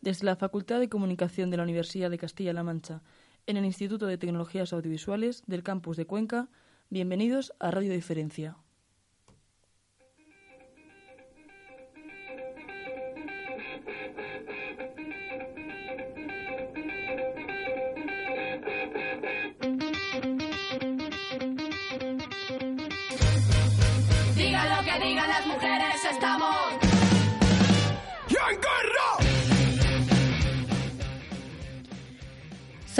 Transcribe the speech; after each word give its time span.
Desde 0.00 0.24
la 0.24 0.36
Facultad 0.36 0.80
de 0.80 0.88
Comunicación 0.88 1.50
de 1.50 1.58
la 1.58 1.62
Universidad 1.64 2.10
de 2.10 2.16
Castilla-La 2.16 2.62
Mancha, 2.62 3.02
en 3.46 3.58
el 3.58 3.66
Instituto 3.66 4.06
de 4.06 4.16
Tecnologías 4.16 4.72
Audiovisuales 4.72 5.42
del 5.46 5.62
campus 5.62 5.98
de 5.98 6.06
Cuenca, 6.06 6.48
bienvenidos 6.88 7.52
a 7.60 7.70
Radio 7.70 7.92
Diferencia. 7.92 8.56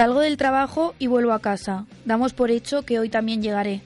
Salgo 0.01 0.21
del 0.21 0.39
trabajo 0.39 0.95
y 0.99 1.09
vuelvo 1.09 1.33
a 1.33 1.43
casa. 1.43 1.85
Damos 2.07 2.33
por 2.33 2.51
hecho 2.51 2.87
que 2.87 2.98
hoy 2.98 3.11
también 3.11 3.43
llegaré. 3.43 3.83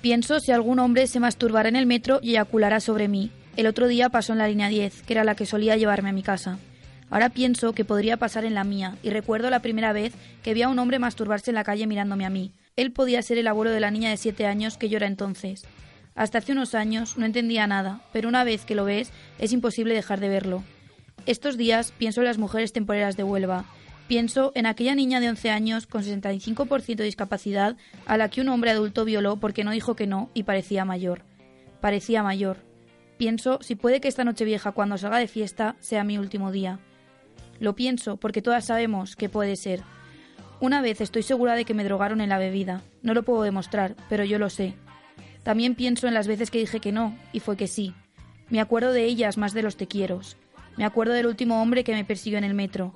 Pienso 0.00 0.40
si 0.40 0.50
algún 0.50 0.80
hombre 0.80 1.06
se 1.06 1.20
masturbará 1.20 1.68
en 1.68 1.76
el 1.76 1.86
metro 1.86 2.18
y 2.20 2.30
eyaculará 2.30 2.80
sobre 2.80 3.06
mí. 3.06 3.30
El 3.56 3.68
otro 3.68 3.86
día 3.86 4.08
pasó 4.08 4.32
en 4.32 4.40
la 4.40 4.48
línea 4.48 4.66
10, 4.66 5.02
que 5.02 5.12
era 5.12 5.22
la 5.22 5.36
que 5.36 5.46
solía 5.46 5.76
llevarme 5.76 6.08
a 6.08 6.12
mi 6.12 6.24
casa. 6.24 6.58
Ahora 7.10 7.28
pienso 7.28 7.74
que 7.74 7.84
podría 7.84 8.16
pasar 8.16 8.44
en 8.44 8.54
la 8.54 8.64
mía 8.64 8.96
y 9.04 9.10
recuerdo 9.10 9.50
la 9.50 9.62
primera 9.62 9.92
vez 9.92 10.14
que 10.42 10.52
vi 10.52 10.62
a 10.62 10.68
un 10.68 10.80
hombre 10.80 10.98
masturbarse 10.98 11.52
en 11.52 11.54
la 11.54 11.62
calle 11.62 11.86
mirándome 11.86 12.26
a 12.26 12.30
mí. 12.30 12.54
Él 12.74 12.90
podía 12.90 13.22
ser 13.22 13.38
el 13.38 13.46
abuelo 13.46 13.70
de 13.70 13.78
la 13.78 13.92
niña 13.92 14.10
de 14.10 14.16
siete 14.16 14.46
años 14.46 14.76
que 14.76 14.88
yo 14.88 14.96
era 14.96 15.06
entonces. 15.06 15.64
Hasta 16.16 16.38
hace 16.38 16.50
unos 16.50 16.74
años 16.74 17.16
no 17.18 17.24
entendía 17.24 17.68
nada, 17.68 18.00
pero 18.12 18.28
una 18.28 18.42
vez 18.42 18.64
que 18.64 18.74
lo 18.74 18.84
ves 18.84 19.12
es 19.38 19.52
imposible 19.52 19.94
dejar 19.94 20.18
de 20.18 20.28
verlo. 20.28 20.64
Estos 21.24 21.56
días 21.56 21.92
pienso 21.96 22.20
en 22.20 22.26
las 22.26 22.38
mujeres 22.38 22.72
temporeras 22.72 23.16
de 23.16 23.22
Huelva. 23.22 23.64
Pienso 24.08 24.52
en 24.54 24.66
aquella 24.66 24.94
niña 24.94 25.20
de 25.20 25.28
11 25.28 25.50
años 25.50 25.86
con 25.86 26.02
65% 26.02 26.96
de 26.96 27.04
discapacidad 27.04 27.76
a 28.06 28.16
la 28.16 28.28
que 28.28 28.40
un 28.40 28.48
hombre 28.48 28.70
adulto 28.70 29.04
violó 29.04 29.36
porque 29.36 29.64
no 29.64 29.70
dijo 29.70 29.96
que 29.96 30.06
no 30.06 30.30
y 30.34 30.42
parecía 30.42 30.84
mayor. 30.84 31.22
Parecía 31.80 32.22
mayor. 32.22 32.58
Pienso 33.16 33.58
si 33.62 33.74
puede 33.74 34.00
que 34.00 34.08
esta 34.08 34.24
noche 34.24 34.44
vieja 34.44 34.72
cuando 34.72 34.98
salga 34.98 35.18
de 35.18 35.28
fiesta 35.28 35.76
sea 35.80 36.04
mi 36.04 36.18
último 36.18 36.50
día. 36.50 36.80
Lo 37.60 37.74
pienso 37.74 38.16
porque 38.16 38.42
todas 38.42 38.64
sabemos 38.64 39.16
que 39.16 39.28
puede 39.28 39.56
ser. 39.56 39.82
Una 40.60 40.82
vez 40.82 41.00
estoy 41.00 41.22
segura 41.22 41.54
de 41.54 41.64
que 41.64 41.74
me 41.74 41.84
drogaron 41.84 42.20
en 42.20 42.28
la 42.28 42.38
bebida. 42.38 42.82
No 43.02 43.14
lo 43.14 43.22
puedo 43.22 43.42
demostrar, 43.42 43.96
pero 44.08 44.24
yo 44.24 44.38
lo 44.38 44.50
sé. 44.50 44.74
También 45.42 45.74
pienso 45.74 46.06
en 46.06 46.14
las 46.14 46.26
veces 46.26 46.50
que 46.50 46.58
dije 46.58 46.80
que 46.80 46.92
no, 46.92 47.16
y 47.32 47.40
fue 47.40 47.56
que 47.56 47.66
sí. 47.66 47.94
Me 48.48 48.60
acuerdo 48.60 48.92
de 48.92 49.04
ellas 49.04 49.38
más 49.38 49.54
de 49.54 49.62
los 49.62 49.76
te 49.76 49.86
quieros. 49.86 50.36
Me 50.76 50.84
acuerdo 50.84 51.14
del 51.14 51.26
último 51.26 51.60
hombre 51.60 51.84
que 51.84 51.94
me 51.94 52.04
persiguió 52.04 52.38
en 52.38 52.44
el 52.44 52.54
metro. 52.54 52.94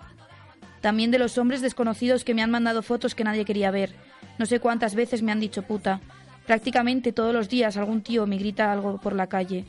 También 0.80 1.10
de 1.10 1.18
los 1.18 1.38
hombres 1.38 1.60
desconocidos 1.60 2.24
que 2.24 2.34
me 2.34 2.42
han 2.42 2.50
mandado 2.50 2.82
fotos 2.82 3.14
que 3.14 3.24
nadie 3.24 3.44
quería 3.44 3.70
ver. 3.70 3.94
No 4.38 4.46
sé 4.46 4.60
cuántas 4.60 4.94
veces 4.94 5.22
me 5.22 5.32
han 5.32 5.40
dicho 5.40 5.62
puta. 5.62 6.00
Prácticamente 6.46 7.12
todos 7.12 7.34
los 7.34 7.48
días 7.48 7.76
algún 7.76 8.02
tío 8.02 8.26
me 8.26 8.38
grita 8.38 8.70
algo 8.70 8.98
por 8.98 9.14
la 9.14 9.26
calle. 9.26 9.64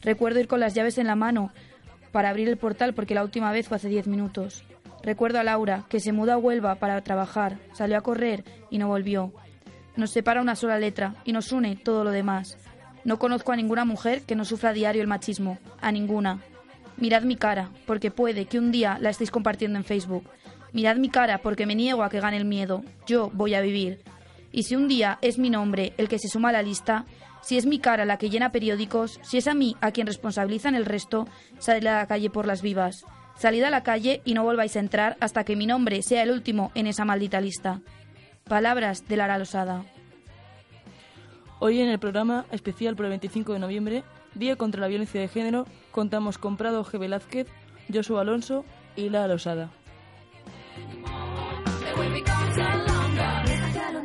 Recuerdo 0.00 0.40
ir 0.40 0.48
con 0.48 0.60
las 0.60 0.74
llaves 0.74 0.98
en 0.98 1.06
la 1.06 1.16
mano 1.16 1.52
para 2.12 2.30
abrir 2.30 2.48
el 2.48 2.56
portal 2.56 2.94
porque 2.94 3.14
la 3.14 3.24
última 3.24 3.52
vez 3.52 3.68
fue 3.68 3.76
hace 3.76 3.88
diez 3.88 4.06
minutos. 4.06 4.64
Recuerdo 5.02 5.40
a 5.40 5.44
Laura, 5.44 5.84
que 5.88 6.00
se 6.00 6.12
mudó 6.12 6.32
a 6.32 6.38
Huelva 6.38 6.74
para 6.74 7.00
trabajar, 7.00 7.58
salió 7.72 7.96
a 7.96 8.02
correr 8.02 8.44
y 8.70 8.78
no 8.78 8.88
volvió. 8.88 9.32
Nos 9.96 10.10
separa 10.10 10.42
una 10.42 10.56
sola 10.56 10.78
letra 10.78 11.14
y 11.24 11.32
nos 11.32 11.52
une 11.52 11.76
todo 11.76 12.04
lo 12.04 12.10
demás. 12.10 12.58
No 13.04 13.18
conozco 13.18 13.52
a 13.52 13.56
ninguna 13.56 13.84
mujer 13.84 14.22
que 14.22 14.36
no 14.36 14.44
sufra 14.44 14.70
a 14.70 14.74
diario 14.74 15.00
el 15.00 15.08
machismo, 15.08 15.58
a 15.80 15.90
ninguna. 15.90 16.40
Mirad 16.98 17.22
mi 17.22 17.36
cara, 17.36 17.70
porque 17.86 18.10
puede 18.10 18.44
que 18.44 18.58
un 18.58 18.70
día 18.72 18.98
la 19.00 19.10
estéis 19.10 19.30
compartiendo 19.30 19.78
en 19.78 19.84
Facebook. 19.84 20.28
Mirad 20.72 20.96
mi 20.96 21.08
cara 21.08 21.38
porque 21.38 21.66
me 21.66 21.74
niego 21.74 22.02
a 22.02 22.10
que 22.10 22.20
gane 22.20 22.36
el 22.36 22.44
miedo. 22.44 22.82
Yo 23.06 23.30
voy 23.32 23.54
a 23.54 23.60
vivir. 23.60 24.00
Y 24.52 24.64
si 24.64 24.76
un 24.76 24.88
día 24.88 25.18
es 25.22 25.38
mi 25.38 25.50
nombre 25.50 25.92
el 25.96 26.08
que 26.08 26.18
se 26.18 26.28
suma 26.28 26.50
a 26.50 26.52
la 26.52 26.62
lista, 26.62 27.06
si 27.42 27.56
es 27.56 27.66
mi 27.66 27.78
cara 27.78 28.04
la 28.04 28.18
que 28.18 28.30
llena 28.30 28.52
periódicos, 28.52 29.18
si 29.22 29.38
es 29.38 29.48
a 29.48 29.54
mí 29.54 29.76
a 29.80 29.92
quien 29.92 30.06
responsabilizan 30.06 30.74
el 30.74 30.84
resto, 30.84 31.26
salid 31.58 31.86
a 31.86 31.98
la 31.98 32.06
calle 32.06 32.30
por 32.30 32.46
las 32.46 32.62
vivas. 32.62 33.04
Salid 33.36 33.62
a 33.62 33.70
la 33.70 33.82
calle 33.82 34.20
y 34.24 34.34
no 34.34 34.44
volváis 34.44 34.76
a 34.76 34.80
entrar 34.80 35.16
hasta 35.20 35.44
que 35.44 35.56
mi 35.56 35.66
nombre 35.66 36.02
sea 36.02 36.22
el 36.22 36.30
último 36.30 36.72
en 36.74 36.86
esa 36.86 37.04
maldita 37.04 37.40
lista. 37.40 37.80
Palabras 38.44 39.08
de 39.08 39.16
Lara 39.16 39.38
Losada. 39.38 39.84
Hoy 41.58 41.80
en 41.80 41.88
el 41.88 41.98
programa 41.98 42.46
especial 42.50 42.96
por 42.96 43.06
el 43.06 43.10
25 43.10 43.52
de 43.52 43.58
noviembre, 43.58 44.04
Día 44.34 44.56
contra 44.56 44.80
la 44.80 44.88
Violencia 44.88 45.20
de 45.20 45.28
Género, 45.28 45.66
contamos 45.90 46.38
con 46.38 46.56
Prado 46.56 46.84
G. 46.84 46.98
Velázquez, 46.98 47.48
Joshua 47.92 48.20
Alonso 48.20 48.64
y 48.96 49.08
La 49.08 49.26
Losada. 49.26 49.70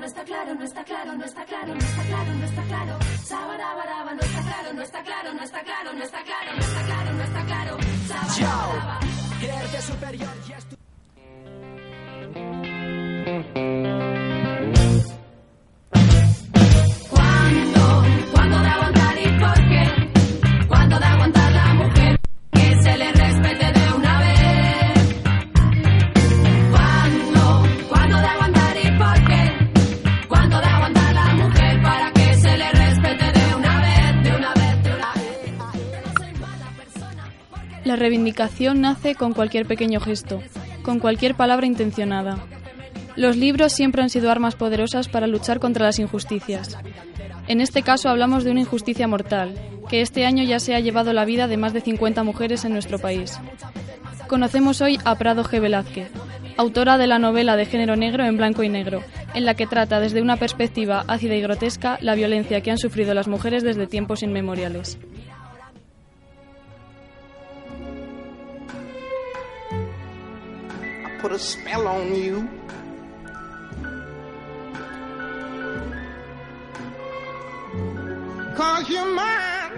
No 0.06 0.10
está 0.10 0.24
claro, 0.24 0.54
no 0.54 0.64
está 0.64 0.84
claro, 0.84 1.16
no 1.18 1.26
está 1.26 1.46
claro, 1.46 1.74
no 1.74 1.80
está 1.80 2.04
claro, 2.04 2.36
no 2.36 2.46
está 2.46 2.62
claro, 2.64 2.94
no 2.94 2.94
está 2.94 2.94
claro. 2.94 3.00
Sabarabaraba, 3.24 4.14
no 4.14 4.22
está 4.22 4.42
claro, 4.44 4.74
no 4.76 4.82
está 4.84 5.04
claro, 5.04 5.34
no 5.34 5.44
está 5.44 5.64
claro, 5.64 5.94
no 5.94 6.04
está 6.04 6.24
claro, 6.24 6.54
no 6.54 6.62
está 6.62 6.86
claro, 6.86 7.12
no 7.12 7.24
está 7.24 7.44
claro. 7.44 7.78
Sabarabaraba. 8.08 9.00
¿Cuándo? 13.26 13.75
La 37.86 37.96
reivindicación 37.96 38.82
nace 38.82 39.14
con 39.14 39.34
cualquier 39.34 39.68
pequeño 39.68 40.00
gesto, 40.00 40.42
con 40.82 40.98
cualquier 40.98 41.36
palabra 41.36 41.68
intencionada. 41.68 42.40
Los 43.16 43.38
libros 43.38 43.74
siempre 43.74 44.02
han 44.02 44.10
sido 44.10 44.32
armas 44.32 44.56
poderosas 44.56 45.08
para 45.08 45.28
luchar 45.28 45.60
contra 45.60 45.86
las 45.86 46.00
injusticias. 46.00 46.80
En 47.48 47.62
este 47.62 47.84
caso 47.84 48.10
hablamos 48.10 48.44
de 48.44 48.50
una 48.50 48.62
injusticia 48.62 49.08
mortal, 49.08 49.54
que 49.88 50.02
este 50.02 50.26
año 50.26 50.44
ya 50.44 50.60
se 50.60 50.74
ha 50.74 50.80
llevado 50.80 51.14
la 51.14 51.26
vida 51.26 51.48
de 51.48 51.58
más 51.58 51.74
de 51.74 51.82
50 51.82 52.24
mujeres 52.24 52.66
en 52.66 52.74
nuestro 52.74 52.98
país. 52.98 53.40
Conocemos 54.28 54.82
hoy 54.82 54.98
a 55.06 55.14
Prado 55.14 55.44
G. 55.44 55.62
Velázquez, 55.62 56.10
autora 56.58 56.98
de 56.98 57.06
la 57.06 57.20
novela 57.20 57.56
de 57.56 57.68
género 57.68 57.96
negro 57.96 58.26
en 58.26 58.36
blanco 58.36 58.64
y 58.64 58.70
negro, 58.70 59.04
en 59.36 59.46
la 59.46 59.54
que 59.54 59.68
trata 59.68 60.00
desde 60.00 60.24
una 60.24 60.38
perspectiva 60.38 61.06
ácida 61.08 61.36
y 61.36 61.42
grotesca 61.42 62.00
la 62.02 62.16
violencia 62.16 62.62
que 62.62 62.72
han 62.72 62.80
sufrido 62.80 63.14
las 63.14 63.28
mujeres 63.28 63.62
desde 63.62 63.86
tiempos 63.86 64.24
inmemoriales. 64.24 64.98
Put 71.26 71.34
a 71.34 71.40
spell 71.40 71.88
on 71.88 72.14
you. 72.14 72.48
Cause 78.56 78.88
you're 78.88 79.12
mine. 79.16 79.72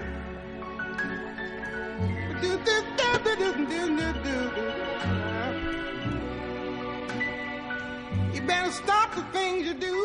You 8.34 8.42
better 8.42 8.72
stop 8.72 9.16
the 9.16 9.22
things 9.32 9.68
you 9.68 9.74
do. 9.76 9.96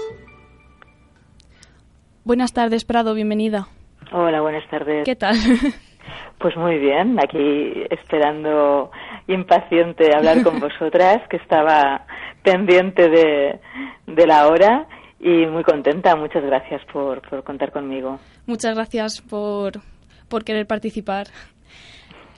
Buenas 2.25 2.53
tardes, 2.53 2.85
Prado, 2.85 3.15
bienvenida. 3.15 3.67
Hola, 4.12 4.41
buenas 4.41 4.71
tardes. 4.71 5.05
¿Qué 5.05 5.17
tal? 5.17 5.37
Pues 6.39 6.57
muy 6.57 6.79
bien, 6.79 7.19
aquí 7.21 7.85
esperando 7.91 8.91
impaciente 9.29 10.15
hablar 10.15 10.43
con 10.43 10.61
vosotras, 10.61 11.21
que 11.29 11.37
estaba 11.37 12.07
pendiente 12.43 13.09
de, 13.09 13.61
de 14.07 14.27
la 14.27 14.49
hora 14.49 14.87
y 15.21 15.47
muy 15.47 15.63
contenta. 15.63 16.17
Muchas 16.17 16.43
gracias 16.45 16.83
por, 16.93 17.23
por 17.29 17.45
contar 17.45 17.71
conmigo. 17.71 18.19
Muchas 18.47 18.75
gracias 18.75 19.21
por, 19.21 19.81
por 20.29 20.45
querer 20.45 20.67
participar. 20.67 21.29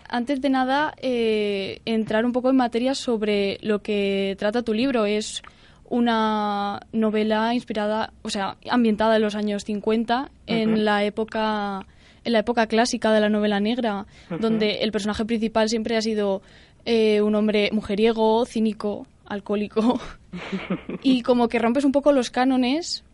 Antes 0.09 0.41
de 0.43 0.51
nada, 0.51 0.95
eh, 1.01 1.81
entrar 1.87 2.25
un 2.27 2.33
poco 2.33 2.51
en 2.51 2.57
materia 2.57 2.95
sobre 2.95 3.59
lo 3.63 3.81
que 3.81 4.37
trata 4.39 4.63
tu 4.63 4.75
libro. 4.75 5.07
Es 5.07 5.43
una 5.89 6.81
novela 6.93 7.55
inspirada, 7.55 8.13
o 8.23 8.29
sea, 8.29 8.57
ambientada 8.71 9.17
en 9.17 9.23
los 9.23 9.35
años 9.35 9.65
50, 9.65 10.31
en 10.47 10.85
la 10.85 11.05
época 11.05 11.87
en 12.25 12.32
la 12.32 12.41
época 12.41 12.67
clásica 12.67 13.12
de 13.12 13.21
la 13.21 13.29
novela 13.29 13.61
negra, 13.61 14.06
donde 14.41 14.82
el 14.82 14.93
personaje 14.93 15.25
principal 15.25 15.69
siempre 15.69 15.97
ha 15.97 16.00
sido 16.00 16.43
eh, 16.85 17.21
un 17.23 17.35
hombre 17.35 17.71
mujeriego, 17.73 18.44
cínico, 18.47 19.06
alcohólico, 19.26 20.00
y 21.03 21.23
como 21.23 21.49
que 21.49 21.59
rompes 21.59 21.85
un 21.85 21.93
poco 21.93 22.12
los 22.12 22.31
cánones 22.31 23.05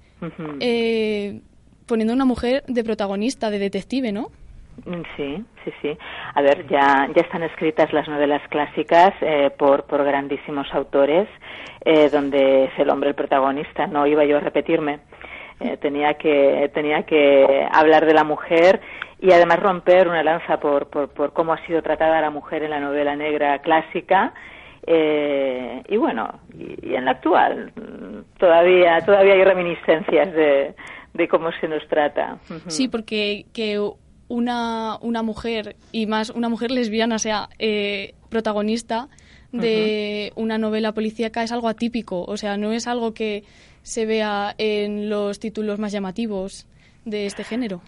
eh, 0.61 1.41
poniendo 1.87 2.15
una 2.15 2.25
mujer 2.25 2.63
de 2.67 2.85
protagonista, 2.85 3.51
de 3.51 3.59
detective, 3.59 4.13
¿no? 4.13 4.31
Mm, 4.85 5.03
Sí, 5.17 5.45
sí, 5.65 5.73
sí. 5.83 5.99
A 6.35 6.43
ver, 6.43 6.67
ya, 6.69 7.09
ya 7.15 7.23
están 7.23 7.43
escritas 7.43 7.93
las 7.93 8.09
novelas 8.09 8.43
clásicas 8.49 9.13
eh, 9.21 9.51
por, 9.57 9.85
por 9.85 10.05
grandísimos 10.05 10.67
autores, 10.73 11.29
eh, 11.85 12.09
donde 12.11 12.65
es 12.65 12.79
el 12.79 12.91
hombre 12.91 13.11
el 13.11 13.15
protagonista. 13.15 13.87
No 13.87 14.07
iba 14.07 14.25
yo 14.25 14.39
a 14.39 14.41
repetirme. 14.41 15.01
Eh, 15.61 15.77
tenía 15.77 16.15
que 16.15 16.71
tenía 16.73 17.03
que 17.03 17.67
hablar 17.71 18.07
de 18.07 18.15
la 18.15 18.25
mujer 18.25 18.81
y 19.21 19.31
además 19.33 19.61
romper 19.61 20.09
una 20.09 20.23
lanza 20.23 20.59
por, 20.59 20.89
por, 20.89 21.11
por 21.11 21.33
cómo 21.33 21.53
ha 21.53 21.67
sido 21.67 21.83
tratada 21.83 22.21
la 22.21 22.31
mujer 22.31 22.63
en 22.63 22.71
la 22.71 22.81
novela 22.81 23.15
negra 23.15 23.59
clásica 23.59 24.33
eh, 24.87 25.83
y 25.87 25.97
bueno 25.99 26.41
y, 26.59 26.89
y 26.89 26.95
en 26.95 27.05
la 27.05 27.11
actual 27.11 27.73
todavía 28.39 28.99
todavía 29.05 29.35
hay 29.35 29.45
reminiscencias 29.45 30.33
de, 30.33 30.75
de 31.15 31.29
cómo 31.29 31.51
se 31.61 31.69
nos 31.69 31.87
trata. 31.89 32.39
Sí, 32.69 32.89
porque 32.89 33.47
que 33.53 33.79
una, 34.29 34.97
una 35.01 35.23
mujer, 35.23 35.77
y 35.93 36.07
más 36.07 36.31
una 36.31 36.49
mujer 36.49 36.71
lesbiana, 36.71 37.19
sea 37.19 37.49
eh, 37.59 38.15
protagonista 38.31 39.09
de 39.53 40.33
una 40.37 40.57
novela 40.57 40.93
policíaca 40.93 41.43
es 41.43 41.51
algo 41.51 41.69
atípico. 41.69 42.23
O 42.23 42.37
sea, 42.37 42.57
no 42.57 42.71
es 42.71 42.87
algo 42.87 43.13
que 43.13 43.43
se 43.83 44.07
vea 44.07 44.55
en 44.59 45.09
los 45.11 45.39
títulos 45.41 45.79
más 45.79 45.93
llamativos 45.93 46.67
de 47.05 47.27
este 47.27 47.45
género. 47.45 47.81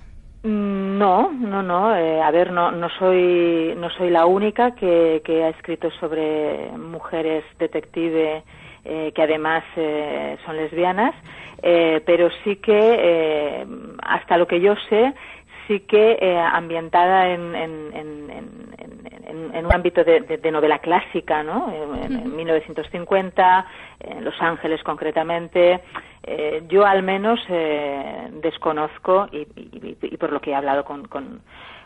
Mm, 0.45 0.99
No, 0.99 1.33
no, 1.33 1.63
no. 1.63 1.95
eh, 1.97 2.21
a 2.21 2.31
ver, 2.31 2.53
no, 2.53 2.71
no 2.71 2.89
soy, 2.99 3.75
no 3.77 3.91
soy 3.91 4.11
la 4.11 4.27
única 4.27 4.75
que, 4.75 5.21
que 5.25 5.45
ha 5.45 5.49
escrito 5.51 5.91
sobre 6.01 6.71
mujeres 6.73 7.45
detective 7.59 8.43
eh, 8.85 9.13
que 9.15 9.23
además 9.23 9.63
eh, 9.77 10.37
son 10.45 10.57
lesbianas, 10.57 11.15
pero 12.05 12.29
sí 12.43 12.57
que, 12.57 13.65
hasta 14.03 14.37
lo 14.37 14.47
que 14.49 14.61
yo 14.61 14.75
sé, 14.89 15.15
sí 15.69 15.79
que 15.81 16.19
ambientada 16.53 17.29
en, 17.29 17.55
en, 17.55 17.73
en, 17.95 18.31
en- 18.31 19.12
en- 19.33 19.55
en 19.57 19.67
un 19.67 19.73
ámbito 19.75 20.05
de, 20.05 20.21
de- 20.21 20.37
de 20.39 20.51
novela 20.51 20.79
clásica, 20.79 21.43
¿no? 21.43 21.73
En, 21.73 22.13
en 22.13 22.37
1950, 22.37 23.67
en 24.01 24.25
Los 24.25 24.35
Ángeles 24.41 24.83
concretamente. 24.83 25.81
Eh, 26.23 26.63
yo 26.69 26.85
al 26.87 27.03
menos 27.03 27.41
eh, 27.49 28.29
desconozco 28.43 29.27
y, 29.33 29.39
y- 29.57 29.97
y 30.01 30.17
por 30.17 30.31
lo 30.33 30.41
que 30.41 30.51
he 30.51 30.55
hablado 30.55 30.85
con, 30.85 31.07
con, 31.09 31.41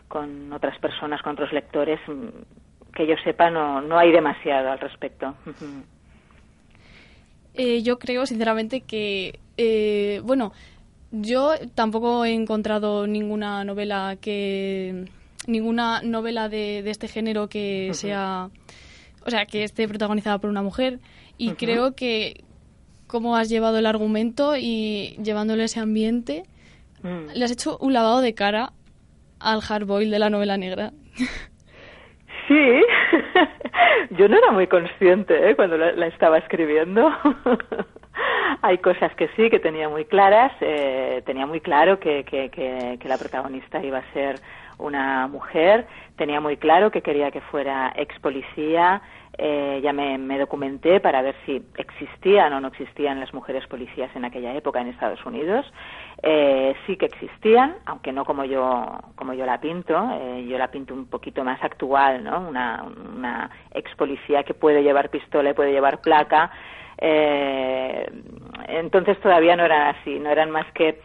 con 0.09 0.53
otras 0.53 0.79
personas, 0.79 1.23
con 1.23 1.33
otros 1.33 1.53
lectores, 1.53 2.01
mm, 2.07 2.93
que 2.95 3.07
yo 3.07 3.15
sepa 3.25 3.51
no, 3.51 3.81
no 3.81 3.99
hay 3.99 4.11
demasiado 4.13 4.71
al 4.73 4.79
respecto. 4.81 5.35
Eh, 7.55 7.83
yo 7.83 7.99
creo, 7.99 8.27
sinceramente, 8.27 8.83
que, 8.83 9.39
eh, 9.57 10.21
bueno, 10.25 10.53
yo 11.11 11.53
tampoco 11.75 12.25
he 12.25 12.33
encontrado 12.35 13.07
ninguna 13.07 13.65
novela 13.65 14.17
que 14.21 15.07
ninguna 15.47 16.03
novela 16.03 16.49
de, 16.49 16.83
de 16.83 16.91
este 16.91 17.09
género 17.09 17.49
que 17.49 17.91
sea 17.95 18.51
o 19.25 19.31
sea 19.31 19.47
que 19.47 19.65
esté 19.65 19.87
protagonizada 19.89 20.39
por 20.39 20.51
una 20.51 20.63
mujer 20.63 20.99
y 21.39 21.53
creo 21.53 21.95
que 21.95 22.45
cómo 23.07 23.37
has 23.37 23.49
llevado 23.49 23.79
el 23.79 23.87
argumento 23.87 24.57
y 24.57 25.17
llevándole 25.23 25.65
ese 25.65 25.81
ambiente 25.81 26.43
Mm. 27.03 27.29
le 27.35 27.45
has 27.45 27.51
hecho 27.53 27.77
un 27.79 27.93
lavado 27.93 28.23
de 28.23 28.33
cara 28.35 28.73
al 29.39 29.61
hardboil 29.61 30.11
de 30.11 30.19
la 30.19 30.31
novela 30.31 30.57
negra 30.57 30.93
Sí, 32.49 32.81
yo 34.19 34.29
no 34.29 34.39
era 34.39 34.51
muy 34.53 34.67
consciente 34.67 35.51
¿eh? 35.51 35.57
cuando 35.57 35.77
la, 35.77 35.93
la 35.93 36.07
estaba 36.07 36.39
escribiendo. 36.39 37.11
Hay 38.63 38.79
cosas 38.79 39.15
que 39.17 39.29
sí, 39.37 39.51
que 39.51 39.59
tenía 39.59 39.89
muy 39.89 40.05
claras. 40.05 40.53
eh, 40.61 41.23
tenía 41.27 41.45
muy 41.47 41.61
claro 41.61 41.99
que, 42.01 42.25
que, 42.25 42.49
que, 42.51 42.99
que 43.01 43.09
la 43.09 43.19
protagonista 43.19 43.85
iba 43.85 43.99
a 43.99 44.13
ser 44.13 44.41
una 44.79 45.27
mujer. 45.27 45.87
Tenía 46.17 46.41
muy 46.41 46.57
claro 46.57 46.91
que 46.91 47.03
quería 47.03 47.31
que 47.31 47.41
fuera 47.41 47.93
ex 47.97 48.19
policía. 48.21 49.03
Eh, 49.39 49.81
ya 49.83 49.93
me, 49.93 50.17
me 50.17 50.39
documenté 50.39 50.99
para 51.01 51.21
ver 51.21 51.35
si 51.45 51.63
existían 51.77 52.55
o 52.55 52.61
no 52.61 52.69
existían 52.69 53.21
las 53.21 53.35
mujeres 53.35 53.67
policías 53.67 54.11
en 54.17 54.25
aquella 54.25 54.55
época 54.55 54.81
en 54.81 54.89
Estados 54.89 55.25
Unidos. 55.27 55.71
Eh, 56.23 56.75
sí 56.87 56.97
que 56.97 57.05
existían, 57.05 57.77
aunque 57.85 58.13
no 58.13 58.25
como 58.25 58.45
yo 58.45 58.87
como 59.15 59.35
yo 59.35 59.45
la 59.45 59.61
pinto. 59.61 59.95
Eh, 60.21 60.47
yo 60.49 60.57
la 60.57 60.69
pinto 60.69 60.95
un 60.95 61.07
poquito 61.07 61.45
más 61.45 61.63
actual, 61.63 62.25
¿no? 62.25 62.49
Una, 62.49 62.85
una 63.15 63.51
ex 63.73 63.95
policía 63.97 64.43
que 64.43 64.55
puede 64.55 64.83
llevar 64.83 65.11
pistola 65.11 65.51
y 65.51 65.55
puede 65.55 65.73
llevar 65.73 66.01
placa. 66.01 66.51
Eh, 66.99 68.11
entonces 68.69 69.21
todavía 69.21 69.55
no 69.57 69.65
eran 69.65 69.95
así, 69.95 70.19
no 70.19 70.31
eran 70.31 70.51
más 70.51 70.67
que 70.73 71.01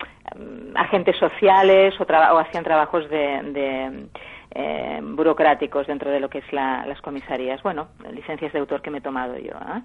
agentes 0.75 1.17
sociales 1.17 1.99
o, 1.99 2.05
traba- 2.05 2.33
o 2.33 2.39
hacían 2.39 2.63
trabajos 2.63 3.09
de, 3.09 3.41
de, 3.51 4.05
eh, 4.53 4.99
burocráticos 5.01 5.87
dentro 5.87 6.09
de 6.11 6.19
lo 6.19 6.29
que 6.29 6.39
es 6.39 6.53
la- 6.53 6.85
las 6.85 7.01
comisarías. 7.01 7.61
Bueno, 7.63 7.89
licencias 8.11 8.51
de 8.53 8.59
autor 8.59 8.81
que 8.81 8.89
me 8.91 8.99
he 8.99 9.01
tomado 9.01 9.37
yo. 9.37 9.53
¿eh? 9.53 9.81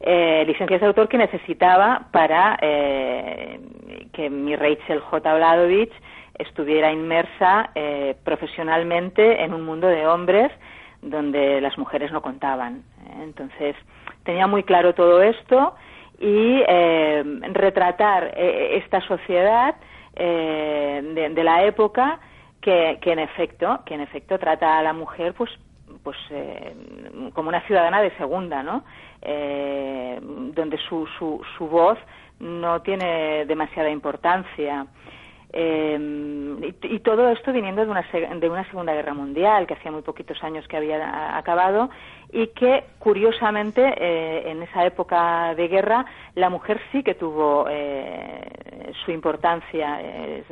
Eh, 0.00 0.44
licencias 0.46 0.80
de 0.80 0.86
autor 0.86 1.08
que 1.08 1.18
necesitaba 1.18 2.06
para 2.12 2.58
eh, 2.60 3.60
que 4.12 4.30
mi 4.30 4.54
Rachel 4.56 5.00
J. 5.00 5.34
Oladovich 5.34 5.92
estuviera 6.38 6.92
inmersa 6.92 7.70
eh, 7.74 8.14
profesionalmente 8.24 9.42
en 9.42 9.54
un 9.54 9.64
mundo 9.64 9.86
de 9.88 10.06
hombres 10.06 10.52
donde 11.02 11.60
las 11.60 11.76
mujeres 11.78 12.12
no 12.12 12.20
contaban. 12.20 12.82
Entonces, 13.22 13.76
tenía 14.24 14.46
muy 14.46 14.62
claro 14.64 14.94
todo 14.94 15.22
esto 15.22 15.74
y 16.18 16.62
eh, 16.66 17.22
retratar 17.52 18.32
eh, 18.36 18.78
esta 18.82 19.00
sociedad 19.02 19.74
eh, 20.14 21.30
de, 21.34 21.44
la 21.44 21.64
época 21.64 22.18
que, 22.60 22.98
que 23.00 23.12
en 23.12 23.18
efecto 23.18 23.80
que 23.84 23.94
en 23.94 24.00
efecto 24.00 24.38
trata 24.38 24.78
a 24.78 24.82
la 24.82 24.92
mujer 24.92 25.34
pues 25.34 25.50
pues 26.02 26.16
eh, 26.30 26.74
como 27.34 27.48
una 27.48 27.60
ciudadana 27.66 28.00
de 28.00 28.10
segunda 28.16 28.62
no 28.62 28.82
Eh, 29.22 30.20
donde 30.54 30.78
su, 30.88 31.04
su, 31.18 31.42
su 31.56 31.66
voz 31.66 31.98
no 32.38 32.80
tiene 32.82 33.44
demasiada 33.46 33.90
importancia 33.90 34.86
eh, 35.58 35.98
y, 36.82 36.98
todo 37.00 37.28
esto 37.30 37.52
viniendo 37.52 37.82
de 37.84 37.90
una, 37.90 38.04
de 38.40 38.48
una 38.50 38.64
Segunda 38.68 38.92
Guerra 38.92 39.14
Mundial, 39.14 39.66
que 39.66 39.74
hacía 39.74 39.90
muy 39.90 40.02
poquitos 40.02 40.42
años 40.44 40.66
que 40.68 40.76
había 40.76 41.02
a- 41.02 41.38
acabado, 41.38 41.88
y 42.32 42.48
que, 42.48 42.84
curiosamente, 42.98 43.82
eh, 43.96 44.50
en 44.50 44.62
esa 44.62 44.84
época 44.84 45.54
de 45.54 45.68
guerra, 45.68 46.04
la 46.34 46.50
mujer 46.50 46.78
sí 46.92 47.02
que 47.02 47.14
tuvo 47.14 47.66
eh, 47.70 48.92
su 49.04 49.12
importancia. 49.12 49.98
eh, 50.02 50.44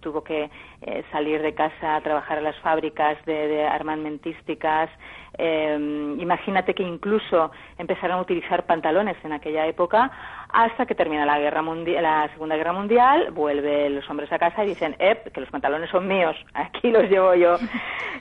tuvo 0.00 0.22
que 0.22 0.48
eh, 0.82 1.04
salir 1.10 1.42
de 1.42 1.54
casa 1.54 1.96
a 1.96 2.00
trabajar 2.00 2.38
a 2.38 2.40
las 2.42 2.56
fábricas 2.60 3.16
de, 3.24 3.48
de 3.48 3.64
armamentísticas. 3.66 4.90
Eh, 5.38 6.16
imagínate 6.18 6.74
que 6.74 6.82
incluso 6.82 7.50
empezaron 7.78 8.18
a 8.18 8.20
utilizar 8.20 8.66
pantalones 8.66 9.16
en 9.24 9.32
aquella 9.32 9.66
época 9.66 10.10
hasta 10.52 10.86
que 10.86 10.94
termina 10.94 11.24
la 11.26 11.38
guerra 11.38 11.62
mundial, 11.62 12.02
la 12.02 12.28
Segunda 12.32 12.56
Guerra 12.56 12.72
Mundial, 12.72 13.30
vuelven 13.32 13.94
los 13.96 14.08
hombres 14.10 14.30
a 14.32 14.38
casa 14.38 14.64
y 14.64 14.68
dicen, 14.68 14.94
"Ep, 14.98 15.32
que 15.32 15.40
los 15.40 15.50
pantalones 15.50 15.90
son 15.90 16.06
míos, 16.06 16.36
aquí 16.54 16.90
los 16.90 17.08
llevo 17.10 17.34
yo." 17.34 17.56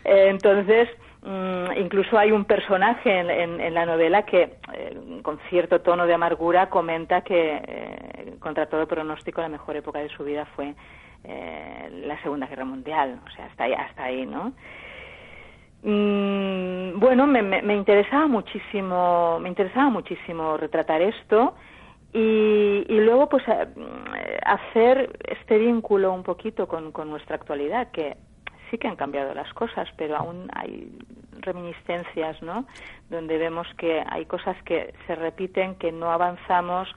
Eh, 0.06 0.28
entonces, 0.30 0.90
mm, 1.24 1.78
incluso 1.78 2.18
hay 2.18 2.32
un 2.32 2.46
personaje 2.46 3.20
en, 3.20 3.30
en- 3.30 3.62
en 3.62 3.74
la 3.74 3.86
novela 3.86 4.24
que, 4.24 4.56
eh, 4.74 4.98
con 5.22 5.40
cierto 5.50 5.82
tono 5.82 6.06
de 6.08 6.14
amargura, 6.14 6.70
comenta 6.70 7.22
que, 7.22 7.62
eh, 7.68 8.34
contra 8.40 8.66
todo 8.68 8.88
pronóstico, 8.88 9.42
la 9.42 9.50
mejor 9.50 9.76
época 9.76 10.00
de 10.00 10.10
su 10.10 10.24
vida 10.24 10.46
fue 10.56 10.74
eh, 11.24 11.90
la 12.08 12.20
Segunda 12.24 12.48
Guerra 12.48 12.66
Mundial. 12.66 13.20
O 13.28 13.30
sea, 13.32 13.46
hasta 13.46 13.66
ahí, 13.66 13.74
hasta 13.74 14.04
ahí 14.06 14.26
¿no? 14.26 14.54
Mm, 15.84 17.00
bueno, 17.00 17.26
me, 17.28 17.42
me, 17.42 17.62
me 17.62 17.76
interesaba 17.76 18.28
muchísimo, 18.28 19.40
me 19.40 19.50
interesaba 19.50 19.90
muchísimo 19.90 20.58
retratar 20.58 21.02
esto 21.02 21.56
y, 22.14 22.86
luego 22.90 23.30
pues 23.30 23.48
a- 23.48 23.68
hacer 24.46 25.18
este 25.28 25.58
vínculo 25.58 26.14
un 26.14 26.24
poquito 26.24 26.68
con, 26.68 26.92
con 26.92 27.10
nuestra 27.10 27.36
actualidad 27.36 27.92
que 27.92 28.18
sí 28.70 28.78
que 28.78 28.88
han 28.88 28.96
cambiado 28.96 29.34
las 29.34 29.54
cosas, 29.54 29.88
pero 29.98 30.16
aún 30.18 30.50
hay 30.54 30.90
reminiscencias, 31.40 32.42
¿no? 32.42 32.66
Donde 33.10 33.38
vemos 33.38 33.68
que 33.78 34.04
hay 34.10 34.26
cosas 34.26 34.56
que 34.64 34.94
se 35.08 35.16
repiten, 35.16 35.76
que 35.76 35.92
no 35.92 36.12
avanzamos 36.12 36.88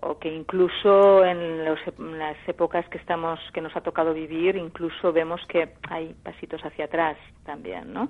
o 0.00 0.18
que 0.18 0.32
incluso 0.32 1.24
en, 1.24 1.64
los- 1.64 1.80
en 1.98 2.18
las 2.18 2.36
épocas 2.48 2.88
que 2.88 2.98
estamos 2.98 3.40
que 3.52 3.60
nos 3.60 3.74
ha 3.76 3.80
tocado 3.80 4.14
vivir 4.14 4.54
incluso 4.56 5.12
vemos 5.12 5.40
que 5.48 5.70
hay 5.90 6.14
pasitos 6.22 6.60
hacia 6.64 6.84
atrás 6.84 7.16
también 7.44 7.92
no 7.92 8.08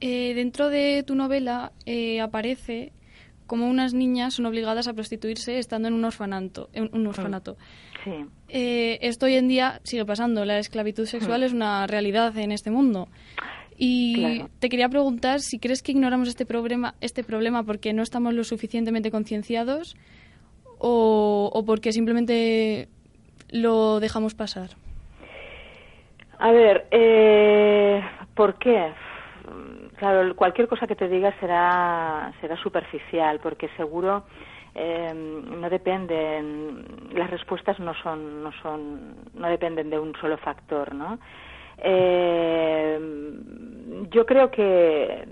Eh, 0.00 0.32
dentro 0.34 0.68
de 0.70 1.02
tu 1.06 1.14
novela 1.14 1.72
eh, 1.84 2.20
aparece 2.22 2.92
como 3.46 3.68
unas 3.68 3.94
niñas 3.94 4.34
son 4.34 4.46
obligadas 4.46 4.88
a 4.88 4.92
prostituirse 4.94 5.58
estando 5.58 5.88
en 5.88 5.94
un 5.94 6.04
orfanato. 6.04 6.68
En 6.72 6.90
un 6.92 7.06
orfanato. 7.06 7.56
sí 8.04 8.10
Eh, 8.48 8.98
esto 9.02 9.26
hoy 9.26 9.34
en 9.34 9.48
día 9.48 9.80
sigue 9.84 10.04
pasando. 10.04 10.44
La 10.44 10.58
esclavitud 10.58 11.06
sexual 11.06 11.42
es 11.42 11.52
una 11.52 11.86
realidad 11.86 12.36
en 12.38 12.52
este 12.52 12.70
mundo. 12.70 13.08
Y 13.78 14.14
Claro. 14.14 14.50
te 14.58 14.68
quería 14.68 14.88
preguntar 14.88 15.40
si 15.40 15.58
crees 15.58 15.82
que 15.82 15.92
ignoramos 15.92 16.28
este 16.28 16.46
problema, 16.46 16.94
este 17.00 17.22
problema 17.24 17.62
porque 17.64 17.92
no 17.92 18.02
estamos 18.02 18.32
lo 18.34 18.42
suficientemente 18.44 19.10
concienciados 19.10 19.96
o, 20.78 21.50
o 21.52 21.64
porque 21.64 21.92
simplemente 21.92 22.88
lo 23.50 24.00
dejamos 24.00 24.34
pasar. 24.34 24.70
A 26.38 26.52
ver, 26.52 26.86
eh, 26.90 28.00
¿por 28.34 28.58
qué? 28.58 28.92
Claro, 29.96 30.36
cualquier 30.36 30.68
cosa 30.68 30.86
que 30.86 30.94
te 30.94 31.08
diga 31.08 31.32
será 31.40 32.32
será 32.40 32.56
superficial, 32.58 33.40
porque 33.40 33.68
seguro 33.76 34.24
eh, 34.74 35.12
no 35.14 35.70
dependen, 35.70 36.84
las 37.14 37.30
respuestas 37.30 37.78
no 37.80 37.94
son 37.94 38.42
no 38.42 38.52
son 38.62 39.16
no 39.34 39.48
dependen 39.48 39.88
de 39.88 39.98
un 39.98 40.14
solo 40.20 40.36
factor, 40.36 40.94
¿no? 40.94 41.18
Eh, 41.78 42.98
yo 44.10 44.26
creo 44.26 44.50
que, 44.50 45.26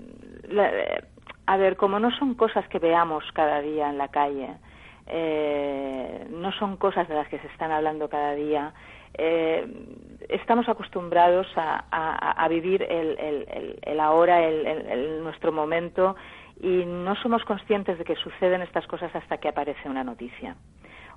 a 1.45 1.57
ver, 1.57 1.75
como 1.77 1.99
no 1.99 2.09
son 2.17 2.33
cosas 2.33 2.67
que 2.67 2.79
veamos 2.79 3.23
cada 3.33 3.61
día 3.61 3.89
en 3.89 3.97
la 3.99 4.07
calle, 4.07 4.49
eh, 5.07 6.27
no 6.31 6.51
son 6.53 6.77
cosas 6.77 7.07
de 7.07 7.15
las 7.15 7.27
que 7.29 7.39
se 7.39 7.47
están 7.47 7.71
hablando 7.71 8.09
cada 8.09 8.33
día. 8.33 8.73
Eh, 9.17 9.65
estamos 10.29 10.67
acostumbrados 10.69 11.47
a, 11.55 12.47
vivir 12.49 12.83
el, 12.83 13.17
el- 13.19 13.47
el- 13.49 13.79
el 13.81 13.99
ahora, 13.99 14.43
el- 14.43 15.23
nuestro 15.23 15.51
momento, 15.51 16.15
y 16.61 16.85
no 16.85 17.15
somos 17.17 17.43
conscientes 17.43 17.97
de 17.97 18.05
que 18.05 18.15
suceden 18.15 18.61
estas 18.61 18.87
cosas 18.87 19.13
hasta 19.15 19.37
que 19.37 19.49
aparece 19.49 19.89
una 19.89 20.03
noticia. 20.03 20.55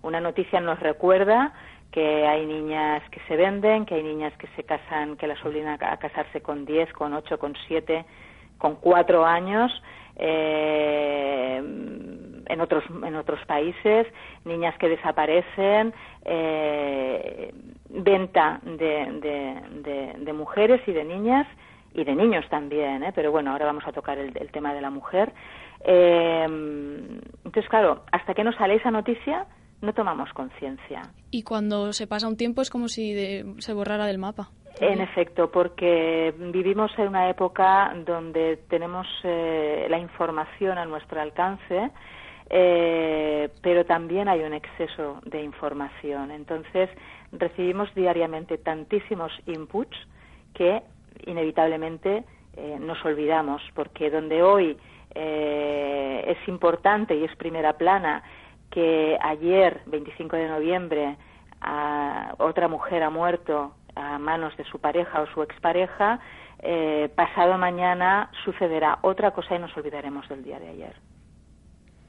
Una 0.02 0.20
noticia 0.20 0.60
nos 0.60 0.78
recuerda 0.80 1.52
que 1.90 2.26
hay 2.26 2.44
niñas 2.46 3.02
que 3.10 3.20
se 3.28 3.36
venden, 3.36 3.84
que 3.86 3.94
hay 3.96 4.02
niñas 4.02 4.32
que 4.36 4.46
se 4.56 4.64
casan, 4.64 5.16
que 5.16 5.26
las 5.26 5.42
obligan 5.44 5.78
a 5.82 5.96
casarse 5.96 6.40
con 6.42 6.64
10, 6.64 6.92
con 6.92 7.12
8, 7.14 7.38
con 7.38 7.54
7, 7.66 8.04
con 8.58 8.76
4 8.76 9.24
años. 9.24 9.70
eh, 10.20 11.62
en 12.48 12.60
otros 12.60 12.84
en 13.04 13.14
otros 13.16 13.40
países 13.46 14.06
niñas 14.44 14.76
que 14.78 14.88
desaparecen 14.88 15.92
eh, 16.24 17.52
venta 17.90 18.60
de, 18.62 19.20
de- 19.22 19.60
de- 19.82 20.12
de 20.18 20.32
mujeres 20.32 20.80
y 20.86 20.92
de 20.92 21.04
niñas 21.04 21.46
y 21.94 22.04
de 22.04 22.14
niños 22.14 22.44
también 22.50 23.02
¿eh? 23.02 23.12
pero 23.14 23.30
bueno 23.32 23.52
ahora 23.52 23.66
vamos 23.66 23.84
a 23.86 23.92
tocar 23.92 24.18
el, 24.18 24.36
el 24.36 24.50
tema 24.50 24.72
de 24.74 24.80
la 24.80 24.90
mujer 24.90 25.32
Eh, 25.84 26.44
entonces 27.44 27.68
claro 27.70 28.02
hasta 28.10 28.34
que 28.34 28.42
no 28.44 28.52
sale 28.52 28.74
esa 28.74 28.90
noticia 28.90 29.46
no 29.80 29.92
tomamos 29.92 30.28
conciencia 30.32 31.02
Y 31.30 31.42
cuando 31.44 31.92
se 31.92 32.06
pasa 32.08 32.26
un 32.28 32.36
tiempo 32.36 32.62
es 32.62 32.70
como 32.70 32.88
si 32.88 33.12
de- 33.14 33.44
se 33.58 33.72
borrara 33.74 34.06
del 34.06 34.18
mapa. 34.18 34.48
En 34.80 35.00
efecto, 35.00 35.50
porque 35.50 36.32
vivimos 36.58 36.90
en 36.98 37.08
una 37.08 37.28
época 37.30 37.92
donde 38.06 38.58
tenemos 38.68 39.06
eh, 39.24 39.86
la 39.90 39.98
información 39.98 40.78
a 40.78 40.84
nuestro 40.84 41.20
alcance, 41.20 41.90
eh, 42.50 43.48
pero 43.62 43.84
también 43.84 44.28
hay 44.28 44.40
un 44.42 44.54
exceso 44.54 45.20
de 45.24 45.42
información. 45.42 46.30
Entonces, 46.30 46.88
recibimos 47.32 47.92
diariamente 47.94 48.58
tantísimos 48.58 49.32
inputs 49.46 49.96
que 50.54 50.82
inevitablemente 51.26 52.24
eh, 52.56 52.78
nos 52.80 53.04
olvidamos, 53.04 53.62
porque 53.74 54.10
donde 54.10 54.42
hoy 54.42 54.76
eh, 55.14 56.24
es 56.26 56.48
importante 56.48 57.14
y 57.16 57.24
es 57.24 57.34
primera 57.36 57.74
plana 57.74 58.22
que 58.70 59.16
ayer, 59.20 59.80
25 59.86 60.36
de 60.36 60.48
noviembre, 60.48 61.16
a- 61.60 62.34
otra 62.38 62.68
mujer 62.68 63.02
ha 63.02 63.10
muerto 63.10 63.74
a 63.94 64.18
manos 64.18 64.56
de 64.56 64.64
su 64.64 64.78
pareja 64.80 65.22
o 65.22 65.26
su 65.28 65.42
expareja, 65.42 66.20
eh, 66.60 67.08
pasado 67.14 67.56
mañana 67.58 68.30
sucederá 68.44 68.98
otra 69.02 69.30
cosa 69.32 69.54
y 69.56 69.58
nos 69.58 69.76
olvidaremos 69.76 70.28
del 70.28 70.42
día 70.44 70.58
de 70.58 70.68
ayer. 70.68 70.94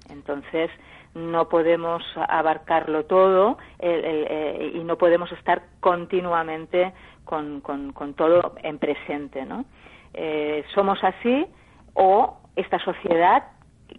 Entonces, 0.10 0.70
no 1.16 1.50
podemos 1.50 2.04
abarcarlo 2.28 3.06
todo 3.06 3.58
el- 3.80 4.06
el, 4.06 4.28
eh, 4.30 4.72
y 4.76 4.80
no 4.84 4.98
podemos 4.98 5.32
estar 5.32 5.64
continuamente 5.80 6.94
con, 7.26 7.62
con- 7.62 7.94
todo 8.16 8.56
en 8.64 8.78
presente, 8.80 9.46
¿no? 9.46 9.66
Eh, 10.14 10.64
somos 10.74 11.04
así 11.04 11.46
o 11.94 12.38
esta 12.56 12.80
sociedad 12.80 13.44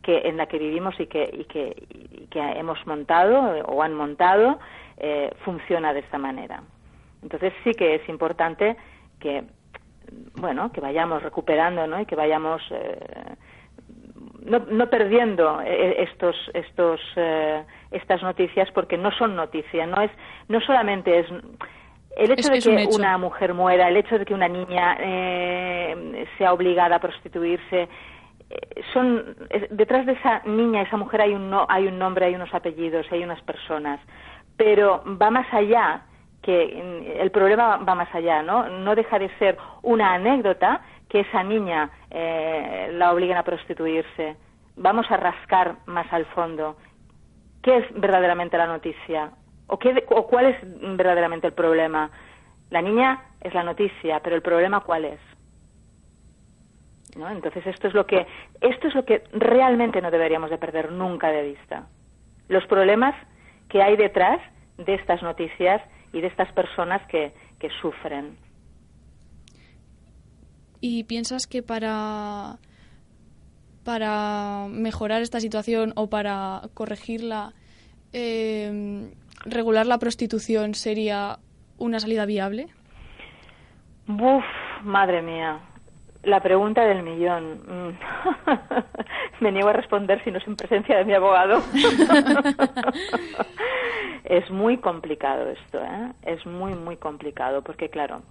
que 0.02 0.18
en 0.28 0.36
la 0.36 0.46
que 0.46 0.58
vivimos 0.58 0.98
y 1.00 1.06
que, 1.06 1.28
y 1.32 1.44
que, 1.44 1.74
y 1.90 2.26
que 2.26 2.40
hemos 2.40 2.84
montado 2.86 3.40
o 3.66 3.82
han 3.82 3.94
montado 3.94 4.58
eh, 4.98 5.30
funciona 5.44 5.92
de 5.92 6.00
esta 6.00 6.18
manera. 6.18 6.62
Entonces 7.22 7.52
sí 7.64 7.72
que 7.74 7.96
es 7.96 8.08
importante 8.08 8.76
que 9.18 9.44
bueno 10.36 10.72
que 10.72 10.80
vayamos 10.80 11.22
recuperando 11.22 11.86
¿no? 11.86 12.00
y 12.00 12.06
que 12.06 12.16
vayamos 12.16 12.62
eh, 12.70 12.98
no, 14.44 14.60
no 14.70 14.88
perdiendo 14.88 15.60
eh, 15.64 16.02
estos 16.02 16.36
estos 16.54 17.00
eh, 17.16 17.62
estas 17.90 18.22
noticias 18.22 18.70
porque 18.72 18.96
no 18.96 19.10
son 19.12 19.36
noticias 19.36 19.88
no 19.88 20.00
es 20.02 20.10
no 20.48 20.60
solamente 20.60 21.18
es 21.20 21.26
el 22.16 22.30
hecho 22.32 22.48
Es- 22.48 22.50
de 22.50 22.58
es 22.58 22.66
un 22.66 22.76
que 22.76 22.82
hecho. 22.84 22.96
una 22.96 23.18
mujer 23.18 23.54
muera 23.54 23.88
el 23.88 23.96
hecho 23.96 24.18
de 24.18 24.24
que 24.24 24.34
una 24.34 24.48
niña 24.48 24.96
eh, 25.00 26.26
sea 26.38 26.52
obligada 26.52 26.96
a 26.96 27.00
prostituirse 27.00 27.88
eh, 28.50 28.82
son 28.92 29.36
es- 29.50 29.66
detrás 29.70 30.06
de 30.06 30.12
esa 30.12 30.42
niña 30.44 30.82
esa 30.82 30.96
mujer 30.96 31.20
hay 31.22 31.34
un 31.34 31.50
no, 31.50 31.66
hay 31.68 31.86
un 31.86 31.98
nombre 31.98 32.26
hay 32.26 32.34
unos 32.34 32.52
apellidos 32.54 33.06
hay 33.12 33.22
unas 33.22 33.40
personas 33.42 34.00
pero 34.56 35.02
va 35.20 35.30
más 35.30 35.52
allá 35.52 36.02
que 36.42 36.82
mm, 36.82 37.20
el 37.20 37.30
problema 37.30 37.76
va 37.78 37.94
más 37.94 38.14
allá, 38.14 38.42
¿no? 38.42 38.66
No 38.66 38.94
deja 38.94 39.18
de 39.18 39.28
ser 39.38 39.58
una 39.82 40.14
anécdota 40.14 40.80
que 41.10 41.20
esa 41.20 41.42
niña 41.42 41.90
eh, 42.08 42.90
la 42.92 43.12
obliguen 43.12 43.36
a 43.36 43.42
prostituirse. 43.42 44.36
Vamos 44.76 45.10
a 45.10 45.16
rascar 45.16 45.76
más 45.86 46.10
al 46.12 46.24
fondo. 46.26 46.76
¿Qué 47.62 47.78
es 47.78 48.00
verdaderamente 48.00 48.56
la 48.56 48.66
noticia? 48.66 49.32
¿O, 49.66 49.78
qué, 49.78 50.04
o 50.08 50.26
cuál 50.26 50.46
es 50.46 50.56
verdaderamente 50.96 51.48
el 51.48 51.52
problema? 51.52 52.10
La 52.70 52.80
niña 52.80 53.24
es 53.40 53.52
la 53.52 53.64
noticia, 53.64 54.20
pero 54.20 54.36
el 54.36 54.42
problema 54.42 54.80
¿cuál 54.80 55.04
es? 55.04 55.20
¿No? 57.16 57.28
Entonces 57.28 57.66
esto 57.66 57.88
es 57.88 57.94
lo 57.94 58.06
que 58.06 58.24
esto 58.60 58.86
es 58.86 58.94
lo 58.94 59.04
que 59.04 59.24
realmente 59.32 60.00
no 60.00 60.12
deberíamos 60.12 60.48
de 60.48 60.58
perder 60.58 60.92
nunca 60.92 61.28
de 61.32 61.42
vista. 61.42 61.88
Los 62.48 62.64
problemas 62.66 63.16
que 63.68 63.82
hay 63.82 63.96
detrás 63.96 64.40
de 64.78 64.94
estas 64.94 65.20
noticias 65.22 65.82
y 66.12 66.20
de 66.20 66.28
estas 66.28 66.52
personas 66.52 67.04
que, 67.08 67.32
que 67.58 67.68
sufren. 67.80 68.36
¿Y 70.80 71.04
piensas 71.04 71.46
que 71.46 71.62
para, 71.62 72.58
para 73.84 74.66
mejorar 74.70 75.22
esta 75.22 75.40
situación 75.40 75.92
o 75.96 76.08
para 76.08 76.62
corregirla, 76.74 77.52
eh, 78.12 79.10
regular 79.44 79.86
la 79.86 79.98
prostitución 79.98 80.74
sería 80.74 81.38
una 81.78 82.00
salida 82.00 82.26
viable? 82.26 82.68
Buf, 84.06 84.44
madre 84.82 85.22
mía. 85.22 85.60
La 86.22 86.40
pregunta 86.40 86.84
del 86.84 87.02
millón. 87.02 87.62
Mm. 87.66 87.98
Me 89.40 89.52
niego 89.52 89.68
a 89.68 89.72
responder 89.72 90.22
si 90.22 90.30
no 90.30 90.38
es 90.38 90.46
en 90.46 90.56
presencia 90.56 90.98
de 90.98 91.04
mi 91.04 91.14
abogado. 91.14 91.62
es 94.24 94.50
muy 94.50 94.76
complicado 94.78 95.48
esto, 95.48 95.82
¿eh? 95.82 96.12
Es 96.22 96.44
muy, 96.44 96.74
muy 96.74 96.96
complicado 96.96 97.62
porque, 97.62 97.88
claro, 97.88 98.22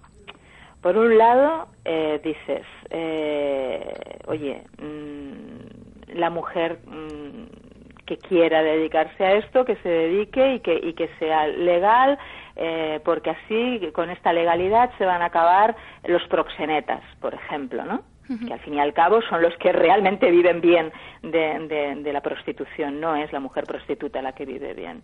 por 0.82 0.96
un 0.96 1.16
lado 1.18 1.68
eh, 1.84 2.20
dices, 2.24 2.64
eh, 2.90 3.92
oye, 4.26 4.62
mm, 4.80 6.18
la 6.18 6.30
mujer 6.30 6.78
mm, 6.86 8.04
que 8.06 8.18
quiera 8.18 8.62
dedicarse 8.62 9.24
a 9.24 9.34
esto, 9.34 9.64
que 9.64 9.76
se 9.76 9.88
dedique 9.88 10.54
y 10.54 10.60
que, 10.60 10.74
y 10.82 10.94
que 10.94 11.08
sea 11.18 11.46
legal, 11.46 12.18
eh, 12.56 13.00
porque 13.04 13.30
así, 13.30 13.80
con 13.94 14.10
esta 14.10 14.32
legalidad, 14.32 14.90
se 14.98 15.04
van 15.06 15.22
a 15.22 15.26
acabar 15.26 15.76
los 16.04 16.22
proxenetas, 16.28 17.02
por 17.20 17.34
ejemplo, 17.34 17.84
¿no? 17.84 18.02
que 18.46 18.52
al 18.52 18.60
fin 18.60 18.74
y 18.74 18.80
al 18.80 18.92
cabo 18.92 19.20
son 19.22 19.42
los 19.42 19.56
que 19.56 19.72
realmente 19.72 20.30
viven 20.30 20.60
bien 20.60 20.92
de, 21.22 21.66
de- 21.66 21.96
de 21.96 22.12
la 22.12 22.20
prostitución, 22.20 23.00
no 23.00 23.16
es 23.16 23.32
la 23.32 23.40
mujer 23.40 23.64
prostituta 23.64 24.22
la 24.22 24.32
que 24.34 24.44
vive 24.46 24.72
bien. 24.72 25.02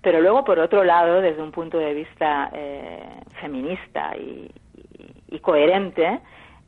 Pero 0.00 0.20
luego, 0.20 0.44
por 0.44 0.60
otro 0.60 0.84
lado, 0.84 1.20
desde 1.20 1.42
un 1.42 1.50
punto 1.50 1.78
de 1.78 1.92
vista 1.92 2.50
eh, 2.52 3.02
feminista 3.40 4.16
y, 4.16 4.48
y- 5.28 5.38
coherente, 5.40 6.20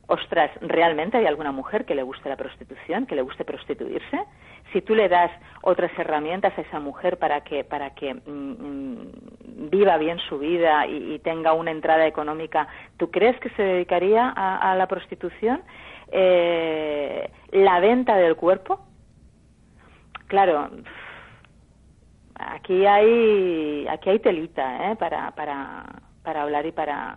ostras, 0.07 0.51
¿realmente 0.61 1.17
hay 1.17 1.25
alguna 1.25 1.51
mujer 1.51 1.85
que 1.85 1.95
le 1.95 2.03
guste 2.03 2.29
la 2.29 2.35
prostitución, 2.35 3.05
que 3.05 3.15
le 3.15 3.21
guste 3.21 3.45
prostituirse? 3.45 4.19
Si 4.73 4.81
tú 4.81 4.95
le 4.95 5.09
das 5.09 5.31
otras 5.61 5.91
herramientas 5.97 6.57
a 6.57 6.61
esa 6.61 6.79
mujer 6.79 7.17
para 7.17 7.41
que, 7.41 7.63
para 7.63 7.91
que 7.95 8.13
mm, 8.13 8.19
mm, 8.29 9.69
viva 9.69 9.97
bien 9.97 10.19
su 10.19 10.37
vida 10.39 10.85
y, 10.87 11.19
tenga 11.19 11.53
una 11.53 11.71
entrada 11.71 12.05
económica, 12.05 12.67
¿tú 12.97 13.09
crees 13.09 13.39
que 13.39 13.49
se 13.51 13.63
dedicaría 13.63 14.33
a, 14.35 14.71
a 14.71 14.75
la 14.75 14.87
prostitución? 14.87 15.61
Eh, 16.11 17.29
¿La 17.51 17.79
venta 17.79 18.15
del 18.17 18.35
cuerpo? 18.35 18.85
Claro, 20.27 20.69
aquí 22.35 22.85
hay 22.85 23.87
aquí 23.87 24.09
hay 24.09 24.19
telita 24.19 24.91
¿eh? 24.91 24.95
para, 24.95 25.31
para, 25.31 25.85
para 26.23 26.43
hablar 26.43 26.65
y 26.65 26.71
para 26.71 27.15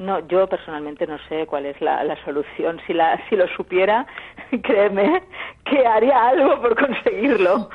no, 0.00 0.26
yo 0.28 0.48
personalmente 0.48 1.06
no 1.06 1.18
sé 1.28 1.46
cuál 1.46 1.66
es 1.66 1.78
la, 1.82 2.02
la 2.04 2.16
solución. 2.24 2.80
Si, 2.86 2.94
la, 2.94 3.20
si 3.28 3.36
lo 3.36 3.46
supiera, 3.48 4.06
créeme 4.62 5.22
que 5.64 5.86
haría 5.86 6.28
algo 6.28 6.58
por 6.62 6.74
conseguirlo. 6.74 7.68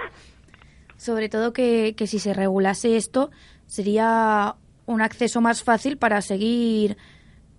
Sobre 0.97 1.29
todo 1.29 1.53
que, 1.53 1.93
que 1.95 2.07
si 2.07 2.17
se 2.17 2.33
regulase 2.33 2.97
esto, 2.97 3.29
sería 3.67 4.55
un 4.87 5.01
acceso 5.01 5.39
más 5.39 5.63
fácil 5.63 5.97
para 5.97 6.19
seguir 6.21 6.97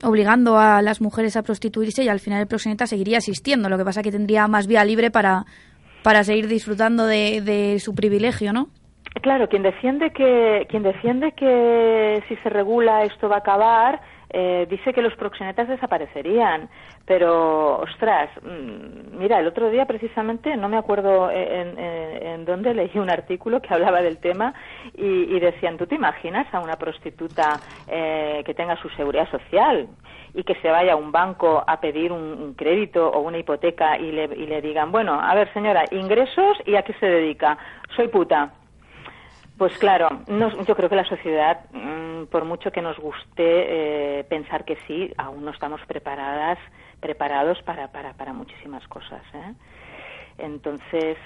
obligando 0.02 0.58
a 0.58 0.82
las 0.82 1.00
mujeres 1.00 1.36
a 1.36 1.44
prostituirse 1.44 2.02
y 2.02 2.08
al 2.08 2.18
final 2.18 2.40
el 2.40 2.48
proxeneta 2.48 2.88
seguiría 2.88 3.18
existiendo. 3.18 3.68
Lo 3.68 3.78
que 3.78 3.84
pasa 3.84 4.02
que 4.02 4.10
tendría 4.10 4.48
más 4.48 4.66
vía 4.66 4.84
libre 4.84 5.12
para, 5.12 5.44
para 6.02 6.24
seguir 6.24 6.48
disfrutando 6.48 7.06
de, 7.06 7.40
de 7.40 7.78
su 7.78 7.94
privilegio, 7.94 8.52
¿no? 8.52 8.66
Claro, 9.22 9.48
quien 9.48 9.62
defiende 9.62 10.10
que 10.10 10.66
quien 10.68 10.82
defiende 10.82 11.32
que 11.32 12.22
si 12.28 12.36
se 12.36 12.50
regula 12.50 13.04
esto 13.04 13.28
va 13.28 13.36
a 13.36 13.38
acabar 13.38 14.00
eh, 14.38 14.66
dice 14.68 14.92
que 14.92 15.00
los 15.00 15.14
proxenetas 15.16 15.66
desaparecerían, 15.66 16.68
pero 17.06 17.78
ostras, 17.78 18.28
mm, 18.42 19.16
mira, 19.16 19.40
el 19.40 19.46
otro 19.46 19.70
día 19.70 19.86
precisamente 19.86 20.54
no 20.58 20.68
me 20.68 20.76
acuerdo 20.76 21.30
en, 21.30 21.78
en, 21.78 22.26
en 22.26 22.44
dónde 22.44 22.74
leí 22.74 22.90
un 22.96 23.08
artículo 23.08 23.62
que 23.62 23.72
hablaba 23.72 24.02
del 24.02 24.18
tema 24.18 24.52
y, 24.94 25.06
y 25.34 25.40
decían, 25.40 25.78
¿tú 25.78 25.86
te 25.86 25.94
imaginas 25.94 26.52
a 26.52 26.60
una 26.60 26.76
prostituta 26.76 27.62
eh, 27.88 28.42
que 28.44 28.52
tenga 28.52 28.76
su 28.76 28.90
seguridad 28.90 29.26
social? 29.30 29.88
y 30.34 30.44
que 30.44 30.54
se 30.56 30.68
vaya 30.68 30.92
a 30.92 30.96
un 30.96 31.12
banco 31.12 31.64
a 31.66 31.80
pedir 31.80 32.12
un, 32.12 32.20
un 32.20 32.52
crédito 32.52 33.08
o 33.08 33.20
una 33.20 33.38
hipoteca 33.38 33.96
y 33.96 34.12
le, 34.12 34.24
y 34.24 34.46
le 34.46 34.60
digan, 34.60 34.92
bueno, 34.92 35.18
a 35.18 35.34
ver 35.34 35.50
señora, 35.54 35.84
ingresos 35.92 36.58
y 36.66 36.76
a 36.76 36.82
qué 36.82 36.92
se 37.00 37.06
dedica. 37.06 37.56
Soy 37.96 38.08
puta. 38.08 38.52
Pues 39.58 39.76
claro, 39.78 40.08
no, 40.26 40.64
yo 40.64 40.76
creo 40.76 40.90
que 40.90 40.96
la 40.96 41.04
sociedad, 41.04 41.64
mm, 41.72 42.26
por 42.26 42.44
mucho 42.44 42.70
que 42.70 42.82
nos 42.82 42.98
guste 42.98 44.18
eh, 44.18 44.24
pensar 44.24 44.66
que 44.66 44.76
sí, 44.86 45.12
aún 45.16 45.44
no 45.46 45.50
estamos 45.50 45.80
preparadas, 45.86 46.58
preparados 47.00 47.62
para, 47.62 47.88
para, 47.88 48.12
para 48.12 48.34
muchísimas 48.34 48.86
cosas. 48.88 49.22
¿eh? 49.32 49.54
Entonces, 50.38 51.16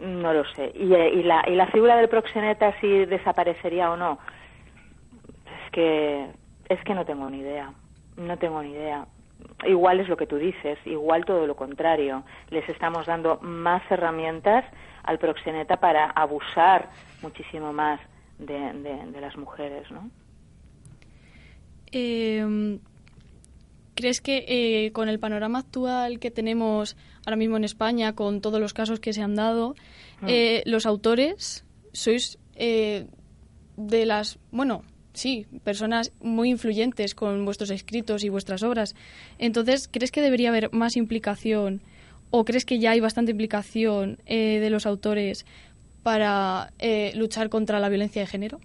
no 0.00 0.34
lo 0.34 0.44
sé. 0.52 0.72
Y, 0.74 0.92
eh, 0.92 1.08
y, 1.14 1.22
la, 1.22 1.42
y 1.46 1.54
la 1.54 1.68
figura 1.68 1.96
del 1.96 2.10
proxeneta, 2.10 2.78
si 2.80 3.06
desaparecería 3.06 3.90
o 3.90 3.96
no, 3.96 4.18
es 5.46 5.70
que, 5.72 6.26
es 6.68 6.84
que 6.84 6.94
no 6.94 7.06
tengo 7.06 7.30
ni 7.30 7.38
idea. 7.38 7.72
No 8.18 8.36
tengo 8.36 8.62
ni 8.62 8.72
idea. 8.72 9.06
Igual 9.66 10.00
es 10.00 10.08
lo 10.08 10.16
que 10.16 10.26
tú 10.26 10.36
dices, 10.36 10.78
igual 10.84 11.24
todo 11.24 11.46
lo 11.46 11.56
contrario. 11.56 12.24
Les 12.50 12.68
estamos 12.68 13.06
dando 13.06 13.38
más 13.40 13.82
herramientas 13.90 14.64
al 15.02 15.18
proxeneta 15.18 15.76
para 15.78 16.06
abusar 16.10 16.88
muchísimo 17.24 17.72
más 17.72 17.98
de, 18.38 18.54
de, 18.54 19.10
de 19.12 19.20
las 19.20 19.36
mujeres, 19.36 19.90
¿no? 19.90 20.10
Eh, 21.92 22.78
¿Crees 23.94 24.20
que 24.20 24.44
eh, 24.48 24.92
con 24.92 25.08
el 25.08 25.20
panorama 25.20 25.60
actual 25.60 26.18
que 26.18 26.32
tenemos 26.32 26.96
ahora 27.24 27.36
mismo 27.36 27.56
en 27.56 27.64
España, 27.64 28.14
con 28.14 28.40
todos 28.40 28.60
los 28.60 28.74
casos 28.74 28.98
que 29.00 29.12
se 29.12 29.22
han 29.22 29.34
dado, 29.36 29.74
Mm. 30.20 30.26
eh, 30.28 30.62
los 30.66 30.86
autores 30.86 31.64
sois 31.92 32.38
eh, 32.56 33.06
de 33.76 34.06
las, 34.06 34.38
bueno, 34.52 34.82
sí, 35.12 35.46
personas 35.64 36.12
muy 36.20 36.50
influyentes 36.50 37.14
con 37.16 37.44
vuestros 37.44 37.70
escritos 37.70 38.22
y 38.24 38.28
vuestras 38.28 38.62
obras. 38.62 38.94
Entonces, 39.38 39.88
¿crees 39.90 40.12
que 40.12 40.22
debería 40.22 40.50
haber 40.50 40.72
más 40.72 40.96
implicación 40.96 41.82
o 42.30 42.44
crees 42.44 42.64
que 42.64 42.78
ya 42.78 42.92
hay 42.92 43.00
bastante 43.00 43.32
implicación 43.32 44.18
eh, 44.26 44.60
de 44.60 44.70
los 44.70 44.86
autores 44.86 45.46
para 46.04 46.68
eh, 46.78 47.12
luchar 47.16 47.48
contra 47.48 47.80
la 47.80 47.88
violencia 47.88 48.22
de 48.22 48.28
género? 48.28 48.60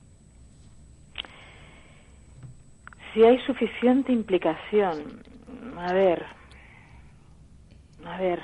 Si 3.14 3.24
hay 3.24 3.40
suficiente 3.48 4.12
implicación, 4.12 5.24
a 5.78 5.94
ver, 5.94 6.24
a 8.06 8.18
ver, 8.20 8.40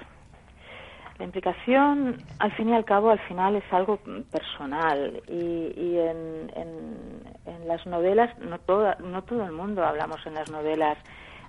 la 1.19 1.25
implicación, 1.25 2.17
al 2.39 2.51
fin 2.53 2.69
y 2.69 2.73
al 2.73 2.83
cabo, 2.83 3.11
al 3.11 3.19
final 3.19 3.55
es 3.55 3.63
algo 3.71 3.99
personal 4.31 5.21
y, 5.27 5.73
y 5.77 5.97
en, 5.99 6.51
en, 6.55 7.67
las 7.67 7.85
novelas, 7.87 8.37
no, 8.39 8.59
toda, 8.59 8.95
no 8.99 9.23
todo 9.23 9.43
el 9.43 9.51
mundo 9.51 9.83
hablamos 9.83 10.23
en 10.27 10.35
las 10.35 10.51
novelas 10.51 10.97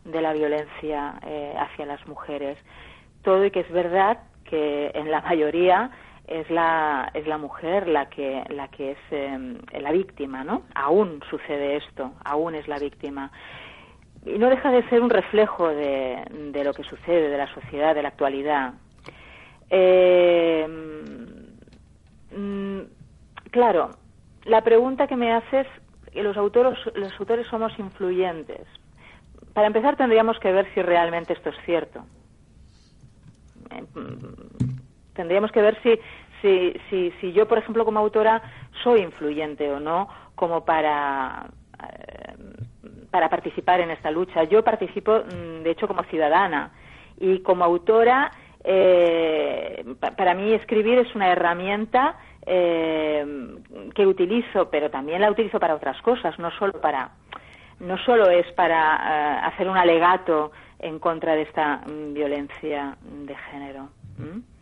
de 0.05 0.23
la 0.23 0.33
violencia 0.33 1.15
eh, 1.27 1.55
hacia 1.59 1.85
las 1.85 2.07
mujeres. 2.07 2.59
Todo 3.23 3.45
y 3.45 3.51
que 3.51 3.61
es 3.61 3.71
verdad 3.71 4.19
que 4.45 4.91
en 4.95 5.11
la 5.11 5.21
mayoría 5.21 5.91
es 6.27 6.51
la 6.51 7.11
es 7.15 7.27
la 7.27 7.39
mujer 7.39 7.87
la 7.87 8.09
que 8.09 8.43
la 8.49 8.69
que 8.69 8.93
es 8.93 8.99
eh, 9.11 9.59
la 9.81 9.93
víctima, 9.93 10.45
¿no? 10.45 10.63
Aún 10.75 11.21
sucede 11.31 11.77
esto, 11.77 12.13
aún 12.25 12.55
es 12.55 12.67
la 12.69 12.79
víctima 12.79 13.31
y 14.25 14.39
no 14.39 14.51
deja 14.51 14.71
de 14.71 14.89
ser 14.89 15.01
un 15.03 15.11
reflejo 15.11 15.69
de, 15.69 16.25
de 16.53 16.65
lo 16.65 16.73
que 16.75 16.83
sucede 16.83 17.29
de 17.29 17.39
la 17.39 17.53
sociedad 17.55 17.95
de 17.95 18.03
la 18.03 18.09
actualidad. 18.09 18.75
Eh, 19.71 20.67
claro, 23.51 23.91
la 24.45 24.63
pregunta 24.63 25.07
que 25.07 25.17
me 25.17 25.33
haces 25.33 25.67
que 26.13 26.23
los 26.23 26.37
autores 26.37 26.79
los 26.95 27.13
autores 27.21 27.47
somos 27.47 27.79
influyentes. 27.79 28.67
Para 29.55 29.69
empezar 29.69 29.97
tendríamos 29.97 30.39
que 30.41 30.53
ver 30.53 30.67
si 30.75 30.83
realmente 30.83 31.33
esto 31.33 31.51
es 31.51 31.57
cierto. 31.65 32.05
Eh, 35.17 35.23
tendríamos 35.23 35.51
que 35.53 35.63
ver 35.63 35.77
si, 35.83 35.99
si, 36.43 36.75
si, 36.91 37.11
si 37.21 37.33
yo, 37.33 37.47
por 37.49 37.59
ejemplo, 37.59 37.85
como 37.85 37.99
autora, 37.99 38.43
soy 38.83 39.01
influyente 39.01 39.71
o 39.71 39.81
no, 39.81 40.09
como 40.35 40.65
para, 40.65 41.47
eh, 41.83 42.35
para 43.11 43.29
participar 43.29 43.81
en 43.81 43.91
esta 43.91 44.11
lucha. 44.11 44.45
Yo 44.45 44.63
participo, 44.63 45.21
mm, 45.21 45.63
de 45.63 45.71
hecho, 45.71 45.89
como 45.89 46.03
ciudadana 46.05 46.73
y 47.19 47.41
como 47.41 47.65
autora, 47.65 48.31
eh, 48.65 49.85
para 50.17 50.35
mí 50.35 50.53
escribir 50.53 50.99
es 50.99 51.15
una 51.15 51.31
herramienta 51.31 52.17
eh, 52.45 53.25
que 53.95 54.07
utilizo, 54.07 54.69
pero 54.71 54.91
también 54.91 55.21
la 55.21 55.31
utilizo 55.31 55.59
para 55.59 55.75
otras 55.75 56.01
cosas, 56.03 56.39
no 56.39 56.51
solo 56.53 56.81
para 56.81 57.11
no 57.79 57.99
solo 57.99 58.31
es 58.31 58.51
para 58.53 59.43
uh, 59.43 59.49
hacer 59.49 59.69
un 59.69 59.77
alegato 59.77 60.51
en 60.79 60.99
contra 60.99 61.35
de 61.35 61.43
esta 61.43 61.83
um, 61.87 62.15
violencia 62.15 62.97
de 63.03 63.37
género. 63.37 63.91
¿Mm? 64.19 64.56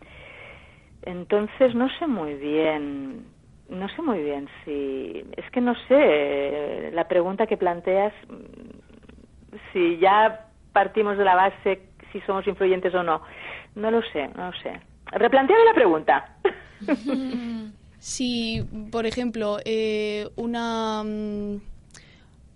Entonces 1.05 1.75
no 1.75 1.87
sé 1.97 2.07
muy 2.07 2.33
bien, 2.35 3.25
no 3.69 3.87
sé 3.89 4.01
muy 4.01 4.21
bien 4.21 4.47
si 4.63 5.23
es 5.37 5.49
que 5.51 5.61
no 5.61 5.73
sé 5.87 6.91
la 6.93 7.07
pregunta 7.07 7.47
que 7.47 7.57
planteas 7.57 8.13
si 9.71 9.97
ya 9.99 10.47
partimos 10.73 11.17
de 11.17 11.23
la 11.23 11.35
base 11.35 11.81
si 12.11 12.21
somos 12.21 12.47
influyentes 12.47 12.93
o 12.93 13.03
no. 13.03 13.21
No 13.75 13.91
lo 13.91 14.01
sé, 14.13 14.27
no 14.35 14.51
lo 14.51 14.57
sé. 14.59 14.79
Replanteame 15.11 15.65
la 15.65 15.73
pregunta. 15.73 16.37
si, 17.99 18.63
por 18.91 19.05
ejemplo, 19.05 19.57
eh, 19.65 20.29
una 20.35 21.03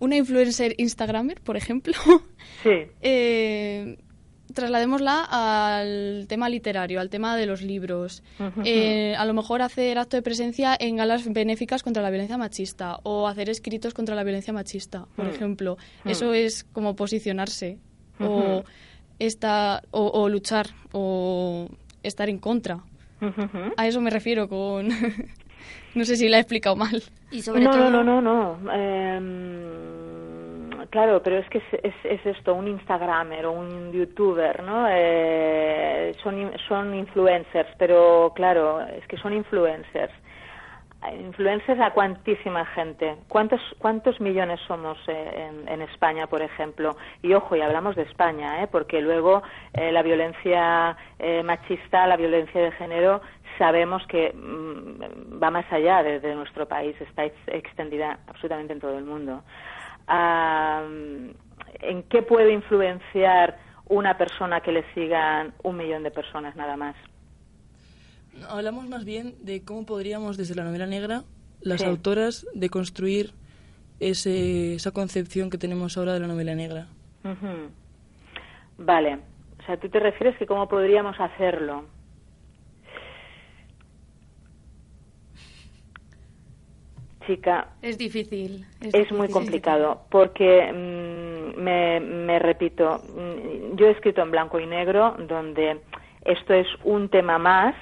una 0.00 0.16
influencer 0.16 0.74
Instagramer, 0.78 1.42
por 1.42 1.56
ejemplo, 1.56 1.92
sí. 2.62 2.86
eh, 3.02 3.69
trasladémosla 4.54 5.26
al 5.30 6.26
tema 6.28 6.48
literario, 6.48 7.00
al 7.00 7.08
tema 7.10 7.36
de 7.36 7.46
los 7.46 7.62
libros. 7.62 8.22
Uh 8.38 8.44
-huh. 8.44 8.62
eh, 8.64 9.14
a 9.16 9.24
lo 9.24 9.34
mejor 9.34 9.62
hacer 9.62 9.98
acto 9.98 10.16
de 10.16 10.22
presencia 10.22 10.76
en 10.78 10.96
galas 10.96 11.30
benéficas 11.32 11.82
contra 11.82 12.02
la 12.02 12.10
violencia 12.10 12.36
machista 12.38 12.98
o 13.02 13.26
hacer 13.28 13.48
escritos 13.50 13.94
contra 13.94 14.14
la 14.14 14.24
violencia 14.24 14.52
machista, 14.52 15.06
por 15.16 15.24
Mm. 15.24 15.28
uh 15.28 15.32
-huh. 15.32 15.34
ejemplo. 15.36 15.72
Uh 15.72 15.76
-huh. 16.08 16.10
Eso 16.12 16.34
es 16.34 16.64
como 16.72 16.94
posicionarse 16.96 17.78
o, 18.20 18.64
esta, 19.18 19.82
o, 19.90 20.06
o, 20.06 20.28
luchar 20.28 20.66
o 20.92 21.68
estar 22.02 22.28
en 22.28 22.38
contra. 22.38 22.80
A 23.76 23.86
eso 23.86 24.00
me 24.00 24.10
refiero 24.10 24.48
con... 24.48 24.88
no 25.94 26.04
sé 26.04 26.16
si 26.16 26.28
la 26.28 26.36
he 26.38 26.40
explicado 26.40 26.76
mal. 26.76 27.02
Y 27.30 27.42
sobre 27.42 27.62
no, 27.64 27.70
todo... 27.70 27.90
no, 27.90 28.02
no, 28.04 28.20
no, 28.20 28.58
no. 28.60 28.72
Eh, 28.72 29.20
claro, 30.90 31.22
pero 31.22 31.38
es 31.38 31.48
que 31.48 31.58
es, 31.58 31.64
es, 31.82 31.94
es, 32.04 32.26
esto, 32.26 32.54
un 32.54 32.68
Instagramer 32.68 33.46
o 33.46 33.52
un 33.52 33.92
YouTuber, 33.92 34.62
¿no? 34.62 34.86
Eh, 34.90 36.14
son, 36.22 36.52
son 36.68 36.94
influencers, 36.94 37.70
pero 37.78 38.32
claro, 38.34 38.80
es 38.82 39.06
que 39.06 39.16
son 39.16 39.32
influencers. 39.32 40.12
Influencers 41.18 41.80
a 41.80 41.92
cuantísima 41.92 42.66
gente. 42.66 43.16
¿Cuántos, 43.26 43.60
cuántos 43.78 44.20
millones 44.20 44.60
somos 44.66 44.98
eh, 45.08 45.50
en, 45.66 45.80
España, 45.80 46.26
por 46.26 46.42
ejemplo? 46.42 46.94
Y 47.22 47.32
ojo, 47.32 47.56
y 47.56 47.62
hablamos 47.62 47.96
de 47.96 48.02
España, 48.02 48.62
¿eh? 48.62 48.68
porque 48.70 49.00
luego 49.00 49.42
eh, 49.72 49.92
la 49.92 50.02
violencia 50.02 50.96
eh, 51.18 51.42
machista, 51.42 52.06
la 52.06 52.18
violencia 52.18 52.60
de 52.60 52.72
género, 52.72 53.22
sabemos 53.56 54.06
que 54.08 54.34
mmm, 54.34 55.42
va 55.42 55.50
más 55.50 55.64
allá 55.72 56.02
de, 56.02 56.34
nuestro 56.34 56.68
país, 56.68 56.94
está 57.00 57.24
ex 57.24 57.36
extendida 57.46 58.18
absolutamente 58.26 58.74
en 58.74 58.80
todo 58.80 58.98
el 58.98 59.04
mundo. 59.04 59.42
¿En 60.10 62.02
qué 62.04 62.22
puede 62.22 62.52
influenciar 62.52 63.58
una 63.88 64.16
persona 64.16 64.60
que 64.60 64.72
le 64.72 64.84
sigan 64.94 65.54
un 65.62 65.76
millón 65.76 66.02
de 66.02 66.10
personas 66.10 66.56
nada 66.56 66.76
más? 66.76 66.96
Hablamos 68.48 68.88
más 68.88 69.04
bien 69.04 69.34
de 69.40 69.64
cómo 69.64 69.86
podríamos, 69.86 70.36
desde 70.36 70.54
la 70.54 70.64
novela 70.64 70.86
negra, 70.86 71.22
las 71.60 71.80
sí. 71.80 71.86
autoras, 71.86 72.46
de 72.54 72.70
construir 72.70 73.32
ese, 73.98 74.74
esa 74.74 74.92
concepción 74.92 75.50
que 75.50 75.58
tenemos 75.58 75.96
ahora 75.98 76.14
de 76.14 76.20
la 76.20 76.26
novela 76.26 76.54
negra. 76.54 76.86
Vale. 78.78 79.18
O 79.60 79.66
sea, 79.66 79.76
tú 79.76 79.88
te 79.88 80.00
refieres 80.00 80.36
que 80.38 80.46
cómo 80.46 80.68
podríamos 80.68 81.18
hacerlo. 81.20 81.84
Chica, 87.30 87.68
Es 87.80 87.96
difícil. 87.96 88.66
es, 88.80 88.92
difícil. 88.92 89.16
muy 89.16 89.28
complicado 89.28 90.02
porque 90.10 90.72
mm, 90.72 91.60
me, 91.60 92.00
me 92.00 92.38
repito, 92.40 93.00
mm, 93.14 93.76
yo 93.76 93.86
he 93.86 93.92
escrito 93.92 94.20
en 94.20 94.32
blanco 94.32 94.58
y 94.58 94.66
negro 94.66 95.14
donde 95.28 95.78
esto 96.24 96.54
es 96.54 96.66
un 96.82 97.08
tema 97.08 97.38
más 97.38 97.76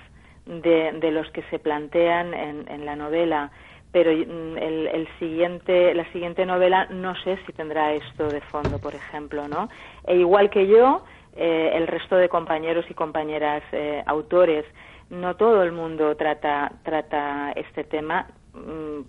de, 0.44 0.92
de 1.00 1.10
los 1.10 1.30
que 1.30 1.42
se 1.44 1.58
plantean 1.58 2.34
en, 2.34 2.68
en 2.70 2.84
la 2.84 2.94
novela, 2.94 3.50
pero 3.90 4.10
mm, 4.12 4.58
el, 4.58 4.86
el 4.88 5.08
siguiente, 5.18 5.94
la 5.94 6.04
siguiente 6.12 6.44
novela 6.44 6.86
no 6.90 7.14
sé 7.22 7.38
si 7.46 7.52
tendrá 7.54 7.94
esto 7.94 8.30
de 8.30 8.42
fondo, 8.42 8.78
por 8.78 8.94
ejemplo, 8.94 9.48
¿no? 9.48 9.70
E 10.06 10.16
igual 10.16 10.50
que 10.50 10.66
yo, 10.66 11.04
eh, 11.36 11.70
el 11.72 11.86
resto 11.86 12.16
de 12.16 12.28
compañeros 12.28 12.84
y 12.90 12.94
compañeras 12.94 13.62
eh, 13.72 14.02
autores, 14.04 14.66
no 15.10 15.36
todo 15.36 15.62
el 15.62 15.72
mundo 15.72 16.16
trata, 16.16 16.70
trata 16.82 17.52
este 17.52 17.84
tema 17.84 18.26
mm, 18.52 19.00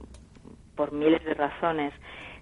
por 0.79 0.93
miles 0.93 1.21
de 1.25 1.33
razones. 1.33 1.91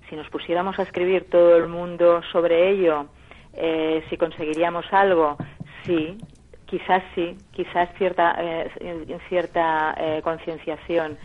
Si 0.07 0.15
nos 0.15 0.29
pusiéramos 0.29 0.77
a 0.77 0.83
escribir 0.83 1.27
todo 1.27 1.57
el 1.57 1.67
mundo 1.67 2.21
sobre 2.31 2.69
ello, 2.69 3.07
eh, 3.53 4.03
si 4.11 4.15
conseguiríamos 4.15 4.85
algo, 4.91 5.37
sí, 5.83 6.19
quizás 6.67 7.01
sí, 7.15 7.35
quizás 7.51 7.89
cierta, 7.97 8.35
eh, 8.37 9.17
cierta 9.27 9.95
eh, 9.97 10.21
concienciación, 10.23 11.17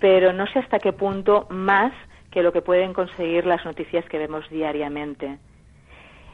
pero 0.00 0.32
no 0.32 0.44
sé 0.48 0.58
hasta 0.58 0.80
qué 0.80 0.92
punto 0.92 1.46
más 1.50 1.92
que 2.32 2.42
lo 2.42 2.52
que 2.52 2.62
pueden 2.62 2.94
conseguir 2.94 3.46
las 3.46 3.64
noticias 3.64 4.04
que 4.06 4.18
vemos 4.18 4.44
diariamente. 4.50 5.38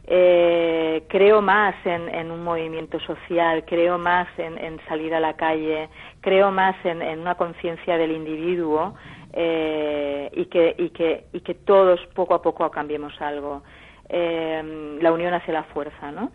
Eh, 0.09 1.03
creo 1.09 1.43
más 1.43 1.75
en, 1.85 2.31
un 2.31 2.43
movimiento 2.43 3.01
social, 3.01 3.65
creo 3.67 3.99
más 3.99 4.29
en, 4.39 4.79
salir 4.89 5.13
a 5.15 5.21
la 5.21 5.35
calle, 5.35 5.91
creo 6.23 6.53
más 6.53 6.77
en 6.85 7.19
una 7.19 7.35
conciencia 7.35 7.99
del 7.99 8.13
individuo 8.13 8.95
eh, 9.39 10.31
y, 10.35 10.47
que, 10.47 10.75
y, 10.79 10.89
que, 10.91 11.27
y 11.33 11.41
que 11.41 11.55
todos 11.55 12.01
poco 12.15 12.35
a 12.35 12.41
poco 12.41 12.71
cambiemos 12.71 13.13
algo. 13.21 13.63
Eh, 14.09 14.99
la 15.01 15.13
unión 15.13 15.35
hace 15.35 15.53
la 15.53 15.65
fuerza, 15.65 16.11
¿no? 16.11 16.33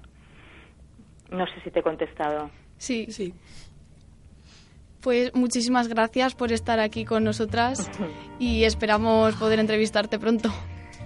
No 1.31 1.47
sé 1.47 1.53
si 1.63 1.71
te 1.71 1.79
he 1.79 1.83
contestado. 1.83 2.51
Sí. 2.77 3.07
Sí. 3.09 3.33
Pues 5.01 5.33
muchísimas 5.33 5.87
gracias 5.87 6.35
por 6.35 6.51
estar 6.51 6.79
aquí 6.79 7.05
con 7.05 7.23
nosotras 7.23 7.89
y 8.37 8.65
esperamos 8.65 9.35
poder 9.35 9.59
entrevistarte 9.59 10.19
pronto. 10.19 10.49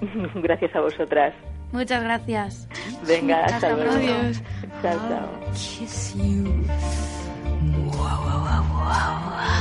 Gracias 0.35 0.75
a 0.75 0.81
vosotras. 0.81 1.33
Muchas 1.71 2.03
gracias. 2.03 2.67
Venga, 3.07 3.45
hasta, 3.45 3.55
Hasta 3.55 3.73
luego. 3.73 3.91
Adiós. 3.91 4.43
Chao, 4.81 4.99
chao. 5.09 5.51
kiss 5.53 6.15
you. 6.15 6.43
Wow, 7.85 7.93
wow, 7.93 8.43
wow, 8.43 8.63
wow. 8.73 9.55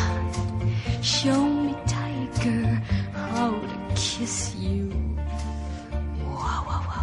Show 1.01 1.45
me, 1.45 1.74
tiger, 2.45 2.83
how 3.13 3.51
to 3.53 3.95
kiss 3.95 4.55
you. 4.57 4.91
Wow, 6.21 6.65
wow, 6.67 6.85
wow, 6.89 6.94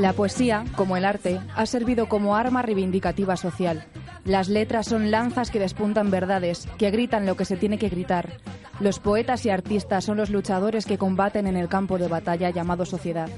La 0.00 0.14
poesía, 0.14 0.64
como 0.76 0.96
el 0.96 1.04
arte, 1.04 1.38
ha 1.54 1.66
servido 1.66 2.08
como 2.08 2.34
arma 2.34 2.62
reivindicativa 2.62 3.36
social. 3.36 3.84
Las 4.24 4.48
letras 4.48 4.86
son 4.86 5.10
lanzas 5.10 5.50
que 5.50 5.58
despuntan 5.58 6.10
verdades, 6.10 6.66
que 6.78 6.90
gritan 6.90 7.26
lo 7.26 7.36
que 7.36 7.44
se 7.44 7.58
tiene 7.58 7.76
que 7.76 7.90
gritar. 7.90 8.30
Los 8.80 8.98
poetas 8.98 9.44
y 9.44 9.50
artistas 9.50 10.06
son 10.06 10.16
los 10.16 10.30
luchadores 10.30 10.86
que 10.86 10.96
combaten 10.96 11.46
en 11.46 11.58
el 11.58 11.68
campo 11.68 11.98
de 11.98 12.08
batalla 12.08 12.48
llamado 12.48 12.86
sociedad. 12.86 13.28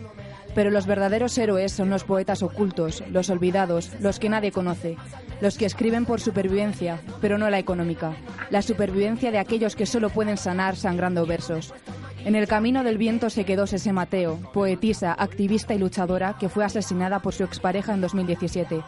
Pero 0.54 0.70
los 0.70 0.86
verdaderos 0.86 1.36
héroes 1.36 1.72
son 1.72 1.90
los 1.90 2.04
poetas 2.04 2.44
ocultos, 2.44 3.02
los 3.10 3.28
olvidados, 3.28 3.90
los 3.98 4.20
que 4.20 4.28
nadie 4.28 4.52
conoce, 4.52 4.96
los 5.40 5.58
que 5.58 5.66
escriben 5.66 6.04
por 6.04 6.20
supervivencia, 6.20 7.00
pero 7.20 7.38
no 7.38 7.50
la 7.50 7.58
económica, 7.58 8.12
la 8.50 8.62
supervivencia 8.62 9.32
de 9.32 9.40
aquellos 9.40 9.74
que 9.74 9.86
solo 9.86 10.10
pueden 10.10 10.36
sanar 10.36 10.76
sangrando 10.76 11.26
versos. 11.26 11.74
En 12.24 12.36
el 12.36 12.46
camino 12.46 12.84
del 12.84 12.98
viento 12.98 13.30
se 13.30 13.44
quedó 13.44 13.66
Sese 13.66 13.92
Mateo, 13.92 14.38
poetisa, 14.52 15.12
activista 15.12 15.74
y 15.74 15.78
luchadora 15.78 16.36
que 16.38 16.48
fue 16.48 16.64
asesinada 16.64 17.18
por 17.18 17.34
su 17.34 17.42
expareja 17.42 17.94
en 17.94 18.00
2017. 18.00 18.80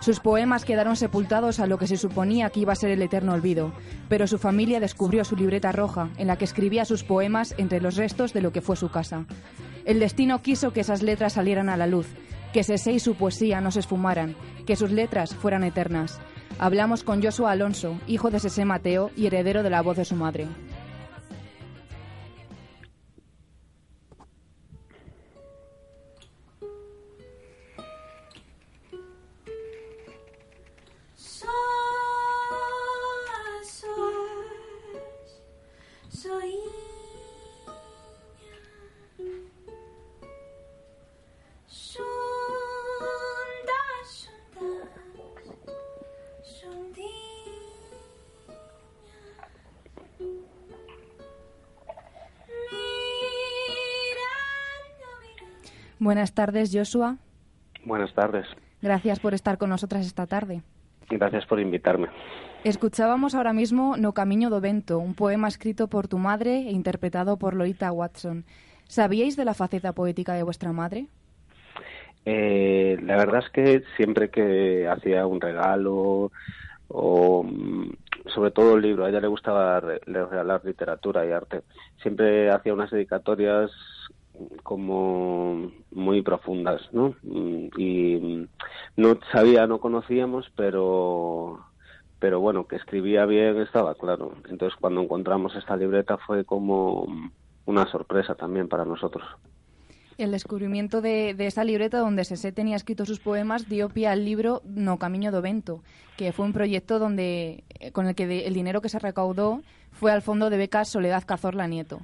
Sus 0.00 0.20
poemas 0.20 0.66
quedaron 0.66 0.94
sepultados 0.94 1.60
a 1.60 1.66
lo 1.66 1.78
que 1.78 1.86
se 1.86 1.96
suponía 1.96 2.50
que 2.50 2.60
iba 2.60 2.74
a 2.74 2.76
ser 2.76 2.90
el 2.90 3.00
eterno 3.00 3.32
olvido, 3.32 3.72
pero 4.10 4.26
su 4.26 4.36
familia 4.36 4.80
descubrió 4.80 5.24
su 5.24 5.34
libreta 5.34 5.72
roja, 5.72 6.10
en 6.18 6.26
la 6.26 6.36
que 6.36 6.44
escribía 6.44 6.84
sus 6.84 7.04
poemas 7.04 7.54
entre 7.56 7.80
los 7.80 7.96
restos 7.96 8.34
de 8.34 8.42
lo 8.42 8.52
que 8.52 8.60
fue 8.60 8.76
su 8.76 8.90
casa. 8.90 9.24
El 9.86 9.98
destino 9.98 10.42
quiso 10.42 10.74
que 10.74 10.80
esas 10.80 11.02
letras 11.02 11.32
salieran 11.32 11.70
a 11.70 11.78
la 11.78 11.86
luz, 11.86 12.06
que 12.52 12.64
Sese 12.64 12.92
y 12.92 13.00
su 13.00 13.14
poesía 13.14 13.62
no 13.62 13.70
se 13.70 13.80
esfumaran, 13.80 14.36
que 14.66 14.76
sus 14.76 14.90
letras 14.90 15.34
fueran 15.34 15.64
eternas. 15.64 16.20
Hablamos 16.58 17.02
con 17.02 17.22
Joshua 17.22 17.52
Alonso, 17.52 17.98
hijo 18.06 18.30
de 18.30 18.40
Sese 18.40 18.66
Mateo 18.66 19.10
y 19.16 19.26
heredero 19.26 19.62
de 19.62 19.70
la 19.70 19.80
voz 19.80 19.96
de 19.96 20.04
su 20.04 20.16
madre. 20.16 20.46
Buenas 56.04 56.34
tardes, 56.34 56.70
Joshua. 56.70 57.16
Buenas 57.82 58.12
tardes. 58.12 58.46
Gracias 58.82 59.20
por 59.20 59.32
estar 59.32 59.56
con 59.56 59.70
nosotras 59.70 60.04
esta 60.04 60.26
tarde. 60.26 60.60
Gracias 61.08 61.46
por 61.46 61.58
invitarme. 61.58 62.08
Escuchábamos 62.64 63.34
ahora 63.34 63.52
mismo 63.52 63.98
No 63.98 64.14
Camiño 64.14 64.48
do 64.48 64.58
Vento, 64.58 64.96
un 64.98 65.12
poema 65.12 65.48
escrito 65.52 65.84
por 65.86 66.08
tu 66.08 66.16
madre 66.16 66.64
e 66.64 66.72
interpretado 66.72 67.36
por 67.36 67.52
Lolita 67.52 67.92
Watson. 67.92 68.48
¿Sabíais 68.88 69.36
de 69.36 69.44
la 69.44 69.52
faceta 69.52 69.92
poética 69.92 70.32
de 70.32 70.44
vuestra 70.48 70.72
madre? 70.72 71.04
Eh, 72.24 72.96
la 73.02 73.16
verdad 73.16 73.44
es 73.44 73.50
que 73.50 73.82
siempre 73.98 74.30
que 74.30 74.88
hacía 74.88 75.26
un 75.26 75.42
regalo 75.42 76.32
o 76.88 77.42
mm, 77.44 77.92
sobre 78.32 78.50
todo 78.50 78.72
un 78.72 78.80
libro, 78.80 79.04
a 79.04 79.10
ella 79.10 79.20
le 79.20 79.28
gustaba 79.28 79.80
regalar 79.80 80.64
literatura 80.64 81.26
y 81.26 81.32
arte, 81.32 81.60
siempre 82.00 82.50
hacía 82.50 82.72
unas 82.72 82.90
dedicatorias 82.90 83.70
como 84.62 85.70
muy 85.92 86.22
profundas, 86.22 86.80
¿no? 86.92 87.14
Mm, 87.24 87.68
Y 87.76 88.16
mm, 88.16 88.48
no 88.96 89.18
sabía, 89.32 89.66
no 89.66 89.80
conocíamos, 89.80 90.50
pero 90.56 91.60
pero 92.24 92.40
bueno, 92.40 92.66
que 92.66 92.76
escribía 92.76 93.26
bien 93.26 93.60
estaba 93.60 93.94
claro. 93.96 94.32
Entonces 94.48 94.80
cuando 94.80 95.02
encontramos 95.02 95.54
esta 95.56 95.76
libreta 95.76 96.16
fue 96.16 96.46
como 96.46 97.06
una 97.66 97.86
sorpresa 97.90 98.34
también 98.34 98.66
para 98.66 98.86
nosotros. 98.86 99.22
El 100.16 100.30
descubrimiento 100.30 101.02
de, 101.02 101.34
de 101.34 101.46
esa 101.46 101.64
libreta 101.64 101.98
donde 101.98 102.24
Sese 102.24 102.50
tenía 102.50 102.76
escrito 102.76 103.04
sus 103.04 103.20
poemas 103.20 103.68
dio 103.68 103.90
pie 103.90 104.08
al 104.08 104.24
libro 104.24 104.62
No 104.64 104.98
Camiño 104.98 105.32
do 105.32 105.42
Vento, 105.42 105.82
que 106.16 106.32
fue 106.32 106.46
un 106.46 106.54
proyecto 106.54 106.98
donde 106.98 107.64
eh, 107.78 107.92
con 107.92 108.06
el 108.06 108.14
que 108.14 108.46
el 108.46 108.54
dinero 108.54 108.80
que 108.80 108.88
se 108.88 108.98
recaudó 108.98 109.60
fue 109.92 110.10
al 110.10 110.22
fondo 110.22 110.48
de 110.48 110.56
becas 110.56 110.88
Soledad 110.88 111.24
Cazorla 111.26 111.66
Nieto. 111.66 112.00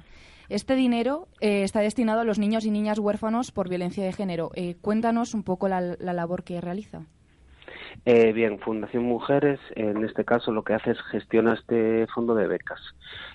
Este 0.49 0.75
dinero 0.75 1.29
eh, 1.39 1.63
está 1.63 1.79
destinado 1.79 2.21
a 2.21 2.25
los 2.25 2.37
niños 2.37 2.63
y 2.65 2.69
niñas 2.69 2.99
huérfanos 2.99 3.51
por 3.51 3.69
violencia 3.69 4.05
de 4.05 4.13
género. 4.13 4.51
Eh, 4.53 4.75
cuéntanos 4.81 5.33
un 5.33 5.41
poco 5.41 5.67
la 5.67 5.81
labor 5.81 6.43
que 6.43 6.61
realiza. 6.61 7.07
Eh, 8.05 8.33
bien, 8.33 8.59
Fundación 8.59 9.03
Mujeres, 9.03 9.59
en 9.75 10.03
este 10.03 10.25
caso, 10.25 10.51
lo 10.51 10.63
que 10.63 10.73
hace 10.73 10.91
es 10.91 11.01
gestiona 11.11 11.53
este 11.53 12.07
fondo 12.07 12.35
de 12.35 12.47
becas. 12.47 12.81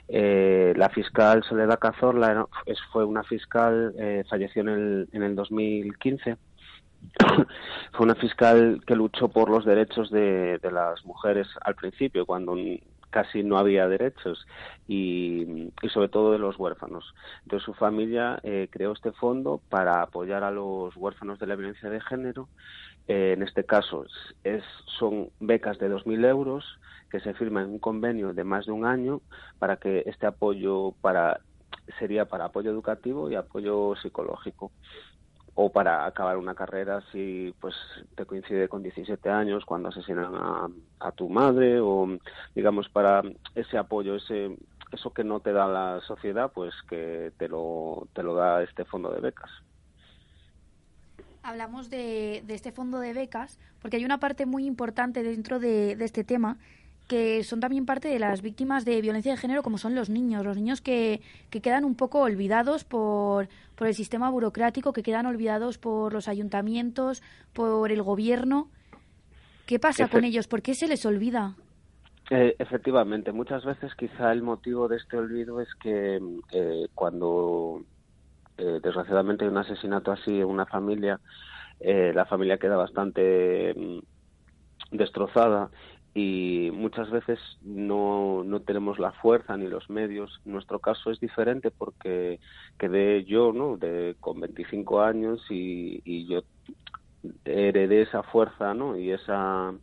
Eh, 0.08 0.72
la 0.76 0.88
fiscal 0.88 1.42
Soledad 1.44 1.78
Cazorla 1.78 2.46
fue 2.92 3.04
una 3.04 3.22
fiscal, 3.22 3.94
eh, 3.98 4.24
falleció 4.28 4.62
en 4.62 4.68
el, 4.68 5.08
en 5.12 5.22
el 5.22 5.36
2015. 5.36 6.36
fue 7.92 8.04
una 8.04 8.14
fiscal 8.14 8.80
que 8.86 8.96
luchó 8.96 9.28
por 9.28 9.50
los 9.50 9.64
derechos 9.64 10.10
de, 10.10 10.58
de 10.58 10.72
las 10.72 11.04
mujeres 11.04 11.46
al 11.62 11.74
principio, 11.74 12.26
cuando 12.26 12.56
casi 13.10 13.42
no 13.42 13.56
había 13.56 13.88
derechos, 13.88 14.46
y, 14.86 15.70
y 15.80 15.88
sobre 15.88 16.08
todo 16.08 16.32
de 16.32 16.38
los 16.38 16.58
huérfanos. 16.58 17.14
Entonces 17.44 17.64
su 17.64 17.72
familia 17.72 18.38
eh, 18.42 18.68
creó 18.70 18.92
este 18.92 19.12
fondo 19.12 19.60
para 19.70 20.02
apoyar 20.02 20.44
a 20.44 20.50
los 20.50 20.94
huérfanos 20.96 21.38
de 21.38 21.46
la 21.46 21.56
violencia 21.56 21.88
de 21.88 22.00
género. 22.00 22.48
Eh, 23.08 23.34
en 23.34 23.42
este 23.42 23.64
caso 23.64 24.04
es, 24.42 24.64
son 24.98 25.30
becas 25.38 25.78
de 25.78 25.88
2.000 25.88 26.24
euros 26.26 26.64
que 27.10 27.20
se 27.20 27.34
firman 27.34 27.64
en 27.64 27.70
un 27.70 27.78
convenio 27.78 28.32
de 28.32 28.42
más 28.42 28.66
de 28.66 28.72
un 28.72 28.84
año 28.84 29.20
para 29.60 29.76
que 29.76 30.02
este 30.06 30.26
apoyo 30.26 30.92
para 31.00 31.40
sería 32.00 32.24
para 32.24 32.46
apoyo 32.46 32.70
educativo 32.70 33.30
y 33.30 33.36
apoyo 33.36 33.94
psicológico. 34.02 34.72
O 35.54 35.70
para 35.70 36.04
acabar 36.04 36.36
una 36.36 36.54
carrera 36.54 37.00
si 37.12 37.54
pues 37.60 37.74
te 38.14 38.26
coincide 38.26 38.68
con 38.68 38.82
17 38.82 39.30
años 39.30 39.64
cuando 39.64 39.88
asesinan 39.88 40.34
a, 40.34 40.68
a 41.00 41.12
tu 41.12 41.30
madre 41.30 41.80
o 41.80 42.06
digamos 42.54 42.88
para 42.90 43.22
ese 43.54 43.78
apoyo 43.78 44.16
ese 44.16 44.54
eso 44.92 45.14
que 45.14 45.24
no 45.24 45.40
te 45.40 45.52
da 45.52 45.66
la 45.66 46.00
sociedad 46.02 46.52
pues 46.52 46.74
que 46.90 47.32
te 47.38 47.48
lo 47.48 48.06
da 48.14 48.62
este 48.62 48.84
fondo 48.84 49.10
de 49.10 49.20
becas 49.20 49.50
Hablamos 51.46 51.90
de, 51.90 52.42
de 52.44 52.54
este 52.54 52.72
fondo 52.72 52.98
de 52.98 53.12
becas 53.12 53.58
porque 53.80 53.98
hay 53.98 54.04
una 54.04 54.18
parte 54.18 54.46
muy 54.46 54.66
importante 54.66 55.22
dentro 55.22 55.60
de, 55.60 55.94
de 55.94 56.04
este 56.04 56.24
tema 56.24 56.58
que 57.06 57.44
son 57.44 57.60
también 57.60 57.86
parte 57.86 58.08
de 58.08 58.18
las 58.18 58.42
víctimas 58.42 58.84
de 58.84 59.00
violencia 59.00 59.30
de 59.30 59.38
género 59.38 59.62
como 59.62 59.78
son 59.78 59.94
los 59.94 60.10
niños, 60.10 60.44
los 60.44 60.56
niños 60.56 60.80
que, 60.80 61.20
que 61.50 61.60
quedan 61.60 61.84
un 61.84 61.94
poco 61.94 62.20
olvidados 62.20 62.82
por, 62.82 63.48
por 63.76 63.86
el 63.86 63.94
sistema 63.94 64.28
burocrático, 64.28 64.92
que 64.92 65.04
quedan 65.04 65.26
olvidados 65.26 65.78
por 65.78 66.12
los 66.12 66.26
ayuntamientos, 66.26 67.22
por 67.52 67.92
el 67.92 68.02
gobierno. 68.02 68.68
¿Qué 69.66 69.78
pasa 69.78 70.08
con 70.08 70.24
ellos? 70.24 70.48
¿Por 70.48 70.62
qué 70.62 70.74
se 70.74 70.88
les 70.88 71.06
olvida? 71.06 71.54
Eh, 72.30 72.56
efectivamente, 72.58 73.30
muchas 73.30 73.64
veces 73.64 73.94
quizá 73.94 74.32
el 74.32 74.42
motivo 74.42 74.88
de 74.88 74.96
este 74.96 75.16
olvido 75.16 75.60
es 75.60 75.68
que 75.80 76.20
eh, 76.52 76.88
cuando 76.92 77.84
eh, 78.58 78.80
desgraciadamente 78.82 79.44
hay 79.44 79.50
un 79.50 79.58
asesinato 79.58 80.12
así 80.12 80.40
en 80.40 80.46
una 80.46 80.66
familia, 80.66 81.20
eh, 81.80 82.12
la 82.14 82.24
familia 82.26 82.58
queda 82.58 82.76
bastante 82.76 83.74
mm, 83.76 84.96
destrozada 84.96 85.70
y 86.14 86.70
muchas 86.72 87.10
veces 87.10 87.38
no, 87.60 88.42
no 88.42 88.60
tenemos 88.60 88.98
la 88.98 89.12
fuerza 89.12 89.56
ni 89.56 89.68
los 89.68 89.90
medios. 89.90 90.40
Nuestro 90.46 90.78
caso 90.78 91.10
es 91.10 91.20
diferente 91.20 91.70
porque 91.70 92.40
quedé 92.78 93.24
yo, 93.24 93.52
¿no? 93.52 93.76
De, 93.76 94.16
con 94.20 94.40
25 94.40 95.02
años 95.02 95.44
y, 95.50 96.00
y 96.04 96.26
yo 96.26 96.42
heredé 97.44 98.02
esa 98.02 98.22
fuerza, 98.22 98.72
¿no? 98.72 98.96
Y 98.96 99.10
esa 99.10 99.74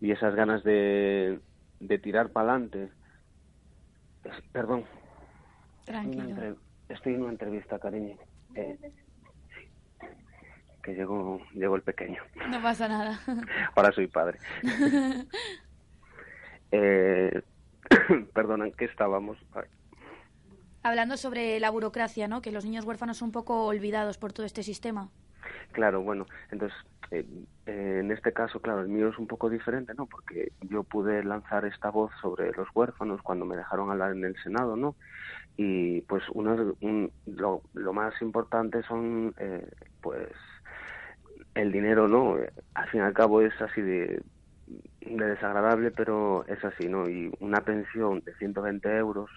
y 0.00 0.12
esas 0.12 0.34
ganas 0.34 0.62
de, 0.64 1.40
de 1.80 1.98
tirar 1.98 2.30
para 2.30 2.52
adelante. 2.52 2.90
Perdón, 4.52 4.84
Tranquilo. 5.84 6.56
Estoy 6.88 7.14
en 7.14 7.22
una 7.22 7.32
entrevista, 7.32 7.78
cariño. 7.78 8.16
Eh, 8.54 8.78
que 10.82 10.94
llegó, 10.94 11.40
llegó 11.52 11.76
el 11.76 11.82
pequeño. 11.82 12.22
No 12.48 12.62
pasa 12.62 12.88
nada. 12.88 13.20
Ahora 13.74 13.92
soy 13.92 14.06
padre. 14.06 14.38
eh, 16.72 17.42
perdona, 18.34 18.66
¿en 18.66 18.72
qué 18.72 18.86
estábamos? 18.86 19.38
Ay, 19.54 19.64
Hablando 20.82 21.16
sobre 21.16 21.58
la 21.60 21.70
burocracia, 21.70 22.28
¿no? 22.28 22.40
Que 22.40 22.52
los 22.52 22.64
niños 22.64 22.84
huérfanos 22.84 23.18
son 23.18 23.28
un 23.28 23.32
poco 23.32 23.66
olvidados 23.66 24.16
por 24.16 24.32
todo 24.32 24.46
este 24.46 24.62
sistema. 24.62 25.10
Claro, 25.72 26.02
bueno, 26.02 26.26
entonces 26.50 26.78
eh, 27.10 27.26
eh, 27.66 27.98
en 28.00 28.10
este 28.10 28.32
caso, 28.32 28.60
claro, 28.60 28.82
el 28.82 28.88
mío 28.88 29.08
es 29.08 29.18
un 29.18 29.26
poco 29.26 29.48
diferente, 29.48 29.94
¿no? 29.94 30.06
Porque 30.06 30.52
yo 30.62 30.82
pude 30.84 31.24
lanzar 31.24 31.64
esta 31.64 31.90
voz 31.90 32.12
sobre 32.20 32.52
los 32.52 32.68
huérfanos 32.74 33.22
cuando 33.22 33.44
me 33.44 33.56
dejaron 33.56 33.90
hablar 33.90 34.12
en 34.12 34.24
el 34.24 34.36
Senado, 34.42 34.76
¿no? 34.76 34.94
Y 35.58 36.02
pues 36.02 36.22
uno, 36.32 36.74
un, 36.80 37.12
lo, 37.26 37.92
más 37.92 38.14
importante 38.22 38.82
son, 38.84 39.34
eh, 39.38 39.68
pues, 40.00 40.30
el 41.54 41.72
dinero, 41.72 42.06
¿no? 42.08 42.36
Al 42.74 42.88
fin 42.90 43.00
y 43.00 43.04
al 43.04 43.12
cabo 43.12 43.42
es 43.42 43.52
así 43.60 43.82
de, 43.82 44.22
de 45.00 45.26
desagradable, 45.26 45.90
pero 45.90 46.46
es 46.46 46.64
así, 46.64 46.88
¿no? 46.88 47.10
Y 47.10 47.30
una 47.40 47.60
pensión 47.60 48.20
de 48.20 48.34
120 48.36 48.96
euros 48.96 49.30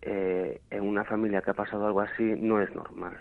eh, 0.00 0.60
en 0.70 0.82
una 0.82 1.04
familia 1.04 1.42
que 1.42 1.50
ha 1.50 1.54
pasado 1.54 1.86
algo 1.86 2.00
así 2.00 2.34
no 2.38 2.60
es 2.60 2.74
normal. 2.74 3.18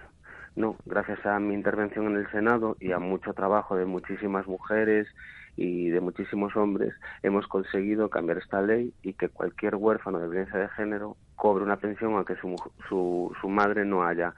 No, 0.55 0.77
gracias 0.86 1.25
a 1.25 1.39
mi 1.39 1.53
intervención 1.55 2.07
en 2.07 2.17
el 2.17 2.29
Senado 2.31 2.77
y 2.79 2.91
a 2.91 2.99
mucho 2.99 3.33
trabajo 3.33 3.75
de 3.75 3.86
muchísimas 3.86 4.47
mujeres 4.47 5.07
y 5.55 5.89
de 5.89 5.99
muchísimos 5.99 6.55
hombres, 6.55 6.93
hemos 7.21 7.47
conseguido 7.47 8.09
cambiar 8.09 8.38
esta 8.39 8.62
ley 8.62 8.93
y 9.01 9.13
que 9.13 9.29
cualquier 9.29 9.75
huérfano 9.75 10.19
de 10.19 10.27
violencia 10.27 10.59
de 10.59 10.69
género 10.69 11.15
cobre 11.43 11.63
una 11.65 11.77
pensión 11.77 12.15
aunque 12.15 12.38
su, 12.38 12.47
mu- 12.47 12.58
su, 12.89 13.34
su 13.41 13.49
madre 13.49 13.86
no 13.86 14.06
haya 14.06 14.34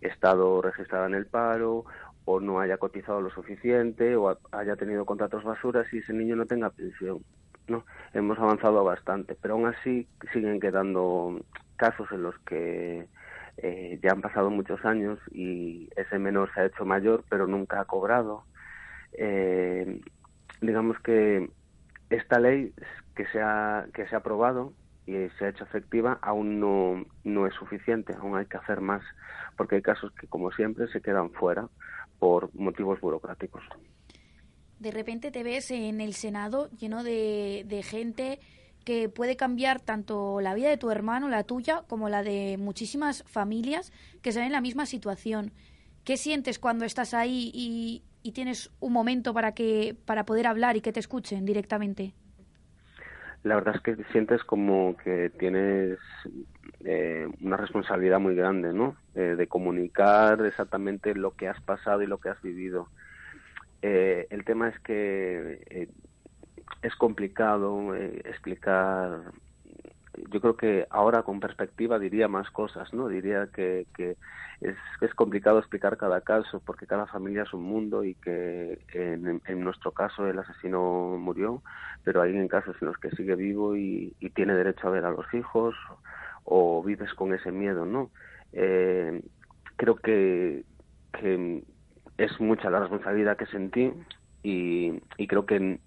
estado 0.00 0.62
registrada 0.62 1.06
en 1.08 1.14
el 1.14 1.26
paro 1.26 1.84
o 2.24 2.40
no 2.40 2.60
haya 2.60 2.78
cotizado 2.78 3.20
lo 3.20 3.30
suficiente 3.30 4.16
o 4.16 4.28
ha- 4.30 4.38
haya 4.52 4.76
tenido 4.76 5.04
contratos 5.04 5.42
basuras 5.44 5.86
y 5.92 5.98
ese 5.98 6.12
niño 6.14 6.36
no 6.36 6.46
tenga 6.46 6.70
pensión. 6.70 7.24
No, 7.66 7.84
hemos 8.12 8.38
avanzado 8.38 8.84
bastante, 8.84 9.36
pero 9.40 9.54
aún 9.54 9.66
así 9.66 10.08
siguen 10.32 10.60
quedando 10.60 11.40
casos 11.76 12.08
en 12.12 12.22
los 12.22 12.36
que 12.46 13.08
eh, 13.56 14.00
ya 14.02 14.12
han 14.12 14.20
pasado 14.22 14.50
muchos 14.50 14.84
años 14.84 15.18
y 15.32 15.88
ese 15.96 16.18
menor 16.20 16.50
se 16.54 16.60
ha 16.60 16.66
hecho 16.66 16.84
mayor, 16.84 17.24
pero 17.30 17.46
nunca 17.48 17.80
ha 17.80 17.84
cobrado. 17.86 18.46
Eh, 19.18 20.00
digamos 20.60 20.98
que 21.04 21.50
esta 22.10 22.38
ley 22.40 22.74
que 23.16 23.26
se 23.28 23.40
ha, 23.42 23.86
que 23.94 24.06
se 24.08 24.14
ha 24.14 24.18
aprobado 24.20 24.74
y 25.06 25.12
se 25.38 25.44
ha 25.44 25.48
hecho 25.48 25.64
efectiva 25.64 26.18
aún 26.22 26.60
no, 26.60 27.04
no 27.24 27.46
es 27.46 27.54
suficiente, 27.54 28.14
aún 28.14 28.36
hay 28.36 28.46
que 28.46 28.56
hacer 28.56 28.80
más, 28.80 29.02
porque 29.56 29.76
hay 29.76 29.82
casos 29.82 30.12
que, 30.12 30.26
como 30.26 30.50
siempre, 30.52 30.88
se 30.88 31.00
quedan 31.00 31.30
fuera 31.30 31.68
por 32.18 32.54
motivos 32.54 33.00
burocráticos. 33.00 33.62
De 34.78 34.90
repente 34.90 35.30
te 35.30 35.42
ves 35.42 35.70
en 35.70 36.00
el 36.00 36.14
Senado 36.14 36.70
lleno 36.70 37.04
de, 37.04 37.64
de 37.66 37.82
gente 37.82 38.40
que 38.84 39.08
puede 39.08 39.36
cambiar 39.36 39.80
tanto 39.80 40.40
la 40.40 40.54
vida 40.54 40.68
de 40.68 40.76
tu 40.76 40.90
hermano, 40.90 41.28
la 41.28 41.44
tuya, 41.44 41.84
como 41.88 42.08
la 42.08 42.22
de 42.22 42.56
muchísimas 42.58 43.24
familias 43.24 43.92
que 44.20 44.28
están 44.28 44.44
en 44.44 44.52
la 44.52 44.60
misma 44.60 44.86
situación. 44.86 45.52
¿Qué 46.04 46.16
sientes 46.18 46.58
cuando 46.58 46.84
estás 46.84 47.14
ahí 47.14 47.50
y, 47.54 48.02
y 48.22 48.32
tienes 48.32 48.70
un 48.80 48.92
momento 48.92 49.32
para 49.32 49.52
que 49.52 49.96
para 50.04 50.26
poder 50.26 50.46
hablar 50.46 50.76
y 50.76 50.82
que 50.82 50.92
te 50.92 51.00
escuchen 51.00 51.46
directamente? 51.46 52.14
La 53.44 53.56
verdad 53.56 53.76
es 53.76 53.82
que 53.82 54.02
sientes 54.10 54.42
como 54.42 54.96
que 54.96 55.30
tienes 55.38 55.98
eh, 56.82 57.28
una 57.42 57.58
responsabilidad 57.58 58.18
muy 58.18 58.34
grande, 58.34 58.72
¿no? 58.72 58.96
Eh, 59.14 59.36
de 59.36 59.46
comunicar 59.46 60.44
exactamente 60.46 61.14
lo 61.14 61.32
que 61.32 61.48
has 61.48 61.60
pasado 61.60 62.02
y 62.02 62.06
lo 62.06 62.18
que 62.18 62.30
has 62.30 62.40
vivido. 62.40 62.88
Eh, 63.82 64.26
el 64.30 64.44
tema 64.46 64.70
es 64.70 64.80
que 64.80 65.62
eh, 65.68 65.88
es 66.80 66.96
complicado 66.96 67.94
explicar. 67.94 69.20
Yo 70.30 70.40
creo 70.40 70.56
que 70.56 70.86
ahora 70.90 71.22
con 71.22 71.40
perspectiva 71.40 71.98
diría 71.98 72.28
más 72.28 72.50
cosas, 72.50 72.92
¿no? 72.94 73.08
Diría 73.08 73.48
que, 73.52 73.86
es, 74.60 75.14
complicado 75.14 75.58
explicar 75.58 75.96
cada 75.96 76.20
caso 76.22 76.60
porque 76.64 76.86
cada 76.86 77.06
familia 77.06 77.42
es 77.42 77.52
un 77.52 77.62
mundo 77.62 78.04
y 78.04 78.14
que 78.14 78.78
en, 78.92 79.42
en 79.44 79.60
nuestro 79.60 79.92
caso 79.92 80.26
el 80.26 80.38
asesino 80.38 81.16
murió, 81.18 81.62
pero 82.02 82.22
hay 82.22 82.34
en 82.36 82.48
casos 82.48 82.76
en 82.80 82.88
los 82.88 82.98
que 82.98 83.10
sigue 83.10 83.34
vivo 83.34 83.76
y, 83.76 84.14
y 84.18 84.30
tiene 84.30 84.54
derecho 84.54 84.88
a 84.88 84.92
ver 84.92 85.04
a 85.04 85.10
los 85.10 85.32
hijos 85.34 85.74
o 86.44 86.82
vives 86.82 87.12
con 87.14 87.34
ese 87.34 87.52
miedo, 87.52 87.84
¿no? 87.84 88.10
Eh, 88.52 89.22
creo 89.76 89.96
que, 89.96 90.64
que 91.12 91.62
es 92.18 92.40
mucha 92.40 92.70
la 92.70 92.80
responsabilidad 92.80 93.36
que 93.36 93.46
sentí 93.46 93.92
y, 94.42 95.00
y 95.16 95.26
creo 95.26 95.46
que 95.46 95.80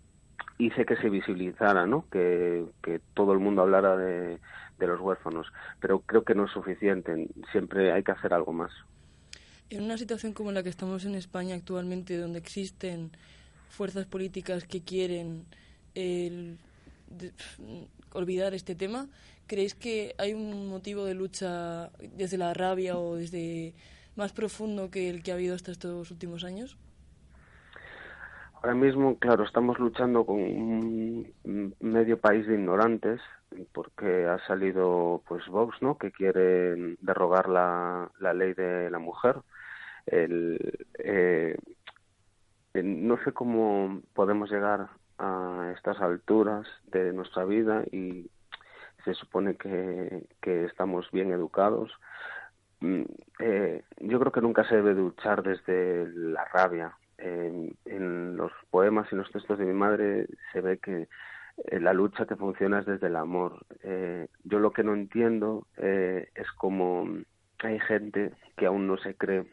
hice 0.57 0.85
que 0.85 0.95
se 0.97 1.09
visibilizara, 1.09 1.85
¿no? 1.85 2.05
Que, 2.11 2.65
que 2.83 2.99
todo 3.13 3.33
el 3.33 3.39
mundo 3.39 3.61
hablara 3.61 3.95
de, 3.97 4.39
de 4.79 4.87
los 4.87 4.99
huérfanos, 4.99 5.47
pero 5.79 5.99
creo 5.99 6.23
que 6.23 6.35
no 6.35 6.45
es 6.45 6.51
suficiente, 6.51 7.27
siempre 7.51 7.91
hay 7.91 8.03
que 8.03 8.11
hacer 8.11 8.33
algo 8.33 8.53
más. 8.53 8.71
En 9.69 9.83
una 9.83 9.97
situación 9.97 10.33
como 10.33 10.51
la 10.51 10.63
que 10.63 10.69
estamos 10.69 11.05
en 11.05 11.15
España 11.15 11.55
actualmente, 11.55 12.17
donde 12.17 12.39
existen 12.39 13.11
fuerzas 13.69 14.05
políticas 14.05 14.63
que 14.63 14.81
quieren 14.81 15.45
el- 15.93 16.57
olvidar 18.13 18.53
este 18.53 18.75
tema, 18.75 19.07
¿creéis 19.45 19.75
que 19.75 20.15
hay 20.17 20.33
un 20.33 20.67
motivo 20.69 21.05
de 21.05 21.13
lucha 21.13 21.89
desde 22.15 22.37
la 22.37 22.53
rabia 22.53 22.97
o 22.97 23.15
desde 23.15 23.73
más 24.15 24.31
profundo 24.31 24.89
que 24.89 25.09
el 25.09 25.21
que 25.21 25.31
ha 25.31 25.35
habido 25.35 25.53
hasta 25.55 25.71
estos 25.71 26.11
últimos 26.11 26.43
años? 26.43 26.77
Ahora 28.67 28.79
mismo, 28.79 29.17
claro, 29.17 29.45
estamos 29.45 29.79
luchando 29.79 30.25
con 30.25 30.41
un 30.41 31.73
medio 31.79 32.19
país 32.19 32.45
de 32.45 32.55
ignorantes 32.55 33.21
porque 33.71 34.25
ha 34.25 34.45
salido 34.45 35.23
pues 35.25 35.47
Vox, 35.47 35.81
¿no? 35.81 35.97
Que 35.97 36.11
quiere 36.11 36.97
derrogar 36.99 37.47
la, 37.47 38.11
la 38.19 38.33
ley 38.33 38.53
de 38.55 38.89
la 38.89 38.99
mujer. 38.99 39.37
El, 40.05 40.85
eh, 40.99 41.57
no 42.73 43.17
sé 43.23 43.31
cómo 43.31 44.01
podemos 44.13 44.51
llegar 44.51 44.89
a 45.17 45.71
estas 45.73 46.01
alturas 46.01 46.67
de 46.91 47.13
nuestra 47.13 47.45
vida 47.45 47.85
y 47.89 48.29
se 49.05 49.13
supone 49.13 49.55
que, 49.55 50.27
que 50.41 50.65
estamos 50.65 51.09
bien 51.11 51.31
educados. 51.31 51.89
Mm, 52.81 53.03
eh, 53.39 53.83
yo 54.01 54.19
creo 54.19 54.33
que 54.33 54.41
nunca 54.41 54.67
se 54.67 54.75
debe 54.75 54.93
luchar 54.93 55.41
desde 55.41 56.09
la 56.09 56.43
rabia. 56.43 56.97
En, 57.17 57.75
en, 57.85 58.37
los 58.37 58.51
poemas 58.69 59.11
y 59.11 59.15
los 59.15 59.31
textos 59.31 59.57
de 59.57 59.65
mi 59.65 59.73
madre 59.73 60.27
se 60.53 60.61
ve 60.61 60.77
que 60.77 61.07
eh, 61.65 61.79
la 61.79 61.93
lucha 61.93 62.25
que 62.25 62.35
funciona 62.35 62.79
es 62.79 62.85
desde 62.85 63.07
el 63.07 63.15
amor. 63.15 63.65
Eh, 63.83 64.27
yo 64.43 64.59
lo 64.59 64.71
que 64.71 64.83
no 64.83 64.93
entiendo 64.93 65.67
eh, 65.77 66.29
es 66.35 66.51
como 66.51 67.07
hay 67.59 67.79
gente 67.79 68.33
que 68.55 68.67
aún 68.67 68.87
no 68.87 68.97
se 68.97 69.15
cree 69.15 69.45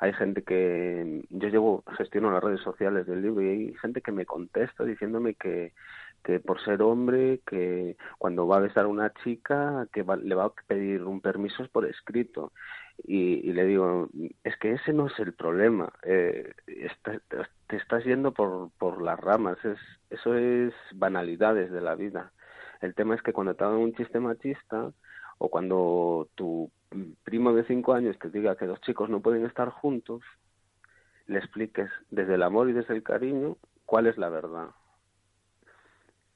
hay 0.00 0.14
gente 0.14 0.42
que 0.42 1.22
yo 1.28 1.48
llevo 1.48 1.84
gestiono 1.98 2.32
las 2.32 2.42
redes 2.42 2.62
sociales 2.62 3.06
del 3.06 3.20
libro 3.20 3.42
y 3.42 3.48
hay 3.48 3.74
gente 3.74 4.00
que 4.00 4.12
me 4.12 4.24
contesta 4.24 4.84
diciéndome 4.84 5.34
que 5.34 5.74
que 6.24 6.40
por 6.40 6.62
ser 6.62 6.82
hombre 6.82 7.40
que 7.46 7.96
cuando 8.18 8.46
va 8.46 8.56
a 8.56 8.60
besar 8.60 8.84
a 8.84 8.88
una 8.88 9.12
chica 9.24 9.86
que 9.92 10.04
le 10.22 10.34
va 10.34 10.46
a 10.46 10.52
pedir 10.66 11.02
un 11.02 11.20
permiso 11.20 11.62
es 11.62 11.68
por 11.70 11.86
escrito 11.86 12.52
y, 13.04 13.52
le 13.52 13.64
digo 13.64 14.08
es 14.44 14.56
que 14.58 14.72
ese 14.72 14.92
no 14.92 15.06
es 15.06 15.18
el 15.18 15.32
problema 15.32 15.92
eh, 16.02 16.52
te 17.66 17.76
estás 17.76 18.04
yendo 18.04 18.32
por 18.32 18.70
por 18.78 19.02
las 19.02 19.18
ramas 19.18 19.58
es 19.64 19.78
eso 20.10 20.34
es 20.34 20.74
banalidades 20.94 21.70
de 21.70 21.80
la 21.80 21.94
vida 21.94 22.32
el 22.80 22.94
tema 22.94 23.14
es 23.14 23.22
que 23.22 23.32
cuando 23.32 23.54
te 23.54 23.64
hagan 23.64 23.78
un 23.78 23.94
chiste 23.94 24.20
machista 24.20 24.92
o 25.38 25.48
cuando 25.48 26.28
tu 26.34 26.70
primo 27.24 27.52
de 27.52 27.64
cinco 27.64 27.92
años 27.92 28.18
te 28.18 28.30
diga 28.30 28.56
que 28.56 28.66
los 28.66 28.80
chicos 28.80 29.08
no 29.08 29.20
pueden 29.20 29.46
estar 29.46 29.68
juntos, 29.70 30.22
le 31.26 31.38
expliques 31.38 31.90
desde 32.10 32.34
el 32.34 32.42
amor 32.42 32.68
y 32.68 32.72
desde 32.72 32.94
el 32.94 33.02
cariño 33.02 33.56
cuál 33.86 34.06
es 34.06 34.18
la 34.18 34.28
verdad. 34.28 34.68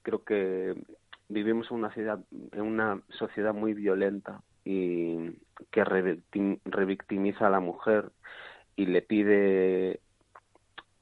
Creo 0.03 0.23
que 0.25 0.75
vivimos 1.29 1.71
en 1.71 1.79
una 1.79 1.93
ciudad, 1.93 2.21
en 2.53 2.63
una 2.63 3.01
sociedad 3.11 3.55
muy 3.55 3.75
violenta 3.75 4.43
y 4.65 5.39
que 5.71 5.85
revictimiza 5.85 7.47
a 7.47 7.51
la 7.51 7.61
mujer 7.61 8.11
y 8.77 8.87
le 8.87 9.03
pide 9.03 10.01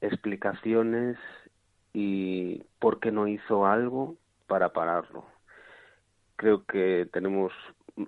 explicaciones 0.00 1.16
y 1.92 2.64
por 2.78 3.00
qué 3.00 3.12
no 3.12 3.28
hizo 3.28 3.66
algo 3.66 4.16
para 4.46 4.72
pararlo. 4.72 5.24
Creo 6.36 6.64
que 6.66 7.08
tenemos 7.12 7.52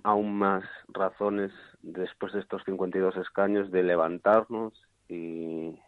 aún 0.03 0.37
más 0.37 0.63
razones 0.89 1.51
después 1.81 2.33
de 2.33 2.39
estos 2.41 2.63
52 2.65 3.15
escaños 3.17 3.71
de 3.71 3.83
levantarnos 3.83 4.73
y, 5.07 5.79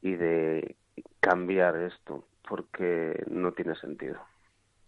y 0.00 0.12
de 0.14 0.76
cambiar 1.20 1.76
esto, 1.76 2.24
porque 2.48 3.24
no 3.28 3.52
tiene 3.52 3.74
sentido. 3.76 4.20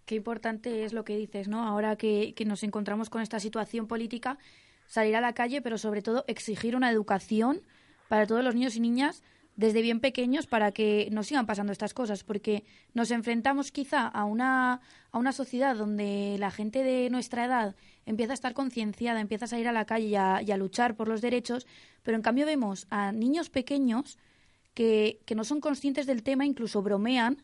Qué 0.07 0.15
importante 0.15 0.85
es 0.85 0.93
lo 0.93 1.05
que 1.05 1.17
dices, 1.17 1.49
¿no? 1.49 1.67
Ahora 1.67 1.97
que, 1.97 2.33
que 2.35 2.45
nos 2.45 2.63
encontramos 2.63 3.11
con 3.11 3.23
esta 3.23 3.41
situación 3.41 3.87
política, 3.87 4.39
salir 4.87 5.17
a 5.17 5.21
la 5.21 5.35
calle, 5.35 5.61
pero 5.61 5.79
sobre 5.79 6.01
todo 6.01 6.25
exigir 6.29 6.77
una 6.77 6.91
educación 6.91 7.61
para 8.09 8.27
todos 8.27 8.45
los 8.45 8.55
niños 8.55 8.77
y 8.77 8.81
niñas 8.81 9.23
desde 9.57 9.81
bien 9.81 10.01
pequeños 10.01 10.47
para 10.47 10.71
que 10.71 11.09
no 11.11 11.23
sigan 11.23 11.47
pasando 11.47 11.73
estas 11.73 11.95
cosas, 11.95 12.25
porque 12.25 12.63
nos 12.93 13.11
enfrentamos 13.11 13.73
quizá 13.73 14.07
a 14.07 14.25
una, 14.25 14.81
a 15.11 15.19
una 15.19 15.33
sociedad 15.33 15.75
donde 15.75 16.37
la 16.39 16.51
gente 16.51 16.83
de 16.83 17.09
nuestra 17.11 17.47
edad 17.47 17.75
empieza 18.05 18.33
a 18.33 18.35
estar 18.35 18.53
concienciada, 18.53 19.21
empieza 19.21 19.47
a 19.47 19.49
salir 19.49 19.67
a 19.67 19.73
la 19.73 19.87
calle 19.87 20.07
y 20.07 20.15
a, 20.15 20.57
luchar 20.57 20.95
por 20.95 21.09
los 21.09 21.23
derechos, 21.23 21.67
pero 22.03 22.17
en 22.17 22.23
cambio 22.23 22.47
vemos 22.47 22.87
a 22.91 23.13
niños 23.13 23.49
pequeños 23.49 24.19
que, 24.75 25.21
que 25.25 25.35
no 25.35 25.43
son 25.43 25.61
conscientes 25.61 26.07
del 26.07 26.23
tema, 26.23 26.45
incluso 26.45 26.83
bromean 26.83 27.43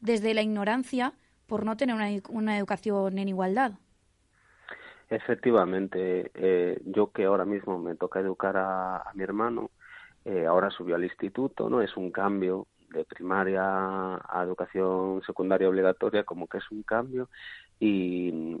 desde 0.00 0.32
la 0.32 0.42
ignorancia 0.42 1.12
por 1.46 1.64
no 1.64 1.76
tener 1.76 1.94
una, 1.94 2.08
una 2.28 2.58
educación 2.58 3.18
en 3.18 3.28
igualdad. 3.28 3.72
Efectivamente, 5.10 6.30
eh, 6.34 6.80
yo 6.84 7.12
que 7.12 7.24
ahora 7.24 7.44
mismo 7.44 7.78
me 7.78 7.94
toca 7.94 8.20
educar 8.20 8.56
a 8.56 9.10
mi 9.14 9.22
hermano, 9.22 9.70
eh, 10.24 10.46
ahora 10.46 10.70
subió 10.70 10.94
al 10.94 11.04
instituto, 11.04 11.68
¿no? 11.68 11.82
Es 11.82 11.96
un 11.96 12.10
cambio 12.10 12.66
de 12.90 13.04
primaria 13.04 13.62
a 13.62 14.42
educación 14.42 15.20
secundaria 15.26 15.68
obligatoria, 15.68 16.24
como 16.24 16.46
que 16.46 16.58
es 16.58 16.70
un 16.70 16.82
cambio 16.82 17.28
y, 17.78 18.56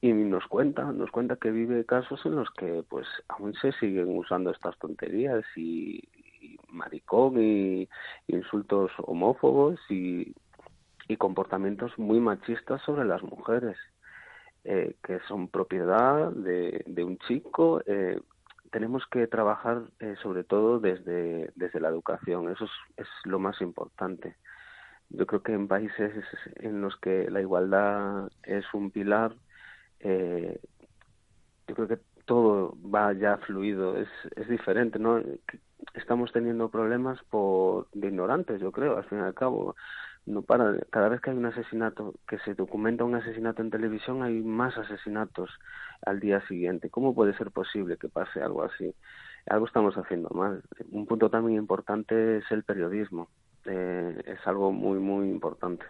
y 0.00 0.12
nos 0.12 0.46
cuenta, 0.46 0.84
nos 0.84 1.10
cuenta 1.10 1.36
que 1.36 1.50
vive 1.50 1.84
casos 1.84 2.24
en 2.24 2.36
los 2.36 2.50
que 2.50 2.82
pues 2.88 3.06
aún 3.28 3.52
se 3.54 3.72
siguen 3.72 4.16
usando 4.16 4.50
estas 4.50 4.78
tonterías 4.78 5.44
y, 5.56 6.02
maricón 6.68 7.40
y 7.40 7.88
insultos 8.28 8.90
homófobos 8.98 9.78
y, 9.90 10.34
y 11.08 11.16
comportamientos 11.16 11.98
muy 11.98 12.20
machistas 12.20 12.82
sobre 12.82 13.04
las 13.04 13.22
mujeres. 13.22 13.76
Eh, 14.64 14.94
que 15.02 15.18
son 15.26 15.48
propiedad 15.48 16.30
de, 16.30 16.84
un 17.04 17.18
chico 17.26 17.82
eh, 17.84 18.20
tenemos 18.70 19.04
que 19.10 19.26
trabajar 19.26 19.82
eh, 19.98 20.14
sobre 20.22 20.44
todo 20.44 20.78
desde, 20.78 21.50
desde 21.56 21.80
la 21.80 21.88
educación, 21.88 22.48
eso 22.48 22.66
es, 22.66 22.70
es, 22.98 23.08
lo 23.24 23.40
más 23.40 23.60
importante. 23.60 24.36
Yo 25.10 25.26
creo 25.26 25.42
que 25.42 25.52
en 25.52 25.66
países 25.66 26.12
en 26.60 26.80
los 26.80 26.96
que 26.98 27.28
la 27.28 27.40
igualdad 27.40 28.30
es 28.44 28.64
un 28.72 28.92
pilar, 28.92 29.34
yo 30.00 31.74
creo 31.74 31.88
que 31.88 31.98
todo 32.24 32.76
va 32.82 33.12
ya 33.14 33.38
fluido, 33.38 33.96
es, 33.96 34.08
es 34.36 34.48
diferente, 34.48 34.98
¿no? 34.98 35.20
Estamos 35.94 36.32
teniendo 36.32 36.70
problemas 36.70 37.20
por 37.24 37.88
de 37.92 38.08
ignorantes, 38.08 38.60
yo 38.60 38.70
creo, 38.70 38.96
al 38.96 39.04
fin 39.04 39.18
y 39.18 39.22
al 39.22 39.34
cabo 39.34 39.74
no 40.26 40.42
para. 40.42 40.78
Cada 40.90 41.08
vez 41.08 41.20
que 41.20 41.30
hay 41.30 41.36
un 41.36 41.46
asesinato, 41.46 42.14
que 42.28 42.38
se 42.40 42.54
documenta 42.54 43.04
un 43.04 43.14
asesinato 43.14 43.62
en 43.62 43.70
televisión, 43.70 44.22
hay 44.22 44.40
más 44.40 44.76
asesinatos 44.76 45.50
al 46.04 46.20
día 46.20 46.46
siguiente. 46.46 46.90
¿Cómo 46.90 47.14
puede 47.14 47.36
ser 47.36 47.50
posible 47.50 47.96
que 47.96 48.08
pase 48.08 48.40
algo 48.40 48.62
así? 48.62 48.94
Algo 49.46 49.66
estamos 49.66 49.94
haciendo 49.96 50.28
mal. 50.30 50.62
Un 50.90 51.06
punto 51.06 51.30
también 51.30 51.58
importante 51.58 52.38
es 52.38 52.44
el 52.50 52.62
periodismo. 52.62 53.28
Eh, 53.64 54.22
es 54.26 54.46
algo 54.46 54.72
muy, 54.72 54.98
muy 54.98 55.28
importante. 55.28 55.84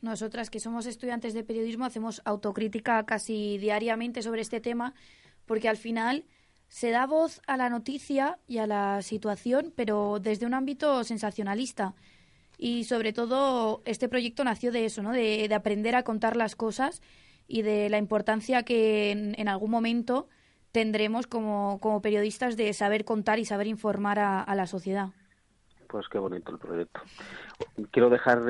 Nosotras 0.00 0.50
que 0.50 0.58
somos 0.58 0.86
estudiantes 0.86 1.32
de 1.32 1.44
periodismo 1.44 1.84
hacemos 1.84 2.22
autocrítica 2.24 3.04
casi 3.04 3.58
diariamente 3.58 4.22
sobre 4.22 4.40
este 4.40 4.60
tema 4.60 4.94
porque 5.46 5.68
al 5.68 5.76
final 5.76 6.24
se 6.66 6.90
da 6.90 7.06
voz 7.06 7.40
a 7.46 7.56
la 7.56 7.68
noticia 7.68 8.38
y 8.48 8.58
a 8.58 8.66
la 8.66 9.02
situación, 9.02 9.72
pero 9.76 10.18
desde 10.20 10.46
un 10.46 10.54
ámbito 10.54 11.04
sensacionalista 11.04 11.94
y 12.58 12.84
sobre 12.84 13.12
todo 13.12 13.82
este 13.84 14.08
proyecto 14.08 14.44
nació 14.44 14.72
de 14.72 14.84
eso, 14.84 15.02
¿no? 15.02 15.12
de, 15.12 15.48
aprender 15.54 15.94
a 15.94 16.02
contar 16.02 16.36
las 16.36 16.56
cosas 16.56 17.02
y 17.48 17.62
de 17.62 17.90
la 17.90 17.98
importancia 17.98 18.62
que 18.62 19.10
en, 19.10 19.48
algún 19.48 19.70
momento 19.70 20.28
tendremos 20.70 21.26
como, 21.26 21.78
como, 21.80 22.00
periodistas 22.00 22.56
de 22.56 22.72
saber 22.72 23.04
contar 23.04 23.38
y 23.38 23.44
saber 23.44 23.66
informar 23.66 24.18
a, 24.18 24.54
la 24.54 24.66
sociedad. 24.66 25.10
Pues 25.88 26.08
qué 26.08 26.18
bonito 26.18 26.52
el 26.52 26.58
proyecto. 26.58 27.00
Quiero 27.90 28.08
dejar 28.08 28.42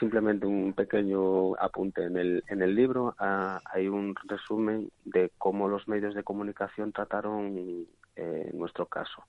simplemente 0.00 0.46
un 0.46 0.72
pequeño 0.72 1.54
apunte. 1.56 2.04
En 2.04 2.16
el, 2.16 2.44
en 2.48 2.62
el 2.62 2.74
libro 2.74 3.14
ah, 3.18 3.60
hay 3.66 3.88
un 3.88 4.14
resumen 4.24 4.90
de 5.04 5.30
cómo 5.36 5.68
los 5.68 5.86
medios 5.86 6.14
de 6.14 6.22
comunicación 6.22 6.92
trataron 6.92 7.86
eh, 8.16 8.50
nuestro 8.54 8.86
caso. 8.86 9.24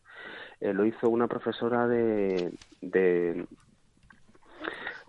Eh, 0.59 0.73
lo 0.73 0.86
hizo 0.86 1.09
una 1.09 1.27
profesora 1.27 1.88
de, 1.88 2.53
de, 2.82 3.45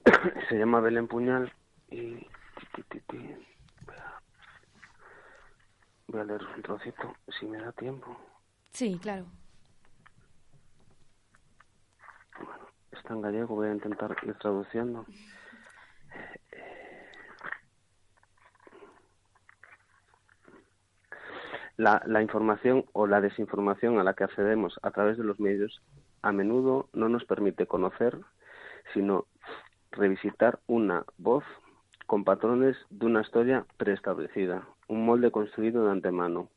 se 0.48 0.58
llama 0.58 0.80
Belén 0.80 1.08
Puñal 1.08 1.52
y 1.90 2.26
voy 6.14 6.20
a 6.20 6.24
leer 6.24 6.42
un 6.54 6.62
trocito 6.62 7.14
si 7.38 7.46
me 7.46 7.58
da 7.58 7.72
tiempo. 7.72 8.16
Sí, 8.70 8.98
claro. 9.00 9.26
Bueno, 12.38 12.68
está 12.92 13.14
en 13.14 13.22
gallego, 13.22 13.56
voy 13.56 13.68
a 13.68 13.72
intentar 13.72 14.16
ir 14.22 14.34
traduciendo. 14.34 15.06
La, 21.76 22.00
la, 22.06 22.22
información 22.22 22.84
o 22.92 23.08
la 23.08 23.20
desinformación 23.20 23.98
a 23.98 24.04
la 24.04 24.14
que 24.14 24.22
accedemos 24.22 24.78
a 24.82 24.92
través 24.92 25.18
de 25.18 25.24
los 25.24 25.40
medios 25.40 25.82
a 26.22 26.30
menudo 26.30 26.88
no 26.92 27.08
nos 27.08 27.24
permite 27.24 27.66
conocer, 27.66 28.16
sino 28.92 29.26
revisitar 29.90 30.58
una 30.66 31.04
voz 31.18 31.44
con 32.06 32.24
patrones 32.24 32.76
de 32.90 33.06
una 33.06 33.22
historia 33.22 33.64
preestablecida, 33.76 34.68
un 34.88 35.06
molde 35.06 35.30
construido 35.30 35.84
de 35.84 35.92
antemano 35.92 36.48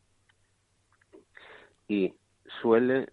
y 1.87 2.13
suele 2.61 3.09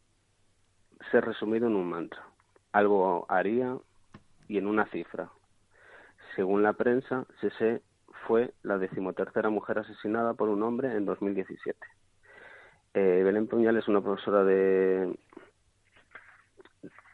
ser 1.11 1.25
resumido 1.25 1.67
en 1.67 1.77
un 1.77 1.89
mantra. 1.89 2.25
algo 2.73 3.25
haría 3.29 3.77
y 4.49 4.59
en 4.59 4.67
una 4.67 4.87
cifra. 4.87 5.31
Según 6.35 6.65
la 6.65 6.73
prensa, 6.73 7.25
Cese 7.41 7.83
fue 8.27 8.53
la 8.63 8.79
decimotercera 8.79 9.49
mujer 9.49 9.79
asesinada 9.79 10.35
por 10.35 10.49
un 10.49 10.63
hombre 10.65 10.97
en 10.97 11.05
2017. 11.05 11.79
Eh, 12.95 13.23
Belén 13.25 13.47
Puñal 13.47 13.77
es 13.77 13.87
una 13.87 14.01
profesora 14.01 14.43
de, 14.43 15.17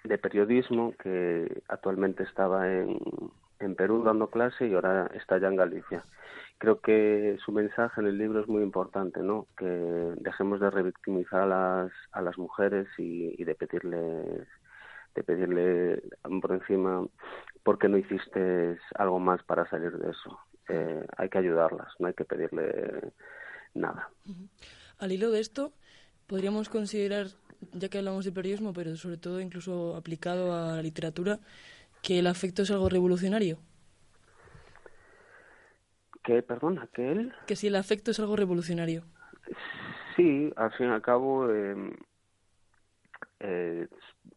de 0.05 0.19
periodismo 0.19 0.95
que 1.03 1.63
actualmente 1.69 2.23
estaba 2.23 2.71
en, 2.71 2.99
en 3.59 3.75
Perú 3.75 4.03
dando 4.03 4.31
clase 4.31 4.67
y 4.67 4.75
ahora 4.75 5.11
está 5.15 5.39
ya 5.39 5.49
en 5.49 5.57
Galicia. 5.57 6.03
Creo 6.59 6.81
que 6.81 7.39
su 7.45 7.53
mensaje 7.53 8.01
en 8.01 8.07
el 8.07 8.19
libro 8.19 8.41
es 8.41 8.49
muy 8.49 8.63
importante, 8.63 9.21
¿no? 9.21 9.47
Que 9.57 9.65
dejemos 9.65 10.61
de 10.61 10.71
revictimizar 10.71 11.43
a 11.43 11.47
las, 11.47 11.93
a 12.13 12.21
las 12.21 12.37
mujeres 12.37 12.87
y, 12.99 13.35
y 13.41 13.45
de 13.45 13.55
pedirles 13.55 14.47
de 15.15 15.25
pedirle 15.25 16.03
por 16.41 16.53
encima 16.53 17.05
por 17.63 17.79
qué 17.79 17.89
no 17.89 17.99
hiciste 17.99 18.79
algo 18.95 19.19
más 19.19 19.43
para 19.43 19.69
salir 19.69 19.93
de 19.99 20.11
eso. 20.11 20.39
Eh, 20.69 21.05
hay 21.17 21.29
que 21.29 21.39
ayudarlas, 21.39 21.89
no 21.99 22.07
hay 22.07 22.15
que 22.15 22.25
pedirle 22.25 23.13
nada. 23.75 24.09
Al 24.99 25.13
hilo 25.13 25.31
de 25.31 25.41
esto, 25.41 25.73
podríamos 26.27 26.69
considerar, 26.69 27.27
ya 27.73 27.89
que 27.89 27.99
hablamos 27.99 28.25
de 28.25 28.33
periodismo, 28.33 28.73
pero 28.73 28.97
sobre 28.97 29.17
todo 29.17 29.41
incluso 29.41 29.97
aplicado 29.97 30.55
a 30.55 30.77
la 30.77 30.83
literatura, 30.83 31.41
que 32.03 32.19
el 32.19 32.27
afecto 32.27 32.63
es 32.63 32.71
algo 32.71 32.89
revolucionario. 32.89 33.59
¿Qué, 36.23 36.43
perdona, 36.43 36.89
que 36.93 37.13
él? 37.13 37.33
Que 37.47 37.57
si 37.57 37.69
el 37.69 37.77
afecto 37.77 38.11
es 38.11 38.21
algo 38.21 38.37
revolucionario. 38.37 39.05
Sí, 40.17 40.53
al 40.57 40.73
fin 40.73 40.89
y 40.89 40.91
al 40.91 41.03
cabo, 41.03 41.51
eh, 41.51 41.97
eh, 43.41 43.89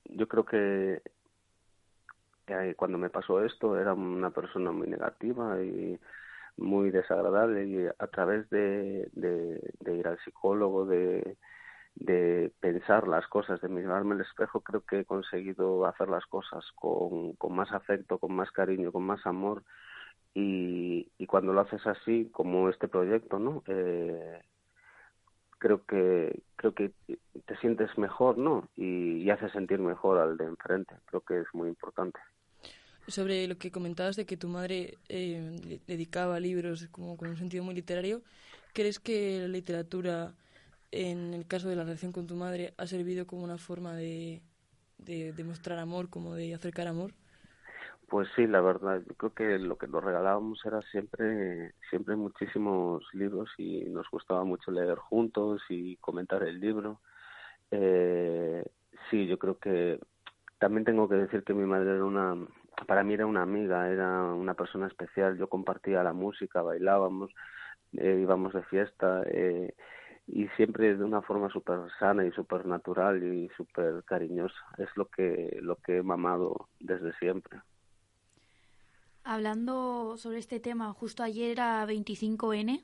yo 0.05 0.27
creo 0.27 0.45
que 0.45 1.01
eh, 2.47 2.73
cuando 2.75 2.97
me 2.97 3.09
pasó 3.09 3.43
esto 3.43 3.79
era 3.79 3.93
una 3.93 4.31
persona 4.31 4.71
muy 4.71 4.87
negativa 4.87 5.61
y 5.61 5.99
muy 6.57 6.91
desagradable 6.91 7.65
y 7.65 7.85
a 7.85 8.07
través 8.07 8.49
de, 8.49 9.09
de, 9.13 9.95
ir 9.95 10.07
al 10.07 10.19
psicólogo, 10.19 10.85
de, 10.85 11.37
de 11.95 12.51
pensar 12.59 13.07
las 13.07 13.27
cosas, 13.27 13.61
de 13.61 13.69
mirarme 13.69 14.15
el 14.15 14.21
espejo, 14.21 14.61
creo 14.61 14.81
que 14.81 14.99
he 14.99 15.05
conseguido 15.05 15.85
hacer 15.85 16.09
las 16.09 16.25
cosas 16.25 16.65
con, 16.75 17.33
con 17.33 17.55
más 17.55 17.71
afecto, 17.71 18.17
con 18.17 18.33
más 18.33 18.51
cariño, 18.51 18.91
con 18.91 19.03
más 19.03 19.25
amor 19.25 19.63
y, 20.33 21.11
y 21.17 21.25
cuando 21.27 21.53
lo 21.53 21.61
haces 21.61 21.85
así, 21.85 22.29
como 22.31 22.69
este 22.69 22.87
proyecto, 22.87 23.37
¿no? 23.37 23.63
Eh, 23.67 24.41
creo 25.59 25.85
que 25.85 26.43
creo 26.55 26.73
que 26.73 26.91
te 27.45 27.57
sientes 27.57 27.97
mejor, 27.97 28.37
¿no? 28.37 28.69
Y, 28.75 29.21
y 29.23 29.29
hace 29.29 29.49
sentir 29.49 29.79
mejor 29.79 30.17
al 30.17 30.35
de 30.37 30.45
enfrente. 30.45 30.95
Creo 31.05 31.21
que 31.21 31.39
es 31.39 31.47
muy 31.53 31.69
importante. 31.69 32.19
Sobre 33.07 33.47
lo 33.47 33.57
que 33.57 33.71
comentabas 33.71 34.15
de 34.15 34.25
que 34.25 34.37
tu 34.37 34.47
madre 34.47 34.97
eh, 35.09 35.79
dedicaba 35.87 36.39
libros 36.39 36.87
como 36.91 37.17
con 37.17 37.27
un 37.29 37.37
sentido 37.37 37.63
muy 37.63 37.75
literario, 37.75 38.21
¿crees 38.73 38.99
que 38.99 39.39
la 39.41 39.49
literatura, 39.49 40.33
en 40.93 41.33
el 41.33 41.47
caso 41.47 41.69
de 41.69 41.75
la 41.75 41.83
relación 41.83 42.11
con 42.11 42.27
tu 42.27 42.35
madre, 42.35 42.73
ha 42.77 42.87
servido 42.87 43.25
como 43.27 43.43
una 43.43 43.57
forma 43.57 43.95
de, 43.95 44.41
de 44.99 45.33
demostrar 45.33 45.79
amor, 45.79 46.09
como 46.09 46.35
de 46.35 46.53
acercar 46.53 46.87
amor? 46.87 47.13
Pues 48.09 48.27
sí, 48.35 48.45
la 48.45 48.61
verdad, 48.61 49.01
yo 49.07 49.15
creo 49.15 49.33
que 49.33 49.57
lo 49.57 49.77
que 49.77 49.87
nos 49.87 50.03
regalábamos 50.03 50.63
era 50.65 50.81
siempre, 50.91 51.73
siempre 51.89 52.15
muchísimos 52.15 53.03
libros 53.13 53.49
y 53.57 53.85
nos 53.85 54.07
gustaba 54.11 54.43
mucho 54.43 54.69
leer 54.71 54.97
juntos 54.97 55.63
y 55.69 55.97
comentar 55.97 56.43
el 56.43 56.59
libro. 56.59 56.99
Eh, 57.71 58.63
sí, 59.09 59.25
yo 59.25 59.39
creo 59.39 59.57
que 59.57 59.99
también 60.59 60.85
tengo 60.85 61.09
que 61.09 61.15
decir 61.15 61.43
que 61.43 61.55
mi 61.55 61.65
madre 61.65 61.95
era 61.95 62.05
una, 62.05 62.35
para 62.87 63.03
mí 63.03 63.15
era 63.15 63.25
una 63.25 63.41
amiga, 63.41 63.89
era 63.89 64.23
una 64.25 64.53
persona 64.53 64.87
especial. 64.87 65.37
Yo 65.37 65.49
compartía 65.49 66.03
la 66.03 66.13
música, 66.13 66.61
bailábamos, 66.61 67.31
eh, 67.93 68.19
íbamos 68.21 68.53
de 68.53 68.63
fiesta 68.63 69.23
eh, 69.25 69.73
y 70.27 70.47
siempre 70.55 70.95
de 70.95 71.03
una 71.03 71.21
forma 71.21 71.49
súper 71.49 71.79
sana 71.99 72.25
y 72.25 72.31
súper 72.31 72.65
natural 72.65 73.21
y 73.23 73.49
súper 73.57 74.03
cariñosa. 74.03 74.55
Es 74.77 74.89
lo 74.95 75.07
que, 75.07 75.59
lo 75.61 75.75
que 75.77 75.97
he 75.97 76.03
mamado 76.03 76.69
desde 76.79 77.13
siempre. 77.17 77.59
Hablando 79.23 80.15
sobre 80.17 80.39
este 80.39 80.59
tema, 80.59 80.91
justo 80.93 81.23
ayer 81.23 81.51
era 81.51 81.85
25N, 81.85 82.83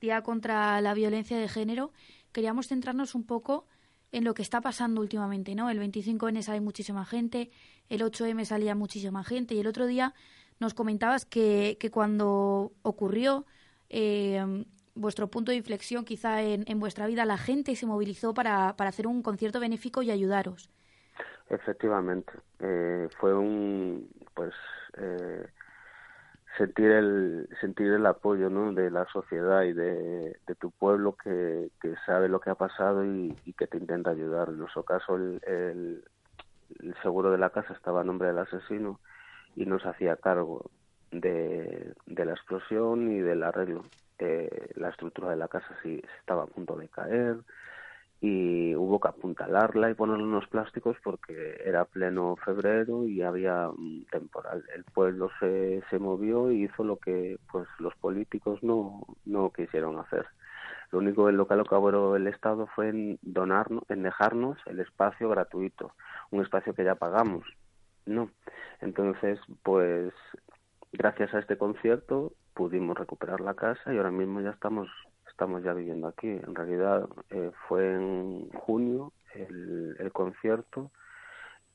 Día 0.00 0.22
contra 0.22 0.80
la 0.82 0.94
Violencia 0.94 1.38
de 1.38 1.48
Género. 1.48 1.92
Queríamos 2.32 2.68
centrarnos 2.68 3.14
un 3.14 3.24
poco 3.26 3.66
en 4.12 4.24
lo 4.24 4.34
que 4.34 4.42
está 4.42 4.60
pasando 4.60 5.00
últimamente, 5.00 5.54
¿no? 5.54 5.70
El 5.70 5.80
25N 5.80 6.42
sale 6.42 6.60
muchísima 6.60 7.04
gente, 7.04 7.50
el 7.88 8.02
8M 8.02 8.44
salía 8.44 8.74
muchísima 8.74 9.24
gente 9.24 9.54
y 9.54 9.60
el 9.60 9.66
otro 9.66 9.86
día 9.86 10.14
nos 10.60 10.74
comentabas 10.74 11.24
que, 11.24 11.76
que 11.80 11.90
cuando 11.90 12.72
ocurrió 12.82 13.46
eh, 13.88 14.64
vuestro 14.96 15.28
punto 15.28 15.52
de 15.52 15.58
inflexión 15.58 16.04
quizá 16.04 16.42
en, 16.42 16.64
en, 16.66 16.80
vuestra 16.80 17.06
vida, 17.06 17.24
la 17.24 17.38
gente 17.38 17.76
se 17.76 17.86
movilizó 17.86 18.34
para, 18.34 18.74
para 18.76 18.90
hacer 18.90 19.06
un 19.06 19.22
concierto 19.22 19.60
benéfico 19.60 20.02
y 20.02 20.10
ayudaros. 20.10 20.70
Efectivamente, 21.48 22.32
eh, 22.58 23.08
fue 23.20 23.34
un, 23.34 24.10
pues, 24.34 24.52
eh, 24.96 25.46
sentir 26.56 26.90
el 26.90 27.48
sentir 27.60 27.92
el 27.92 28.06
apoyo 28.06 28.50
¿no? 28.50 28.72
de 28.72 28.90
la 28.90 29.06
sociedad 29.06 29.62
y 29.62 29.72
de, 29.72 30.38
de 30.46 30.54
tu 30.56 30.70
pueblo 30.70 31.16
que, 31.22 31.70
que, 31.80 31.94
sabe 32.04 32.28
lo 32.28 32.40
que 32.40 32.50
ha 32.50 32.54
pasado 32.54 33.04
y, 33.04 33.34
que 33.56 33.66
te 33.66 33.78
intenta 33.78 34.10
ayudar. 34.10 34.48
En 34.48 34.58
nuestro 34.58 34.82
caso, 34.82 35.16
el, 35.16 35.40
el, 35.46 36.04
el, 36.80 36.94
seguro 37.02 37.30
de 37.30 37.38
la 37.38 37.50
casa 37.50 37.74
estaba 37.74 38.00
a 38.00 38.04
nombre 38.04 38.28
del 38.28 38.38
asesino 38.38 38.98
y 39.54 39.66
nos 39.66 39.84
hacía 39.86 40.16
cargo 40.16 40.70
de, 41.12 41.94
de 42.06 42.24
la 42.24 42.32
explosión 42.32 43.12
y 43.12 43.20
del 43.20 43.42
arreglo. 43.42 43.84
Eh, 44.18 44.70
la 44.76 44.88
estructura 44.88 45.30
de 45.30 45.36
la 45.36 45.48
casa 45.48 45.68
sí 45.82 46.02
estaba 46.20 46.44
a 46.44 46.46
punto 46.46 46.76
de 46.76 46.88
caer, 46.88 47.38
y 48.20 48.74
hubo 48.74 48.98
que 48.98 49.08
apuntalarla 49.08 49.90
y 49.90 49.94
ponerle 49.94 50.24
unos 50.24 50.46
plásticos 50.48 50.96
porque 51.04 51.60
era 51.64 51.84
pleno 51.84 52.36
febrero 52.36 53.06
y 53.06 53.22
había 53.22 53.70
temporal. 54.10 54.64
El 54.74 54.84
pueblo 54.84 55.30
se, 55.38 55.82
se 55.90 55.98
movió 55.98 56.50
y 56.50 56.64
hizo 56.64 56.82
lo 56.82 56.96
que 56.96 57.38
pues 57.50 57.68
los 57.78 57.94
políticos 57.96 58.62
no, 58.62 59.02
no 59.26 59.52
quisieron 59.52 59.98
hacer. 59.98 60.26
Lo 60.92 61.00
único 61.00 61.28
en 61.28 61.36
lo 61.36 61.46
que 61.46 61.56
logró 61.56 62.16
el 62.16 62.26
Estado 62.26 62.68
fue 62.74 62.88
en 62.88 63.18
donarnos, 63.22 63.84
en 63.90 64.02
dejarnos 64.02 64.58
el 64.66 64.80
espacio 64.80 65.28
gratuito, 65.28 65.92
un 66.30 66.42
espacio 66.42 66.74
que 66.74 66.84
ya 66.84 66.94
pagamos. 66.94 67.44
No. 68.06 68.30
Entonces, 68.80 69.38
pues 69.62 70.12
gracias 70.92 71.34
a 71.34 71.40
este 71.40 71.58
concierto 71.58 72.32
pudimos 72.56 72.96
recuperar 72.96 73.40
la 73.40 73.54
casa 73.54 73.92
y 73.92 73.98
ahora 73.98 74.10
mismo 74.10 74.40
ya 74.40 74.50
estamos 74.50 74.88
estamos 75.28 75.62
ya 75.62 75.74
viviendo 75.74 76.08
aquí. 76.08 76.28
En 76.28 76.54
realidad 76.54 77.06
eh, 77.30 77.50
fue 77.68 77.94
en 77.94 78.48
junio 78.52 79.12
el, 79.34 80.10
concierto 80.12 80.90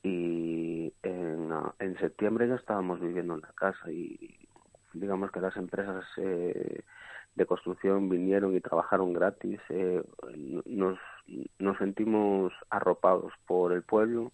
y 0.02 0.92
en, 1.04 1.48
en, 1.78 1.96
septiembre 1.98 2.48
ya 2.48 2.56
estábamos 2.56 2.98
viviendo 3.00 3.34
en 3.34 3.42
la 3.42 3.52
casa 3.52 3.88
y 3.92 4.48
digamos 4.92 5.30
que 5.30 5.40
las 5.40 5.56
empresas 5.56 6.04
eh, 6.16 6.82
de 7.36 7.46
construcción 7.46 8.08
vinieron 8.08 8.56
y 8.56 8.60
trabajaron 8.60 9.12
gratis. 9.12 9.60
Eh, 9.68 10.02
nos, 10.66 10.98
nos 11.60 11.78
sentimos 11.78 12.52
arropados 12.68 13.32
por 13.46 13.72
el 13.72 13.82
pueblo 13.82 14.32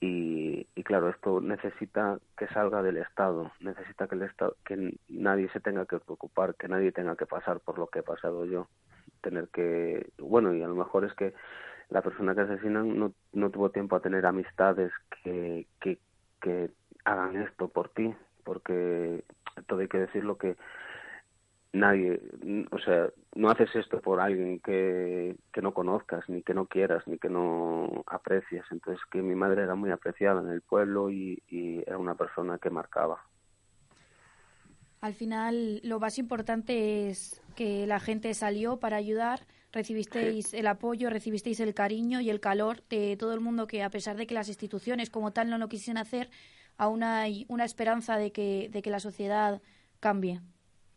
y, 0.00 0.66
y, 0.76 0.82
claro 0.84 1.08
esto 1.08 1.40
necesita 1.40 2.18
que 2.36 2.46
salga 2.48 2.82
del 2.82 2.98
estado 2.98 3.50
necesita 3.60 4.06
que 4.06 4.14
el 4.14 4.22
estado 4.22 4.56
que 4.64 4.96
nadie 5.08 5.48
se 5.50 5.60
tenga 5.60 5.86
que 5.86 5.98
preocupar 5.98 6.54
que 6.54 6.68
nadie 6.68 6.92
tenga 6.92 7.16
que 7.16 7.26
pasar 7.26 7.58
por 7.60 7.78
lo 7.78 7.88
que 7.88 8.00
he 8.00 8.02
pasado 8.02 8.44
yo. 8.44 8.68
Tener 9.20 9.48
que 9.48 10.10
bueno 10.18 10.54
y 10.54 10.62
a 10.62 10.68
lo 10.68 10.76
mejor 10.76 11.04
es 11.04 11.12
que 11.14 11.34
la 11.90 12.02
persona 12.02 12.34
que 12.34 12.42
asesinan 12.42 12.98
no, 12.98 13.12
no 13.32 13.50
tuvo 13.50 13.70
tiempo 13.70 13.96
a 13.96 14.00
tener 14.00 14.26
amistades 14.26 14.92
que, 15.24 15.66
que, 15.80 15.98
que 16.40 16.70
hagan 17.04 17.36
esto 17.36 17.68
por 17.68 17.88
ti 17.88 18.14
porque 18.44 19.24
todo 19.66 19.80
hay 19.80 19.88
que 19.88 19.98
decirlo 19.98 20.38
que 20.38 20.56
nadie, 21.72 22.20
o 22.70 22.78
sea, 22.78 23.10
no 23.34 23.50
haces 23.50 23.74
esto 23.74 24.00
por 24.00 24.20
alguien 24.20 24.60
que, 24.60 25.36
que 25.52 25.62
no 25.62 25.74
conozcas, 25.74 26.28
ni 26.28 26.42
que 26.42 26.54
no 26.54 26.66
quieras, 26.66 27.06
ni 27.06 27.18
que 27.18 27.28
no 27.28 28.04
aprecies. 28.06 28.64
Entonces, 28.70 29.02
que 29.10 29.22
mi 29.22 29.34
madre 29.34 29.62
era 29.62 29.74
muy 29.74 29.90
apreciada 29.90 30.40
en 30.40 30.48
el 30.48 30.62
pueblo 30.62 31.10
y, 31.10 31.42
y 31.48 31.78
era 31.86 31.98
una 31.98 32.14
persona 32.14 32.58
que 32.58 32.70
marcaba. 32.70 33.22
Al 35.00 35.14
final, 35.14 35.80
lo 35.84 36.00
más 36.00 36.18
importante 36.18 37.08
es 37.08 37.40
que 37.54 37.86
la 37.86 38.00
gente 38.00 38.34
salió 38.34 38.78
para 38.78 38.96
ayudar, 38.96 39.46
recibisteis 39.72 40.48
sí. 40.48 40.56
el 40.56 40.66
apoyo, 40.66 41.08
recibisteis 41.08 41.60
el 41.60 41.72
cariño 41.72 42.20
y 42.20 42.30
el 42.30 42.40
calor 42.40 42.82
de 42.88 43.16
todo 43.16 43.32
el 43.32 43.40
mundo 43.40 43.68
que, 43.68 43.84
a 43.84 43.90
pesar 43.90 44.16
de 44.16 44.26
que 44.26 44.34
las 44.34 44.48
instituciones 44.48 45.10
como 45.10 45.32
tal 45.32 45.50
no 45.50 45.58
lo 45.58 45.68
quisieran 45.68 46.00
hacer, 46.00 46.30
aún 46.78 47.04
hay 47.04 47.46
una 47.48 47.64
esperanza 47.64 48.16
de 48.16 48.32
que, 48.32 48.68
de 48.72 48.82
que 48.82 48.90
la 48.90 48.98
sociedad 48.98 49.62
cambie. 50.00 50.40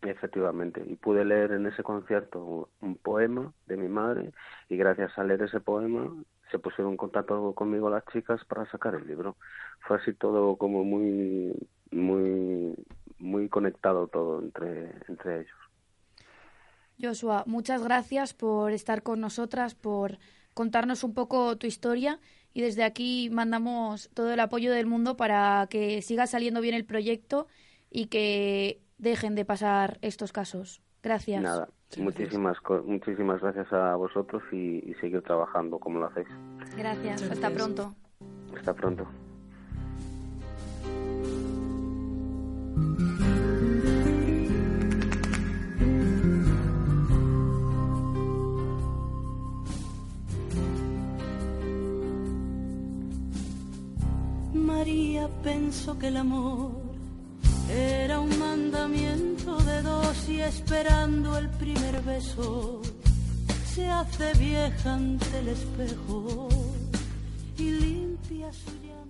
Efectivamente, 0.01 0.83
y 0.87 0.95
pude 0.95 1.23
leer 1.23 1.51
en 1.51 1.67
ese 1.67 1.83
concierto 1.83 2.69
un 2.81 2.95
poema 2.95 3.53
de 3.67 3.77
mi 3.77 3.87
madre 3.87 4.31
y 4.67 4.75
gracias 4.75 5.15
a 5.17 5.23
leer 5.23 5.43
ese 5.43 5.59
poema 5.59 6.11
se 6.49 6.57
pusieron 6.57 6.93
en 6.93 6.97
contacto 6.97 7.53
conmigo 7.53 7.89
las 7.89 8.03
chicas 8.11 8.43
para 8.45 8.69
sacar 8.71 8.95
el 8.95 9.07
libro. 9.07 9.37
Fue 9.87 9.97
así 9.97 10.13
todo 10.13 10.55
como 10.55 10.83
muy, 10.83 11.53
muy, 11.91 12.75
muy 13.19 13.47
conectado 13.47 14.07
todo 14.07 14.41
entre, 14.41 14.91
entre 15.07 15.41
ellos. 15.41 15.57
Joshua, 16.99 17.43
muchas 17.45 17.83
gracias 17.83 18.33
por 18.33 18.71
estar 18.71 19.03
con 19.03 19.19
nosotras, 19.19 19.75
por 19.75 20.17
contarnos 20.53 21.03
un 21.03 21.13
poco 21.13 21.57
tu 21.57 21.67
historia 21.67 22.19
y 22.53 22.61
desde 22.61 22.83
aquí 22.83 23.29
mandamos 23.31 24.09
todo 24.13 24.33
el 24.33 24.39
apoyo 24.39 24.71
del 24.71 24.87
mundo 24.87 25.15
para 25.15 25.67
que 25.69 26.01
siga 26.01 26.27
saliendo 26.27 26.59
bien 26.59 26.75
el 26.75 26.85
proyecto 26.85 27.47
y 27.89 28.07
que 28.07 28.81
dejen 29.01 29.35
de 29.35 29.43
pasar 29.43 29.97
estos 30.01 30.31
casos. 30.31 30.81
Gracias. 31.03 31.41
Nada, 31.41 31.67
muchísimas, 31.97 32.57
muchísimas 32.85 33.41
gracias 33.41 33.73
a 33.73 33.95
vosotros 33.95 34.43
y, 34.51 34.89
y 34.89 34.93
seguir 35.01 35.21
trabajando 35.23 35.79
como 35.79 35.99
lo 35.99 36.05
hacéis. 36.05 36.27
Gracias, 36.77 37.23
hasta 37.23 37.49
pronto. 37.49 37.95
Hasta 38.55 38.73
pronto. 38.73 39.07
María 54.53 55.27
pensó 55.43 55.97
que 55.97 56.07
el 56.07 56.17
amor 56.17 56.80
era 57.71 58.19
un 58.19 58.37
mandamiento 58.37 59.57
de 59.63 59.81
dos 59.81 60.29
y 60.29 60.41
esperando 60.41 61.37
el 61.37 61.49
primer 61.51 62.01
beso 62.01 62.81
se 63.73 63.87
hace 63.89 64.33
vieja 64.33 64.93
ante 64.93 65.39
el 65.39 65.47
espejo 65.47 66.49
y 67.57 67.71
limpia 67.71 68.51
su 68.51 68.71
llanto. 68.83 69.00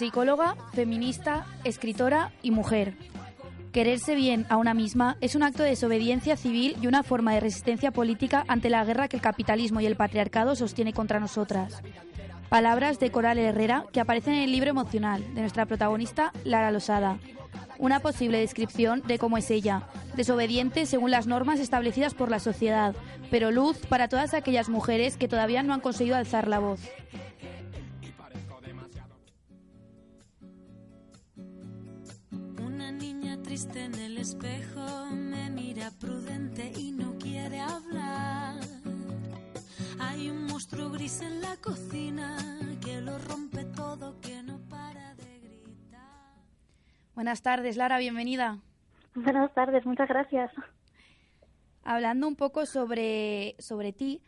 Psicóloga, 0.00 0.56
feminista, 0.72 1.44
escritora 1.62 2.32
y 2.40 2.52
mujer. 2.52 2.94
Quererse 3.70 4.14
bien 4.14 4.46
a 4.48 4.56
una 4.56 4.72
misma 4.72 5.18
es 5.20 5.34
un 5.34 5.42
acto 5.42 5.62
de 5.62 5.68
desobediencia 5.68 6.38
civil 6.38 6.74
y 6.80 6.86
una 6.86 7.02
forma 7.02 7.34
de 7.34 7.40
resistencia 7.40 7.90
política 7.90 8.42
ante 8.48 8.70
la 8.70 8.82
guerra 8.82 9.08
que 9.08 9.16
el 9.16 9.22
capitalismo 9.22 9.82
y 9.82 9.84
el 9.84 9.96
patriarcado 9.96 10.56
sostiene 10.56 10.94
contra 10.94 11.20
nosotras. 11.20 11.82
Palabras 12.48 12.98
de 12.98 13.10
Coral 13.10 13.36
Herrera 13.38 13.84
que 13.92 14.00
aparecen 14.00 14.32
en 14.32 14.44
el 14.44 14.52
libro 14.52 14.70
emocional 14.70 15.22
de 15.34 15.42
nuestra 15.42 15.66
protagonista 15.66 16.32
Lara 16.44 16.70
Losada. 16.70 17.18
Una 17.76 18.00
posible 18.00 18.38
descripción 18.38 19.02
de 19.06 19.18
cómo 19.18 19.36
es 19.36 19.50
ella, 19.50 19.82
desobediente 20.16 20.86
según 20.86 21.10
las 21.10 21.26
normas 21.26 21.60
establecidas 21.60 22.14
por 22.14 22.30
la 22.30 22.40
sociedad, 22.40 22.94
pero 23.30 23.50
luz 23.50 23.76
para 23.86 24.08
todas 24.08 24.32
aquellas 24.32 24.70
mujeres 24.70 25.18
que 25.18 25.28
todavía 25.28 25.62
no 25.62 25.74
han 25.74 25.80
conseguido 25.80 26.16
alzar 26.16 26.48
la 26.48 26.58
voz. 26.58 26.80
Triste 33.60 33.84
en 33.84 33.94
el 33.96 34.16
espejo 34.16 35.06
me 35.12 35.50
mira 35.50 35.90
prudente 36.00 36.72
y 36.78 36.92
no 36.92 37.18
quiere 37.18 37.60
hablar. 37.60 38.54
Hay 39.98 40.30
un 40.30 40.46
monstruo 40.46 40.88
gris 40.90 41.20
en 41.20 41.42
la 41.42 41.56
cocina 41.56 42.38
que 42.82 43.02
lo 43.02 43.18
rompe 43.18 43.64
todo, 43.76 44.18
que 44.20 44.42
no 44.42 44.58
para 44.70 45.14
de 45.16 45.40
gritar. 45.40 46.36
Buenas 47.14 47.42
tardes, 47.42 47.76
Lara, 47.76 47.98
bienvenida. 47.98 48.58
Buenas 49.14 49.52
tardes, 49.52 49.84
muchas 49.84 50.08
gracias. 50.08 50.50
Hablando 51.84 52.28
un 52.28 52.36
poco 52.36 52.64
sobre, 52.64 53.56
sobre 53.58 53.92
ti, 53.92 54.22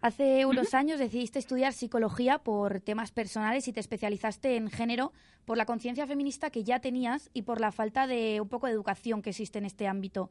hace 0.00 0.46
unos 0.46 0.74
años 0.74 0.98
decidiste 0.98 1.38
estudiar 1.38 1.72
psicología 1.72 2.38
por 2.38 2.80
temas 2.80 3.12
personales 3.12 3.68
y 3.68 3.72
te 3.72 3.80
especializaste 3.80 4.56
en 4.56 4.70
género 4.70 5.12
por 5.44 5.56
la 5.56 5.66
conciencia 5.66 6.06
feminista 6.06 6.50
que 6.50 6.64
ya 6.64 6.80
tenías 6.80 7.30
y 7.32 7.42
por 7.42 7.60
la 7.60 7.72
falta 7.72 8.06
de 8.06 8.40
un 8.40 8.48
poco 8.48 8.66
de 8.66 8.72
educación 8.72 9.22
que 9.22 9.30
existe 9.30 9.58
en 9.58 9.64
este 9.64 9.86
ámbito. 9.86 10.30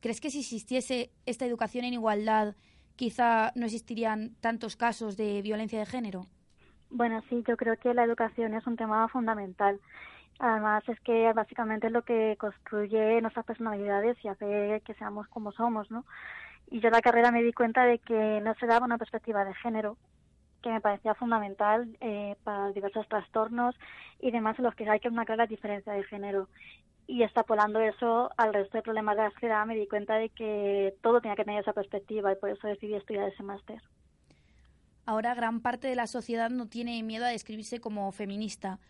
¿Crees 0.00 0.20
que 0.20 0.30
si 0.30 0.40
existiese 0.40 1.10
esta 1.24 1.46
educación 1.46 1.84
en 1.84 1.94
igualdad, 1.94 2.54
quizá 2.96 3.52
no 3.54 3.66
existirían 3.66 4.34
tantos 4.40 4.76
casos 4.76 5.16
de 5.16 5.42
violencia 5.42 5.78
de 5.78 5.86
género? 5.86 6.26
Bueno, 6.90 7.22
sí, 7.28 7.42
yo 7.46 7.56
creo 7.56 7.76
que 7.76 7.94
la 7.94 8.04
educación 8.04 8.54
es 8.54 8.66
un 8.66 8.76
tema 8.76 9.08
fundamental. 9.08 9.80
Además, 10.38 10.84
es 10.88 11.00
que 11.00 11.32
básicamente 11.32 11.86
es 11.86 11.92
lo 11.92 12.02
que 12.02 12.36
construye 12.38 13.20
nuestras 13.22 13.46
personalidades 13.46 14.16
y 14.22 14.28
hace 14.28 14.82
que 14.84 14.94
seamos 14.94 15.26
como 15.28 15.50
somos, 15.52 15.90
¿no? 15.90 16.04
Y 16.70 16.80
yo 16.80 16.88
en 16.88 16.94
la 16.94 17.00
carrera 17.00 17.30
me 17.30 17.42
di 17.42 17.52
cuenta 17.52 17.84
de 17.84 17.98
que 17.98 18.40
no 18.42 18.54
se 18.54 18.66
daba 18.66 18.86
una 18.86 18.98
perspectiva 18.98 19.44
de 19.44 19.54
género, 19.54 19.96
que 20.62 20.70
me 20.70 20.80
parecía 20.80 21.14
fundamental 21.14 21.96
eh, 22.00 22.34
para 22.42 22.72
diversos 22.72 23.08
trastornos 23.08 23.76
y 24.20 24.30
demás 24.32 24.58
en 24.58 24.64
los 24.64 24.74
que 24.74 24.88
hay 24.88 24.98
que 24.98 25.08
una 25.08 25.24
clara 25.24 25.46
diferencia 25.46 25.92
de 25.92 26.04
género. 26.04 26.48
Y 27.06 27.22
extrapolando 27.22 27.78
eso 27.78 28.30
al 28.36 28.52
resto 28.52 28.78
de 28.78 28.82
problemas 28.82 29.16
de 29.16 29.22
la 29.22 29.30
sociedad, 29.30 29.64
me 29.64 29.76
di 29.76 29.86
cuenta 29.86 30.16
de 30.16 30.28
que 30.30 30.94
todo 31.02 31.20
tenía 31.20 31.36
que 31.36 31.44
tener 31.44 31.60
esa 31.60 31.72
perspectiva 31.72 32.32
y 32.32 32.36
por 32.36 32.50
eso 32.50 32.66
decidí 32.66 32.94
estudiar 32.94 33.28
ese 33.28 33.44
máster. 33.44 33.80
Ahora 35.04 35.34
gran 35.34 35.60
parte 35.60 35.86
de 35.86 35.94
la 35.94 36.08
sociedad 36.08 36.50
no 36.50 36.66
tiene 36.66 37.00
miedo 37.04 37.24
a 37.24 37.28
describirse 37.28 37.80
como 37.80 38.10
feminista, 38.10 38.80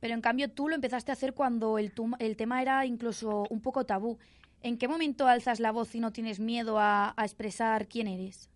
pero 0.00 0.14
en 0.14 0.22
cambio 0.22 0.50
tú 0.50 0.70
lo 0.70 0.74
empezaste 0.74 1.12
a 1.12 1.14
hacer 1.14 1.34
cuando 1.34 1.76
el, 1.76 1.94
tum- 1.94 2.16
el 2.18 2.34
tema 2.38 2.62
era 2.62 2.86
incluso 2.86 3.44
un 3.50 3.60
poco 3.60 3.84
tabú. 3.84 4.18
¿En 4.62 4.78
qué 4.78 4.88
momento 4.88 5.26
alzas 5.26 5.60
la 5.60 5.72
voz 5.72 5.94
y 5.94 6.00
no 6.00 6.12
tienes 6.12 6.40
miedo 6.40 6.78
a, 6.78 7.14
a 7.16 7.24
expresar 7.24 7.86
quién 7.86 8.08
eres? 8.08 8.50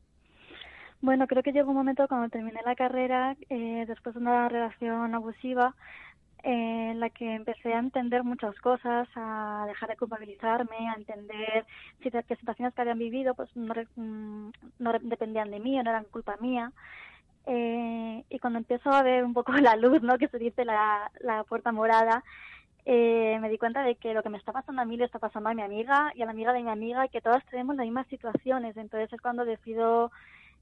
Bueno, 1.00 1.26
creo 1.26 1.42
que 1.42 1.52
llegó 1.52 1.70
un 1.70 1.76
momento 1.76 2.08
cuando 2.08 2.30
terminé 2.30 2.60
la 2.64 2.74
carrera, 2.74 3.36
eh, 3.50 3.84
después 3.86 4.14
de 4.14 4.22
una 4.22 4.48
relación 4.48 5.14
abusiva, 5.14 5.74
eh, 6.42 6.90
en 6.92 7.00
la 7.00 7.10
que 7.10 7.34
empecé 7.34 7.72
a 7.72 7.78
entender 7.78 8.22
muchas 8.22 8.54
cosas, 8.60 9.08
a 9.14 9.64
dejar 9.66 9.88
de 9.88 9.96
culpabilizarme, 9.96 10.88
a 10.88 10.94
entender 10.94 11.64
si 12.02 12.10
que 12.10 12.36
situaciones 12.36 12.74
que 12.74 12.82
habían 12.82 12.98
vivido 12.98 13.34
pues 13.34 13.48
no, 13.54 13.74
mm, 13.96 14.50
no 14.78 14.92
dependían 15.00 15.50
de 15.50 15.60
mí 15.60 15.74
no 15.74 15.90
eran 15.90 16.04
culpa 16.04 16.36
mía. 16.40 16.72
Eh, 17.46 18.24
y 18.30 18.38
cuando 18.38 18.58
empiezo 18.58 18.90
a 18.90 19.02
ver 19.02 19.24
un 19.24 19.34
poco 19.34 19.52
la 19.72 19.76
luz, 19.76 20.02
¿no? 20.02 20.18
Que 20.18 20.28
se 20.28 20.38
dice 20.38 20.64
la, 20.64 21.10
la 21.20 21.44
puerta 21.44 21.72
morada, 21.72 22.24
eh, 22.86 23.38
me 23.40 23.48
di 23.48 23.56
cuenta 23.56 23.82
de 23.82 23.96
que 23.96 24.12
lo 24.12 24.22
que 24.22 24.28
me 24.28 24.38
está 24.38 24.52
pasando 24.52 24.82
a 24.82 24.84
mí 24.84 24.96
le 24.96 25.04
está 25.04 25.18
pasando 25.18 25.48
a 25.48 25.54
mi 25.54 25.62
amiga 25.62 26.12
y 26.14 26.22
a 26.22 26.26
la 26.26 26.32
amiga 26.32 26.52
de 26.52 26.62
mi 26.62 26.70
amiga 26.70 27.06
y 27.06 27.08
que 27.08 27.20
todas 27.20 27.44
tenemos 27.46 27.76
las 27.76 27.86
mismas 27.86 28.06
situaciones. 28.08 28.76
Entonces 28.76 29.12
es 29.12 29.20
cuando 29.20 29.44
decido 29.44 30.10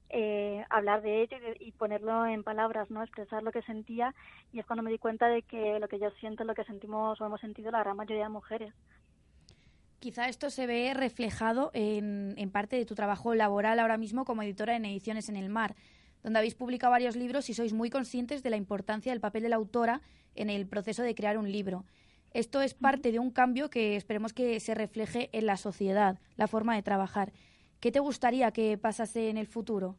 eh, 0.09 0.63
hablar 0.69 1.01
de 1.01 1.23
ello 1.23 1.37
y, 1.59 1.67
y 1.67 1.71
ponerlo 1.71 2.25
en 2.25 2.43
palabras, 2.43 2.89
no 2.89 3.03
expresar 3.03 3.43
lo 3.43 3.51
que 3.51 3.61
sentía 3.63 4.13
y 4.51 4.59
es 4.59 4.65
cuando 4.65 4.83
me 4.83 4.91
di 4.91 4.99
cuenta 4.99 5.27
de 5.27 5.41
que 5.41 5.79
lo 5.79 5.87
que 5.87 5.99
yo 5.99 6.11
siento 6.19 6.43
es 6.43 6.47
lo 6.47 6.55
que 6.55 6.63
sentimos 6.63 7.19
o 7.19 7.25
hemos 7.25 7.41
sentido 7.41 7.71
la 7.71 7.79
gran 7.79 7.97
mayoría 7.97 8.23
de 8.23 8.29
mujeres. 8.29 8.73
Quizá 9.99 10.27
esto 10.27 10.49
se 10.49 10.67
ve 10.67 10.93
reflejado 10.93 11.71
en, 11.73 12.35
en 12.37 12.51
parte 12.51 12.75
de 12.75 12.85
tu 12.85 12.93
trabajo 12.93 13.35
laboral 13.35 13.79
ahora 13.79 13.97
mismo 13.97 14.25
como 14.25 14.43
editora 14.43 14.75
en 14.75 14.85
Ediciones 14.85 15.29
en 15.29 15.37
el 15.37 15.49
Mar, 15.49 15.75
donde 16.21 16.39
habéis 16.39 16.55
publicado 16.55 16.91
varios 16.91 17.15
libros 17.15 17.49
y 17.49 17.53
sois 17.53 17.73
muy 17.73 17.89
conscientes 17.89 18.43
de 18.43 18.49
la 18.49 18.57
importancia 18.57 19.11
del 19.11 19.21
papel 19.21 19.43
de 19.43 19.49
la 19.49 19.55
autora 19.55 20.01
en 20.35 20.49
el 20.49 20.67
proceso 20.67 21.03
de 21.03 21.15
crear 21.15 21.37
un 21.37 21.51
libro. 21.51 21.85
Esto 22.33 22.61
es 22.61 22.73
parte 22.73 23.11
de 23.11 23.19
un 23.19 23.29
cambio 23.29 23.69
que 23.69 23.95
esperemos 23.95 24.33
que 24.33 24.59
se 24.59 24.73
refleje 24.73 25.29
en 25.33 25.45
la 25.45 25.57
sociedad, 25.57 26.17
la 26.35 26.47
forma 26.47 26.75
de 26.75 26.81
trabajar. 26.81 27.31
¿Qué 27.79 27.91
te 27.91 27.99
gustaría 27.99 28.51
que 28.51 28.77
pasase 28.77 29.29
en 29.29 29.37
el 29.37 29.45
futuro? 29.45 29.95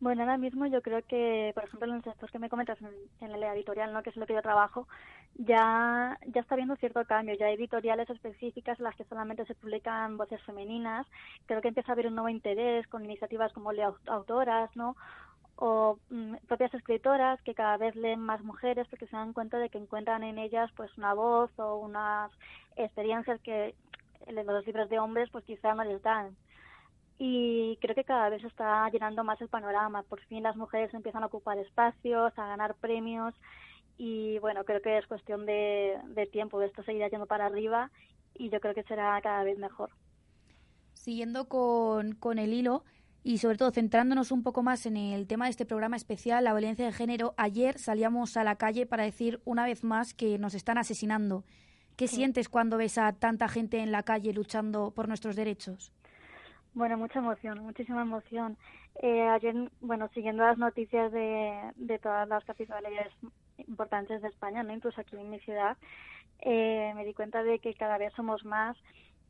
Bueno, 0.00 0.22
ahora 0.22 0.36
mismo 0.36 0.66
yo 0.66 0.82
creo 0.82 1.02
que, 1.06 1.52
por 1.54 1.64
ejemplo, 1.64 1.86
en 1.86 1.94
los 1.94 2.04
sectores 2.04 2.32
que 2.32 2.38
me 2.38 2.48
comentas 2.48 2.76
en, 2.80 2.88
en 3.20 3.40
la 3.40 3.54
editorial, 3.54 3.92
¿no? 3.92 4.02
que 4.02 4.10
es 4.10 4.16
lo 4.16 4.26
que 4.26 4.34
yo 4.34 4.42
trabajo, 4.42 4.88
ya, 5.34 6.18
ya 6.26 6.40
está 6.40 6.54
habiendo 6.54 6.74
cierto 6.76 7.04
cambio. 7.04 7.36
Ya 7.36 7.46
hay 7.46 7.54
editoriales 7.54 8.10
específicas 8.10 8.78
en 8.78 8.84
las 8.84 8.96
que 8.96 9.04
solamente 9.04 9.44
se 9.44 9.54
publican 9.54 10.16
voces 10.16 10.42
femeninas. 10.42 11.06
Creo 11.46 11.60
que 11.60 11.68
empieza 11.68 11.92
a 11.92 11.94
haber 11.94 12.08
un 12.08 12.14
nuevo 12.14 12.28
interés 12.30 12.88
con 12.88 13.04
iniciativas 13.04 13.52
como 13.52 13.72
Lea 13.72 13.92
Autoras, 14.06 14.74
¿no? 14.74 14.96
O 15.56 15.98
mm, 16.10 16.36
propias 16.48 16.74
escritoras 16.74 17.40
que 17.42 17.54
cada 17.54 17.76
vez 17.76 17.94
leen 17.96 18.20
más 18.20 18.42
mujeres 18.42 18.86
porque 18.88 19.06
se 19.06 19.16
dan 19.16 19.32
cuenta 19.32 19.58
de 19.58 19.68
que 19.68 19.78
encuentran 19.78 20.22
en 20.22 20.38
ellas 20.38 20.70
pues 20.76 20.96
una 20.96 21.14
voz 21.14 21.50
o 21.58 21.76
unas 21.76 22.30
experiencias 22.76 23.40
que 23.42 23.74
en 24.26 24.46
los 24.46 24.66
libros 24.66 24.88
de 24.88 24.98
hombres 24.98 25.28
pues 25.30 25.44
quizá 25.44 25.74
no 25.74 25.84
les 25.84 26.02
dan 26.02 26.36
y 27.18 27.76
creo 27.80 27.94
que 27.94 28.04
cada 28.04 28.30
vez 28.30 28.42
se 28.42 28.48
está 28.48 28.88
llenando 28.90 29.22
más 29.22 29.40
el 29.40 29.48
panorama. 29.48 30.02
Por 30.02 30.20
fin 30.22 30.42
las 30.42 30.56
mujeres 30.56 30.92
empiezan 30.92 31.22
a 31.22 31.26
ocupar 31.26 31.58
espacios, 31.58 32.32
a 32.36 32.46
ganar 32.46 32.74
premios 32.74 33.34
y 33.96 34.38
bueno, 34.40 34.64
creo 34.64 34.80
que 34.82 34.98
es 34.98 35.06
cuestión 35.06 35.46
de, 35.46 35.98
de 36.08 36.26
tiempo, 36.26 36.60
esto 36.62 36.82
seguirá 36.82 37.08
yendo 37.08 37.26
para 37.26 37.46
arriba 37.46 37.90
y 38.34 38.48
yo 38.50 38.58
creo 38.60 38.74
que 38.74 38.82
será 38.84 39.20
cada 39.22 39.44
vez 39.44 39.58
mejor. 39.58 39.90
Siguiendo 40.94 41.48
con, 41.48 42.14
con 42.14 42.38
el 42.38 42.52
hilo, 42.52 42.84
y 43.24 43.38
sobre 43.38 43.56
todo 43.56 43.70
centrándonos 43.70 44.32
un 44.32 44.42
poco 44.42 44.62
más 44.62 44.86
en 44.86 44.96
el 44.96 45.26
tema 45.26 45.44
de 45.44 45.50
este 45.50 45.64
programa 45.64 45.96
especial, 45.96 46.44
la 46.44 46.52
violencia 46.52 46.84
de 46.84 46.92
género, 46.92 47.34
ayer 47.36 47.78
salíamos 47.78 48.36
a 48.36 48.44
la 48.44 48.56
calle 48.56 48.86
para 48.86 49.04
decir 49.04 49.40
una 49.44 49.64
vez 49.64 49.84
más 49.84 50.14
que 50.14 50.38
nos 50.38 50.54
están 50.54 50.78
asesinando. 50.78 51.44
¿Qué 51.96 52.08
sientes 52.08 52.48
cuando 52.48 52.78
ves 52.78 52.98
a 52.98 53.12
tanta 53.12 53.48
gente 53.48 53.78
en 53.80 53.92
la 53.92 54.02
calle 54.02 54.32
luchando 54.32 54.92
por 54.92 55.08
nuestros 55.08 55.36
derechos? 55.36 55.92
Bueno, 56.74 56.96
mucha 56.96 57.18
emoción, 57.18 57.60
muchísima 57.60 58.02
emoción. 58.02 58.56
Eh, 58.96 59.28
ayer, 59.28 59.70
bueno, 59.80 60.08
siguiendo 60.14 60.42
las 60.42 60.58
noticias 60.58 61.12
de, 61.12 61.72
de 61.76 61.98
todas 61.98 62.26
las 62.28 62.44
capitales 62.44 63.12
importantes 63.58 64.22
de 64.22 64.28
España, 64.28 64.62
¿no? 64.62 64.72
incluso 64.72 65.00
aquí 65.00 65.16
en 65.16 65.30
mi 65.30 65.38
ciudad, 65.40 65.76
eh, 66.40 66.92
me 66.96 67.04
di 67.04 67.14
cuenta 67.14 67.42
de 67.42 67.58
que 67.58 67.74
cada 67.74 67.98
vez 67.98 68.12
somos 68.14 68.44
más. 68.44 68.76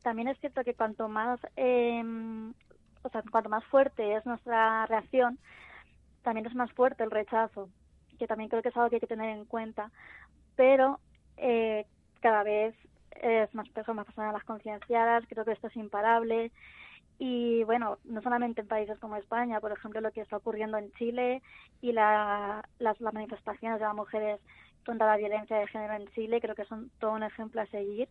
También 0.01 0.29
es 0.29 0.39
cierto 0.39 0.63
que 0.63 0.73
cuanto 0.73 1.07
más 1.07 1.39
eh, 1.55 2.01
o 3.03 3.09
sea, 3.09 3.23
cuanto 3.29 3.49
más 3.49 3.63
fuerte 3.65 4.15
es 4.15 4.25
nuestra 4.25 4.85
reacción, 4.87 5.37
también 6.23 6.45
es 6.45 6.55
más 6.55 6.71
fuerte 6.71 7.03
el 7.03 7.11
rechazo, 7.11 7.69
que 8.17 8.27
también 8.27 8.49
creo 8.49 8.61
que 8.61 8.69
es 8.69 8.77
algo 8.77 8.89
que 8.89 8.95
hay 8.97 9.01
que 9.01 9.07
tener 9.07 9.29
en 9.29 9.45
cuenta, 9.45 9.91
pero 10.55 10.99
eh, 11.37 11.85
cada 12.21 12.43
vez 12.43 12.75
es 13.11 13.53
más 13.53 13.69
personas, 13.69 14.05
personas 14.05 14.33
las 14.33 14.43
concienciadas, 14.43 15.23
creo 15.27 15.45
que 15.45 15.51
esto 15.51 15.67
es 15.67 15.75
imparable 15.75 16.51
y 17.19 17.63
bueno, 17.63 17.99
no 18.05 18.21
solamente 18.21 18.61
en 18.61 18.67
países 18.67 18.97
como 18.99 19.17
España, 19.17 19.59
por 19.59 19.71
ejemplo, 19.71 20.01
lo 20.01 20.11
que 20.11 20.21
está 20.21 20.37
ocurriendo 20.37 20.77
en 20.77 20.91
Chile 20.93 21.41
y 21.81 21.91
la, 21.91 22.67
las 22.79 22.99
manifestaciones 23.01 23.79
de 23.79 23.85
las 23.85 23.95
mujeres 23.95 24.39
contra 24.85 25.07
la 25.07 25.17
violencia 25.17 25.57
de 25.57 25.67
género 25.67 25.93
en 25.93 26.07
Chile, 26.09 26.41
creo 26.41 26.55
que 26.55 26.65
son 26.65 26.89
todo 26.99 27.11
un 27.11 27.23
ejemplo 27.23 27.61
a 27.61 27.65
seguir 27.67 28.09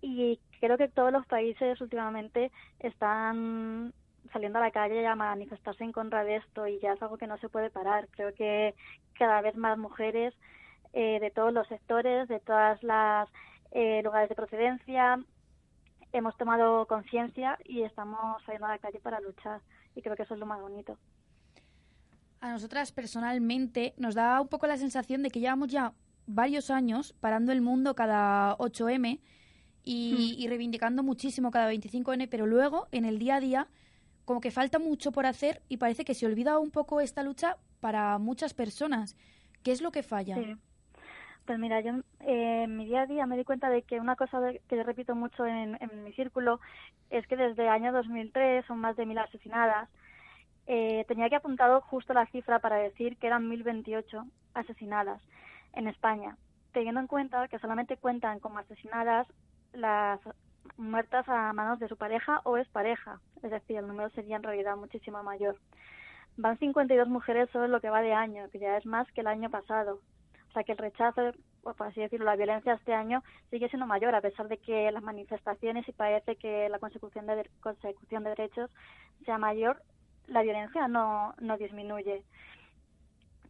y 0.00 0.40
creo 0.60 0.78
que 0.78 0.88
todos 0.88 1.12
los 1.12 1.26
países 1.26 1.80
últimamente 1.80 2.50
están 2.78 3.92
saliendo 4.32 4.58
a 4.58 4.62
la 4.62 4.70
calle 4.70 5.06
a 5.06 5.14
manifestarse 5.14 5.84
en 5.84 5.92
contra 5.92 6.24
de 6.24 6.36
esto 6.36 6.66
y 6.66 6.78
ya 6.80 6.92
es 6.92 7.02
algo 7.02 7.18
que 7.18 7.26
no 7.26 7.38
se 7.38 7.48
puede 7.48 7.70
parar. 7.70 8.08
Creo 8.12 8.34
que 8.34 8.74
cada 9.18 9.40
vez 9.40 9.56
más 9.56 9.78
mujeres 9.78 10.34
eh, 10.92 11.18
de 11.20 11.30
todos 11.30 11.52
los 11.52 11.66
sectores, 11.68 12.28
de 12.28 12.40
todas 12.40 12.82
las 12.82 13.28
eh, 13.72 14.02
lugares 14.02 14.28
de 14.28 14.34
procedencia, 14.34 15.18
hemos 16.12 16.36
tomado 16.36 16.86
conciencia 16.86 17.58
y 17.64 17.82
estamos 17.82 18.42
saliendo 18.44 18.66
a 18.66 18.70
la 18.70 18.78
calle 18.78 19.00
para 19.00 19.20
luchar 19.20 19.60
y 19.94 20.02
creo 20.02 20.16
que 20.16 20.22
eso 20.22 20.34
es 20.34 20.40
lo 20.40 20.46
más 20.46 20.60
bonito. 20.60 20.96
A 22.40 22.50
nosotras 22.50 22.90
personalmente 22.92 23.94
nos 23.98 24.14
da 24.14 24.40
un 24.40 24.48
poco 24.48 24.66
la 24.66 24.76
sensación 24.76 25.22
de 25.22 25.30
que 25.30 25.40
llevamos 25.40 25.68
ya 25.68 25.92
varios 26.26 26.70
años 26.70 27.14
parando 27.20 27.52
el 27.52 27.60
mundo 27.60 27.94
cada 27.94 28.56
8M 28.56 29.20
y, 29.84 30.34
hmm. 30.36 30.40
y 30.40 30.48
reivindicando 30.48 31.02
muchísimo 31.02 31.50
cada 31.50 31.72
25N, 31.72 32.28
pero 32.30 32.46
luego 32.46 32.88
en 32.92 33.04
el 33.04 33.18
día 33.18 33.36
a 33.36 33.40
día 33.40 33.68
como 34.30 34.40
que 34.40 34.52
falta 34.52 34.78
mucho 34.78 35.10
por 35.10 35.26
hacer 35.26 35.60
y 35.68 35.78
parece 35.78 36.04
que 36.04 36.14
se 36.14 36.24
olvida 36.24 36.60
un 36.60 36.70
poco 36.70 37.00
esta 37.00 37.24
lucha 37.24 37.56
para 37.80 38.16
muchas 38.18 38.54
personas. 38.54 39.16
¿Qué 39.64 39.72
es 39.72 39.82
lo 39.82 39.90
que 39.90 40.04
falla? 40.04 40.36
Pues 41.46 41.58
mira, 41.58 41.80
yo 41.80 41.94
eh, 42.20 42.62
en 42.62 42.76
mi 42.76 42.84
día 42.84 43.00
a 43.00 43.06
día 43.06 43.26
me 43.26 43.36
di 43.36 43.42
cuenta 43.42 43.68
de 43.70 43.82
que 43.82 43.98
una 43.98 44.14
cosa 44.14 44.38
que 44.68 44.76
yo 44.76 44.84
repito 44.84 45.16
mucho 45.16 45.44
en, 45.44 45.76
mi 46.04 46.12
círculo 46.12 46.60
es 47.10 47.26
que 47.26 47.36
desde 47.36 47.64
el 47.64 47.70
año 47.70 47.92
2003 47.92 48.64
son 48.66 48.78
más 48.78 48.94
de 48.96 49.04
mil 49.04 49.18
asesinadas. 49.18 49.88
Eh, 50.68 51.04
tenía 51.08 51.28
que 51.28 51.34
apuntado 51.34 51.80
justo 51.80 52.14
la 52.14 52.26
cifra 52.26 52.60
para 52.60 52.76
decir 52.76 53.16
que 53.16 53.26
eran 53.26 53.48
1028 53.48 54.26
asesinadas 54.54 55.20
en 55.72 55.88
España, 55.88 56.36
teniendo 56.72 57.00
en 57.00 57.08
cuenta 57.08 57.48
que 57.48 57.58
solamente 57.58 57.96
cuentan 57.96 58.38
como 58.38 58.60
asesinadas 58.60 59.26
las 59.72 60.20
muertas 60.76 61.28
a 61.28 61.52
manos 61.52 61.78
de 61.78 61.88
su 61.88 61.96
pareja 61.96 62.40
o 62.44 62.56
expareja, 62.56 63.20
es 63.42 63.50
decir, 63.50 63.76
el 63.76 63.86
número 63.86 64.10
sería 64.10 64.36
en 64.36 64.42
realidad 64.42 64.76
muchísimo 64.76 65.22
mayor. 65.22 65.56
Van 66.36 66.58
52 66.58 67.08
mujeres 67.08 67.50
solo 67.50 67.66
en 67.66 67.72
lo 67.72 67.80
que 67.80 67.90
va 67.90 68.02
de 68.02 68.12
año, 68.12 68.48
que 68.50 68.58
ya 68.58 68.76
es 68.76 68.86
más 68.86 69.10
que 69.12 69.20
el 69.20 69.26
año 69.26 69.50
pasado. 69.50 70.00
O 70.48 70.52
sea 70.52 70.64
que 70.64 70.72
el 70.72 70.78
rechazo, 70.78 71.32
o 71.62 71.74
por 71.74 71.88
así 71.88 72.00
decirlo, 72.00 72.26
la 72.26 72.36
violencia 72.36 72.74
este 72.74 72.94
año 72.94 73.22
sigue 73.50 73.68
siendo 73.68 73.86
mayor, 73.86 74.14
a 74.14 74.20
pesar 74.20 74.48
de 74.48 74.58
que 74.58 74.90
las 74.90 75.02
manifestaciones 75.02 75.88
y 75.88 75.92
parece 75.92 76.36
que 76.36 76.68
la 76.68 76.78
consecución 76.78 77.26
de, 77.26 77.48
consecución 77.60 78.24
de 78.24 78.30
derechos 78.30 78.70
sea 79.24 79.38
mayor, 79.38 79.82
la 80.26 80.42
violencia 80.42 80.88
no, 80.88 81.34
no 81.40 81.56
disminuye. 81.56 82.24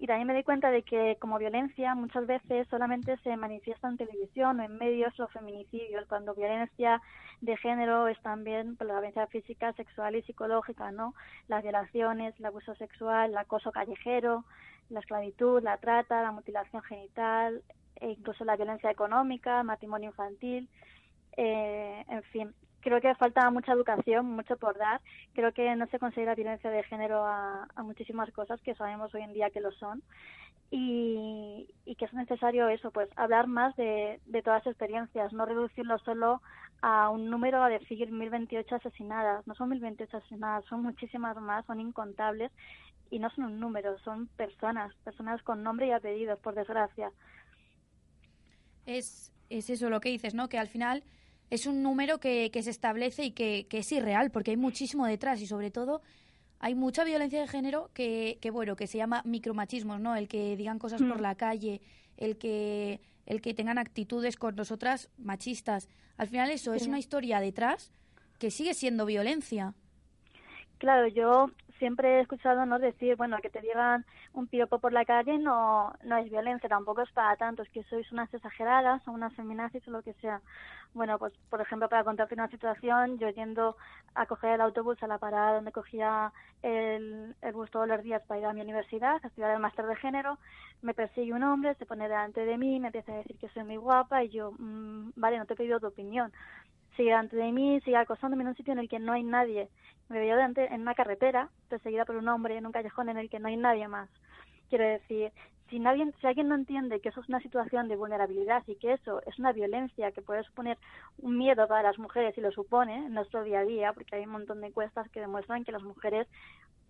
Y 0.00 0.06
también 0.06 0.26
me 0.26 0.34
di 0.34 0.42
cuenta 0.42 0.70
de 0.70 0.82
que 0.82 1.18
como 1.20 1.38
violencia 1.38 1.94
muchas 1.94 2.26
veces 2.26 2.66
solamente 2.68 3.18
se 3.18 3.36
manifiesta 3.36 3.86
en 3.86 3.98
televisión 3.98 4.58
o 4.58 4.62
en 4.62 4.78
medios 4.78 5.16
los 5.18 5.30
feminicidios, 5.30 6.06
cuando 6.08 6.34
violencia 6.34 7.02
de 7.42 7.54
género 7.58 8.08
es 8.08 8.18
también 8.22 8.76
pues, 8.76 8.88
la 8.88 8.94
violencia 8.94 9.26
física, 9.26 9.74
sexual 9.74 10.16
y 10.16 10.22
psicológica, 10.22 10.90
¿no? 10.90 11.14
Las 11.48 11.62
violaciones, 11.62 12.34
el 12.38 12.46
abuso 12.46 12.74
sexual, 12.76 13.32
el 13.32 13.36
acoso 13.36 13.72
callejero, 13.72 14.46
la 14.88 15.00
esclavitud, 15.00 15.62
la 15.62 15.76
trata, 15.76 16.22
la 16.22 16.32
mutilación 16.32 16.82
genital, 16.82 17.62
e 17.96 18.12
incluso 18.12 18.46
la 18.46 18.56
violencia 18.56 18.90
económica, 18.90 19.60
el 19.60 19.66
matrimonio 19.66 20.08
infantil, 20.08 20.66
eh, 21.36 22.06
en 22.08 22.22
fin, 22.22 22.54
creo 22.80 23.00
que 23.00 23.14
falta 23.14 23.50
mucha 23.50 23.72
educación, 23.72 24.26
mucho 24.26 24.56
por 24.56 24.76
dar. 24.76 25.00
Creo 25.34 25.52
que 25.52 25.74
no 25.76 25.86
se 25.86 25.98
considera 25.98 26.34
violencia 26.34 26.70
de 26.70 26.82
género 26.84 27.24
a, 27.26 27.66
muchísimas 27.82 28.30
cosas 28.32 28.60
que 28.62 28.74
sabemos 28.74 29.14
hoy 29.14 29.22
en 29.22 29.32
día 29.32 29.50
que 29.50 29.60
lo 29.60 29.72
son. 29.72 30.02
Y, 30.72 31.68
que 31.98 32.04
es 32.04 32.12
necesario 32.14 32.68
eso, 32.68 32.90
pues 32.92 33.08
hablar 33.16 33.46
más 33.46 33.76
de, 33.76 34.20
de 34.26 34.42
todas 34.42 34.64
las 34.64 34.72
experiencias, 34.72 35.32
no 35.32 35.44
reducirlo 35.44 35.98
solo 35.98 36.40
a 36.80 37.10
un 37.10 37.28
número 37.28 37.62
a 37.62 37.68
decir 37.68 38.10
1028 38.10 38.76
asesinadas. 38.76 39.46
No 39.46 39.54
son 39.54 39.68
1028 39.70 40.16
asesinadas, 40.16 40.64
son 40.66 40.82
muchísimas 40.82 41.36
más, 41.36 41.66
son 41.66 41.80
incontables 41.80 42.50
y 43.10 43.18
no 43.18 43.28
son 43.30 43.44
un 43.44 43.60
número, 43.60 43.98
son 43.98 44.28
personas, 44.28 44.94
personas 45.04 45.42
con 45.42 45.62
nombre 45.62 45.88
y 45.88 45.90
apellidos, 45.90 46.38
por 46.38 46.54
desgracia. 46.54 47.10
Es, 48.86 49.32
es 49.50 49.68
eso 49.68 49.90
lo 49.90 50.00
que 50.00 50.10
dices, 50.10 50.34
¿no? 50.34 50.48
Que 50.48 50.58
al 50.58 50.68
final 50.68 51.02
es 51.50 51.66
un 51.66 51.82
número 51.82 52.18
que, 52.18 52.50
que 52.52 52.62
se 52.62 52.70
establece 52.70 53.24
y 53.24 53.32
que, 53.32 53.66
que, 53.68 53.78
es 53.78 53.92
irreal, 53.92 54.30
porque 54.30 54.52
hay 54.52 54.56
muchísimo 54.56 55.06
detrás 55.06 55.40
y 55.40 55.46
sobre 55.46 55.70
todo 55.70 56.00
hay 56.60 56.74
mucha 56.74 57.04
violencia 57.04 57.40
de 57.40 57.48
género 57.48 57.90
que, 57.92 58.38
que 58.40 58.50
bueno, 58.50 58.76
que 58.76 58.86
se 58.86 58.98
llama 58.98 59.22
micromachismos, 59.24 60.00
¿no? 60.00 60.14
El 60.14 60.28
que 60.28 60.56
digan 60.56 60.78
cosas 60.78 61.02
por 61.02 61.18
mm. 61.18 61.22
la 61.22 61.34
calle, 61.34 61.80
el 62.16 62.36
que, 62.36 63.00
el 63.26 63.40
que 63.40 63.54
tengan 63.54 63.78
actitudes 63.78 64.36
con 64.36 64.54
nosotras 64.54 65.10
machistas. 65.18 65.88
Al 66.16 66.28
final 66.28 66.50
eso 66.50 66.74
es 66.74 66.86
una 66.86 66.98
historia 66.98 67.40
detrás 67.40 67.90
que 68.38 68.50
sigue 68.50 68.74
siendo 68.74 69.06
violencia. 69.06 69.74
Claro, 70.78 71.08
yo 71.08 71.50
siempre 71.80 72.18
he 72.18 72.20
escuchado 72.20 72.64
no 72.66 72.78
decir, 72.78 73.16
bueno, 73.16 73.38
que 73.42 73.50
te 73.50 73.60
digan 73.60 74.04
un 74.34 74.46
piropo 74.46 74.78
por 74.78 74.92
la 74.92 75.04
calle 75.04 75.38
no 75.38 75.92
no 76.04 76.16
es 76.18 76.30
violencia, 76.30 76.68
tampoco 76.68 77.02
es 77.02 77.10
para 77.10 77.34
tanto, 77.36 77.62
es 77.62 77.70
que 77.70 77.82
sois 77.84 78.12
unas 78.12 78.32
exageradas 78.32 79.06
o 79.08 79.10
unas 79.10 79.34
feminazis 79.34 79.86
o 79.88 79.90
lo 79.90 80.02
que 80.02 80.12
sea. 80.14 80.40
Bueno, 80.94 81.18
pues 81.18 81.32
por 81.48 81.60
ejemplo, 81.60 81.88
para 81.88 82.04
contarte 82.04 82.34
una 82.34 82.48
situación, 82.48 83.18
yo 83.18 83.28
yendo 83.30 83.76
a 84.14 84.26
coger 84.26 84.52
el 84.54 84.60
autobús 84.60 85.02
a 85.02 85.06
la 85.08 85.18
parada 85.18 85.54
donde 85.54 85.72
cogía 85.72 86.32
el, 86.62 87.34
el 87.42 87.52
bus 87.52 87.70
todos 87.70 87.88
los 87.88 88.02
días 88.02 88.22
para 88.26 88.40
ir 88.40 88.46
a 88.46 88.52
mi 88.52 88.60
universidad, 88.60 89.18
a 89.22 89.26
estudiar 89.26 89.52
el 89.52 89.60
máster 89.60 89.86
de 89.86 89.96
género, 89.96 90.38
me 90.82 90.94
persigue 90.94 91.32
un 91.32 91.42
hombre, 91.42 91.74
se 91.76 91.86
pone 91.86 92.08
delante 92.08 92.44
de 92.44 92.58
mí, 92.58 92.78
me 92.80 92.88
empieza 92.88 93.12
a 93.12 93.16
decir 93.16 93.36
que 93.38 93.48
soy 93.50 93.64
muy 93.64 93.76
guapa 93.76 94.22
y 94.24 94.28
yo, 94.30 94.52
mmm, 94.58 95.10
vale, 95.16 95.38
no 95.38 95.46
te 95.46 95.54
he 95.54 95.56
pedido 95.56 95.80
tu 95.80 95.86
opinión 95.86 96.32
sigue 96.96 97.10
delante 97.10 97.36
de 97.36 97.52
mí, 97.52 97.80
sigue 97.80 97.96
acosándome 97.96 98.42
en 98.42 98.48
un 98.48 98.56
sitio 98.56 98.72
en 98.72 98.78
el 98.78 98.88
que 98.88 98.98
no 98.98 99.12
hay 99.12 99.22
nadie. 99.22 99.68
Me 100.08 100.18
veía 100.18 100.36
delante 100.36 100.72
en 100.72 100.82
una 100.82 100.94
carretera, 100.94 101.48
perseguida 101.68 102.04
por 102.04 102.16
un 102.16 102.28
hombre 102.28 102.56
en 102.56 102.66
un 102.66 102.72
callejón 102.72 103.08
en 103.08 103.18
el 103.18 103.30
que 103.30 103.38
no 103.38 103.48
hay 103.48 103.56
nadie 103.56 103.86
más. 103.88 104.08
Quiero 104.68 104.84
decir, 104.84 105.32
si, 105.70 105.78
nadie, 105.78 106.12
si 106.20 106.26
alguien 106.26 106.48
no 106.48 106.56
entiende 106.56 107.00
que 107.00 107.10
eso 107.10 107.20
es 107.20 107.28
una 107.28 107.40
situación 107.40 107.88
de 107.88 107.96
vulnerabilidad 107.96 108.62
y 108.66 108.74
que 108.76 108.92
eso 108.92 109.22
es 109.26 109.38
una 109.38 109.52
violencia 109.52 110.10
que 110.12 110.20
puede 110.20 110.42
suponer 110.42 110.78
un 111.18 111.38
miedo 111.38 111.66
para 111.68 111.82
las 111.82 111.98
mujeres 111.98 112.36
y 112.36 112.40
lo 112.40 112.50
supone 112.50 113.06
en 113.06 113.14
nuestro 113.14 113.44
día 113.44 113.60
a 113.60 113.64
día, 113.64 113.92
porque 113.92 114.16
hay 114.16 114.24
un 114.24 114.32
montón 114.32 114.60
de 114.60 114.68
encuestas 114.68 115.08
que 115.10 115.20
demuestran 115.20 115.64
que 115.64 115.72
las 115.72 115.82
mujeres 115.82 116.26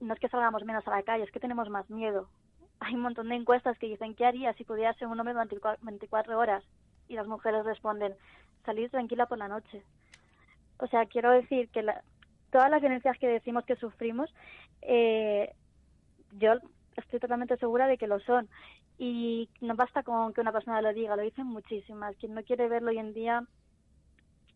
no 0.00 0.14
es 0.14 0.20
que 0.20 0.28
salgamos 0.28 0.64
menos 0.64 0.86
a 0.88 0.96
la 0.96 1.02
calle, 1.02 1.24
es 1.24 1.30
que 1.30 1.40
tenemos 1.40 1.68
más 1.68 1.88
miedo. 1.90 2.28
Hay 2.80 2.94
un 2.94 3.02
montón 3.02 3.28
de 3.28 3.34
encuestas 3.34 3.78
que 3.78 3.86
dicen, 3.86 4.14
¿qué 4.14 4.24
haría 4.24 4.54
si 4.54 4.64
pudiera 4.64 4.94
ser 4.94 5.08
un 5.08 5.20
hombre 5.20 5.34
24 5.82 6.38
horas? 6.38 6.64
Y 7.08 7.14
las 7.14 7.26
mujeres 7.26 7.64
responden, 7.66 8.14
salir 8.64 8.90
tranquila 8.90 9.26
por 9.26 9.38
la 9.38 9.48
noche. 9.48 9.82
O 10.78 10.86
sea, 10.86 11.06
quiero 11.06 11.30
decir 11.30 11.68
que 11.70 11.84
todas 12.50 12.70
las 12.70 12.80
violencias 12.80 13.18
que 13.18 13.28
decimos 13.28 13.64
que 13.64 13.76
sufrimos, 13.76 14.32
eh, 14.82 15.54
yo 16.32 16.54
estoy 16.96 17.20
totalmente 17.20 17.56
segura 17.56 17.86
de 17.86 17.98
que 17.98 18.06
lo 18.06 18.20
son. 18.20 18.48
Y 18.98 19.48
no 19.60 19.74
basta 19.76 20.02
con 20.02 20.34
que 20.34 20.42
una 20.42 20.52
persona 20.52 20.82
lo 20.82 20.92
diga, 20.92 21.16
lo 21.16 21.22
dicen 21.22 21.46
muchísimas. 21.46 22.16
Quien 22.16 22.34
no 22.34 22.42
quiere 22.42 22.68
verlo 22.68 22.90
hoy 22.90 22.98
en 22.98 23.14
día, 23.14 23.44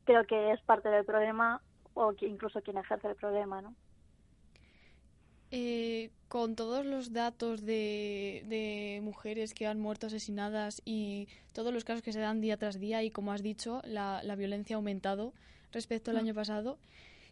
creo 0.04 0.24
que 0.26 0.52
es 0.52 0.60
parte 0.62 0.88
del 0.90 1.04
problema 1.04 1.62
o 1.94 2.12
incluso 2.20 2.60
quien 2.60 2.76
ejerce 2.76 3.08
el 3.08 3.16
problema, 3.16 3.62
¿no? 3.62 3.74
Eh, 5.56 6.10
con 6.26 6.56
todos 6.56 6.84
los 6.84 7.12
datos 7.12 7.64
de, 7.64 8.42
de, 8.48 9.00
mujeres 9.04 9.54
que 9.54 9.68
han 9.68 9.78
muerto 9.78 10.08
asesinadas 10.08 10.82
y 10.84 11.28
todos 11.52 11.72
los 11.72 11.84
casos 11.84 12.02
que 12.02 12.12
se 12.12 12.18
dan 12.18 12.40
día 12.40 12.56
tras 12.56 12.80
día 12.80 13.04
y, 13.04 13.12
como 13.12 13.30
has 13.30 13.40
dicho, 13.40 13.80
la, 13.84 14.20
la 14.24 14.34
violencia 14.34 14.74
ha 14.74 14.78
aumentado 14.78 15.32
respecto 15.70 16.10
al 16.10 16.16
mm. 16.16 16.20
año 16.20 16.34
pasado, 16.34 16.76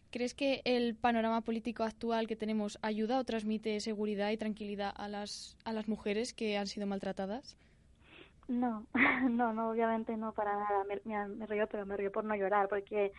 ¿crees 0.09 0.33
que 0.33 0.61
el 0.63 0.95
panorama 0.95 1.41
político 1.41 1.83
actual 1.83 2.27
que 2.27 2.37
tenemos 2.37 2.79
ayuda 2.81 3.19
o 3.19 3.25
transmite 3.25 3.77
seguridad 3.81 4.31
y 4.31 4.37
tranquilidad 4.37 4.93
a 4.95 5.09
las, 5.09 5.57
a 5.65 5.73
las 5.73 5.89
mujeres 5.89 6.33
que 6.33 6.57
han 6.57 6.67
sido 6.67 6.87
maltratadas? 6.87 7.57
No, 8.47 8.85
no, 9.29 9.51
no, 9.51 9.69
obviamente 9.69 10.15
no, 10.15 10.31
para 10.31 10.53
nada. 10.53 10.85
Me, 10.87 11.01
me, 11.03 11.27
me 11.27 11.45
río, 11.45 11.67
pero 11.67 11.85
me 11.85 11.97
río 11.97 12.09
por 12.09 12.23
no 12.23 12.35
llorar, 12.37 12.69
porque 12.69 13.11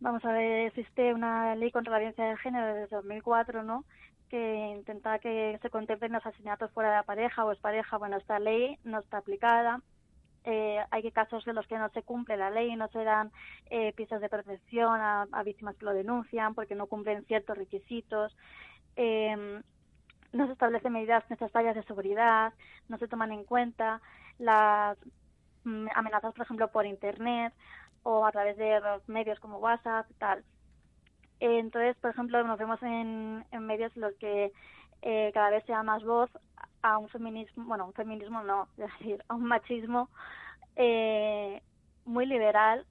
Vamos 0.00 0.24
a 0.24 0.32
ver, 0.32 0.68
existe 0.68 1.12
una 1.12 1.56
ley 1.56 1.72
contra 1.72 1.92
la 1.92 1.98
violencia 1.98 2.24
de 2.26 2.36
género 2.36 2.72
desde 2.72 2.94
2004, 2.94 3.64
¿no? 3.64 3.84
Que 4.28 4.74
intenta 4.76 5.18
que 5.18 5.58
se 5.62 5.70
contemplen 5.70 6.14
asesinatos 6.14 6.70
fuera 6.72 6.90
de 6.90 6.96
la 6.96 7.02
pareja 7.02 7.44
o 7.44 7.52
es 7.52 7.58
pareja. 7.58 7.96
Bueno, 7.96 8.16
esta 8.16 8.38
ley 8.38 8.78
no 8.84 8.98
está 9.00 9.18
aplicada. 9.18 9.80
Eh, 10.44 10.78
hay 10.90 11.10
casos 11.12 11.46
en 11.46 11.54
los 11.54 11.66
que 11.66 11.78
no 11.78 11.90
se 11.90 12.02
cumple 12.02 12.36
la 12.36 12.50
ley, 12.50 12.74
no 12.76 12.88
se 12.88 13.04
dan 13.04 13.30
eh, 13.70 13.92
piezas 13.92 14.20
de 14.20 14.28
protección 14.28 15.00
a, 15.00 15.26
víctimas 15.44 15.76
que 15.76 15.84
lo 15.84 15.92
denuncian 15.92 16.54
porque 16.54 16.74
no 16.74 16.86
cumplen 16.86 17.24
ciertos 17.26 17.58
requisitos. 17.58 18.36
Eh, 18.96 19.62
no 20.32 20.46
se 20.46 20.52
establecen 20.52 20.92
medidas 20.92 21.28
necesarias 21.30 21.74
de 21.74 21.82
seguridad, 21.84 22.52
no 22.88 22.98
se 22.98 23.08
toman 23.08 23.32
en 23.32 23.44
cuenta 23.44 24.00
las 24.38 24.98
mm, 25.64 25.88
amenazas, 25.94 26.34
por 26.34 26.44
ejemplo, 26.44 26.68
por 26.68 26.86
Internet 26.86 27.52
o 28.02 28.24
a 28.24 28.32
través 28.32 28.56
de 28.56 28.80
medios 29.06 29.40
como 29.40 29.58
WhatsApp, 29.58 30.06
tal. 30.18 30.44
Entonces, 31.40 31.96
por 32.00 32.10
ejemplo, 32.10 32.42
nos 32.44 32.58
vemos 32.58 32.82
en, 32.82 33.44
en 33.50 33.66
medios 33.66 33.94
en 33.96 34.02
los 34.02 34.14
que 34.14 34.52
eh, 35.02 35.30
cada 35.32 35.50
vez 35.50 35.64
se 35.64 35.72
da 35.72 35.82
más 35.82 36.02
voz 36.04 36.30
a 36.82 36.98
un 36.98 37.08
feminismo, 37.08 37.64
bueno, 37.64 37.86
un 37.86 37.92
feminismo 37.92 38.42
no, 38.42 38.68
es 38.78 38.86
decir, 38.98 39.24
a 39.28 39.34
un 39.34 39.44
machismo 39.44 40.08
eh, 40.76 41.62
muy 42.04 42.26
liberal 42.26 42.86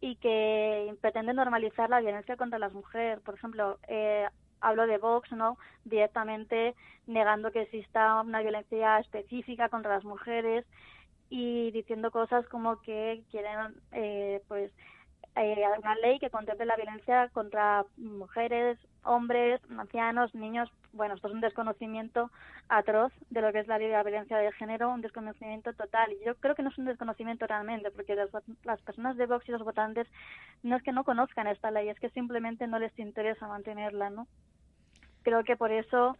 y 0.00 0.16
que 0.16 0.94
pretende 1.00 1.32
normalizar 1.32 1.88
la 1.88 2.00
violencia 2.00 2.36
contra 2.36 2.58
las 2.58 2.72
mujeres. 2.72 3.20
Por 3.20 3.34
ejemplo, 3.34 3.78
eh, 3.88 4.26
hablo 4.60 4.86
de 4.86 4.98
Vox, 4.98 5.30
¿no? 5.32 5.58
Directamente 5.84 6.74
negando 7.06 7.52
que 7.52 7.62
exista 7.62 8.20
una 8.20 8.40
violencia 8.40 8.98
específica 8.98 9.68
contra 9.68 9.94
las 9.94 10.04
mujeres 10.04 10.64
y 11.30 11.70
diciendo 11.70 12.10
cosas 12.10 12.46
como 12.48 12.80
que 12.82 13.22
quieren 13.30 13.74
eh, 13.92 14.42
pues 14.48 14.72
eh, 15.34 15.64
una 15.78 15.94
ley 15.96 16.18
que 16.18 16.30
contemple 16.30 16.66
la 16.66 16.76
violencia 16.76 17.28
contra 17.28 17.84
mujeres, 17.96 18.78
hombres, 19.04 19.60
ancianos, 19.78 20.34
niños. 20.34 20.70
Bueno, 20.92 21.14
esto 21.14 21.28
es 21.28 21.34
un 21.34 21.40
desconocimiento 21.40 22.30
atroz 22.68 23.12
de 23.30 23.40
lo 23.40 23.50
que 23.50 23.60
es 23.60 23.66
la 23.66 23.78
ley 23.78 23.88
de 23.88 23.94
la 23.94 24.02
violencia 24.02 24.36
de 24.36 24.52
género, 24.52 24.90
un 24.90 25.00
desconocimiento 25.00 25.72
total. 25.72 26.12
Y 26.12 26.24
yo 26.24 26.34
creo 26.36 26.54
que 26.54 26.62
no 26.62 26.68
es 26.68 26.76
un 26.76 26.84
desconocimiento 26.84 27.46
realmente, 27.46 27.90
porque 27.90 28.14
las, 28.14 28.28
las 28.64 28.80
personas 28.82 29.16
de 29.16 29.26
Vox 29.26 29.48
y 29.48 29.52
los 29.52 29.64
votantes 29.64 30.06
no 30.62 30.76
es 30.76 30.82
que 30.82 30.92
no 30.92 31.04
conozcan 31.04 31.46
esta 31.46 31.70
ley, 31.70 31.88
es 31.88 31.98
que 31.98 32.10
simplemente 32.10 32.66
no 32.66 32.78
les 32.78 32.96
interesa 32.98 33.48
mantenerla, 33.48 34.10
¿no? 34.10 34.26
Creo 35.22 35.44
que 35.44 35.56
por 35.56 35.70
eso 35.70 36.18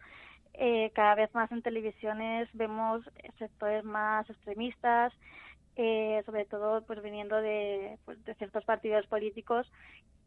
eh, 0.53 0.91
cada 0.95 1.15
vez 1.15 1.33
más 1.33 1.51
en 1.51 1.61
televisiones 1.61 2.47
vemos 2.53 3.03
sectores 3.37 3.83
más 3.83 4.29
extremistas, 4.29 5.13
eh, 5.75 6.21
sobre 6.25 6.45
todo 6.45 6.83
pues 6.83 7.01
viniendo 7.01 7.37
de, 7.41 7.97
pues, 8.05 8.23
de 8.25 8.35
ciertos 8.35 8.63
partidos 8.65 9.07
políticos 9.07 9.71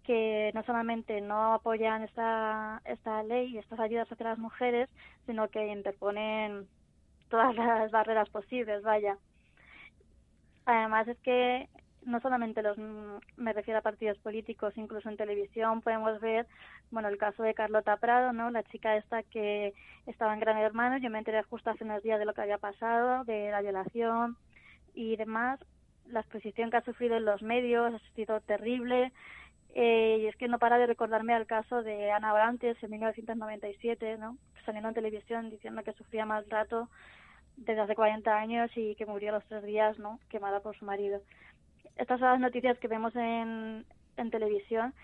que 0.05 0.53
no 0.55 0.63
solamente 0.63 1.21
no 1.21 1.55
apoyan 1.55 2.03
esta, 2.03 2.81
esta 2.85 3.23
ley 3.25 3.55
y 3.55 3.59
estas 3.59 3.81
ayudas 3.81 4.11
hacia 4.11 4.29
las 4.29 4.39
mujeres, 4.39 4.89
sino 5.27 5.49
que 5.49 5.67
interponen 5.67 6.69
todas 7.29 7.55
las 7.57 7.91
barreras 7.91 8.29
posibles, 8.31 8.83
vaya. 8.83 9.19
Además 10.65 11.09
es 11.09 11.19
que 11.19 11.69
no 12.05 12.21
solamente 12.21 12.63
los 12.63 12.79
me 12.79 13.53
refiero 13.53 13.81
a 13.81 13.83
partidos 13.83 14.17
políticos, 14.19 14.77
incluso 14.77 15.09
en 15.09 15.17
televisión 15.17 15.83
podemos 15.83 16.21
ver, 16.21 16.47
bueno, 16.93 17.09
el 17.09 17.19
caso 17.19 17.43
de 17.43 17.55
Carlota 17.55 17.97
Prado, 17.97 18.33
¿no? 18.33 18.51
La 18.51 18.63
chica 18.63 18.97
esta 18.97 19.25
que 19.25 19.75
estaba 20.07 20.33
en 20.35 20.41
Gran 20.41 20.59
Hermano, 20.59 20.99
yo 20.99 21.11
me 21.11 21.19
enteré 21.19 21.43
justo 21.43 21.71
hace 21.71 21.83
unos 21.83 22.05
días 22.05 22.21
de 22.21 22.25
lo 22.25 22.33
que 22.33 22.43
había 22.43 22.59
pasado, 22.59 23.25
de 23.25 23.51
la 23.51 23.61
violación 23.61 24.37
y 24.97 25.15
demás, 25.15 25.61
la 26.09 26.21
exposición 26.21 26.71
que 26.71 26.79
ha 26.79 26.85
sufrido 26.85 27.17
en 27.17 27.25
los 27.25 27.43
medios 27.43 27.95
ha 27.95 28.15
sido 28.17 28.41
terrible. 28.41 29.13
Eh, 29.75 30.21
y 30.23 30.27
es 30.27 30.35
que 30.37 30.49
no 30.49 30.59
para 30.59 30.79
de 30.79 30.87
recordarme 30.87 31.35
al 31.35 31.47
caso 31.47 31.83
de 31.83 32.11
Ana 32.11 32.33
Orantes 32.33 32.83
en 32.83 32.91
1997, 32.91 34.17
¿no? 34.19 34.37
Saliendo 34.65 34.89
en 34.89 34.95
televisión 34.95 35.51
diciendo 35.51 35.85
que 35.85 35.93
sufría 35.93 36.27
maltrato 36.27 36.89
desde 37.57 37.83
hace 37.83 37.95
40 37.95 38.37
años 38.37 38.71
y 38.75 38.97
que 38.97 39.07
murió 39.07 39.31
a 39.31 39.35
los 39.35 39.45
tres 39.45 39.63
días, 39.65 39.99
¿no? 39.99 40.19
Quemada 40.31 40.61
por 40.61 40.77
su 40.77 40.85
marido 40.85 41.21
estas 41.97 42.21
son 42.21 42.29
las 42.29 42.41
noticias 42.41 42.79
que 42.79 42.89
vemos 42.89 43.15
en, 43.17 43.85
en 44.17 44.31
televisión 44.31 44.95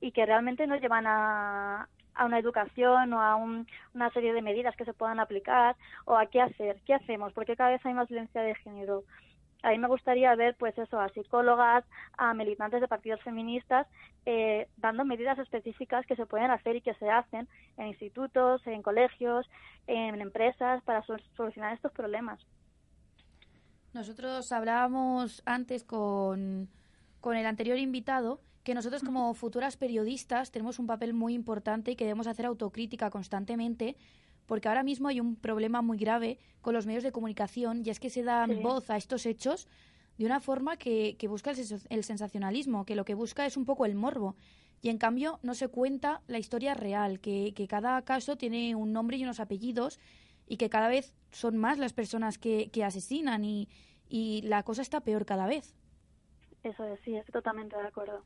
y 0.00 0.12
que 0.12 0.26
realmente 0.26 0.66
nos 0.66 0.80
llevan 0.80 1.06
a, 1.06 1.88
a 2.14 2.24
una 2.24 2.38
educación 2.38 3.12
o 3.12 3.20
a 3.20 3.36
una 3.36 4.10
serie 4.12 4.32
de 4.32 4.42
medidas 4.42 4.74
que 4.76 4.84
se 4.84 4.94
puedan 4.94 5.20
aplicar 5.20 5.76
o 6.06 6.16
a 6.16 6.26
qué 6.26 6.40
hacer, 6.40 6.80
qué 6.86 6.94
hacemos, 6.94 7.32
porque 7.32 7.56
cada 7.56 7.70
vez 7.70 7.84
hay 7.84 7.94
más 7.94 8.08
violencia 8.08 8.42
de 8.42 8.54
género. 8.56 9.04
A 9.62 9.70
mí 9.70 9.78
me 9.78 9.88
gustaría 9.88 10.34
ver, 10.34 10.56
pues 10.56 10.76
eso, 10.78 10.98
a 10.98 11.08
psicólogas, 11.10 11.84
a 12.16 12.34
militantes 12.34 12.80
de 12.80 12.88
partidos 12.88 13.22
feministas, 13.22 13.86
eh, 14.26 14.68
dando 14.76 15.04
medidas 15.04 15.38
específicas 15.38 16.06
que 16.06 16.16
se 16.16 16.26
pueden 16.26 16.50
hacer 16.50 16.76
y 16.76 16.80
que 16.80 16.94
se 16.94 17.10
hacen 17.10 17.48
en 17.76 17.88
institutos, 17.88 18.66
en 18.66 18.82
colegios, 18.82 19.48
en 19.86 20.20
empresas 20.20 20.82
para 20.84 21.02
solucionar 21.36 21.74
estos 21.74 21.92
problemas. 21.92 22.40
Nosotros 23.92 24.50
hablábamos 24.52 25.42
antes 25.46 25.84
con, 25.84 26.68
con 27.20 27.36
el 27.36 27.44
anterior 27.44 27.78
invitado 27.78 28.40
que 28.62 28.74
nosotros 28.74 29.02
como 29.02 29.34
futuras 29.34 29.76
periodistas 29.76 30.50
tenemos 30.52 30.78
un 30.78 30.86
papel 30.86 31.14
muy 31.14 31.34
importante 31.34 31.90
y 31.90 31.96
que 31.96 32.04
debemos 32.04 32.26
hacer 32.26 32.46
autocrítica 32.46 33.10
constantemente 33.10 33.96
porque 34.50 34.66
ahora 34.66 34.82
mismo 34.82 35.06
hay 35.06 35.20
un 35.20 35.36
problema 35.36 35.80
muy 35.80 35.96
grave 35.96 36.36
con 36.60 36.74
los 36.74 36.84
medios 36.84 37.04
de 37.04 37.12
comunicación 37.12 37.82
y 37.86 37.90
es 37.90 38.00
que 38.00 38.10
se 38.10 38.24
dan 38.24 38.62
voz 38.62 38.90
a 38.90 38.96
estos 38.96 39.24
hechos 39.24 39.68
de 40.18 40.26
una 40.26 40.40
forma 40.40 40.76
que, 40.76 41.14
que 41.20 41.28
busca 41.28 41.52
el, 41.52 41.58
el, 41.88 42.02
sensacionalismo, 42.02 42.84
que 42.84 42.96
lo 42.96 43.04
que 43.04 43.14
busca 43.14 43.46
es 43.46 43.56
un 43.56 43.64
poco 43.64 43.86
el 43.86 43.94
morbo. 43.94 44.34
Y 44.82 44.88
en 44.88 44.98
cambio 44.98 45.38
no 45.44 45.54
se 45.54 45.68
cuenta 45.68 46.22
la 46.26 46.40
historia 46.40 46.74
real, 46.74 47.20
que, 47.20 47.54
que 47.54 47.68
cada 47.68 48.02
caso 48.02 48.34
tiene 48.34 48.74
un 48.74 48.92
nombre 48.92 49.18
y 49.18 49.22
unos 49.22 49.38
apellidos 49.38 50.00
y 50.48 50.56
que 50.56 50.68
cada 50.68 50.88
vez 50.88 51.14
son 51.30 51.56
más 51.56 51.78
las 51.78 51.92
personas 51.92 52.36
que, 52.36 52.70
que 52.72 52.82
asesinan 52.82 53.44
y, 53.44 53.68
y 54.08 54.42
la 54.42 54.64
cosa 54.64 54.82
está 54.82 55.00
peor 55.02 55.26
cada 55.26 55.46
vez. 55.46 55.76
Eso 56.64 56.84
es, 56.86 56.98
sí, 57.04 57.14
estoy 57.14 57.34
totalmente 57.34 57.76
de 57.76 57.86
acuerdo. 57.86 58.24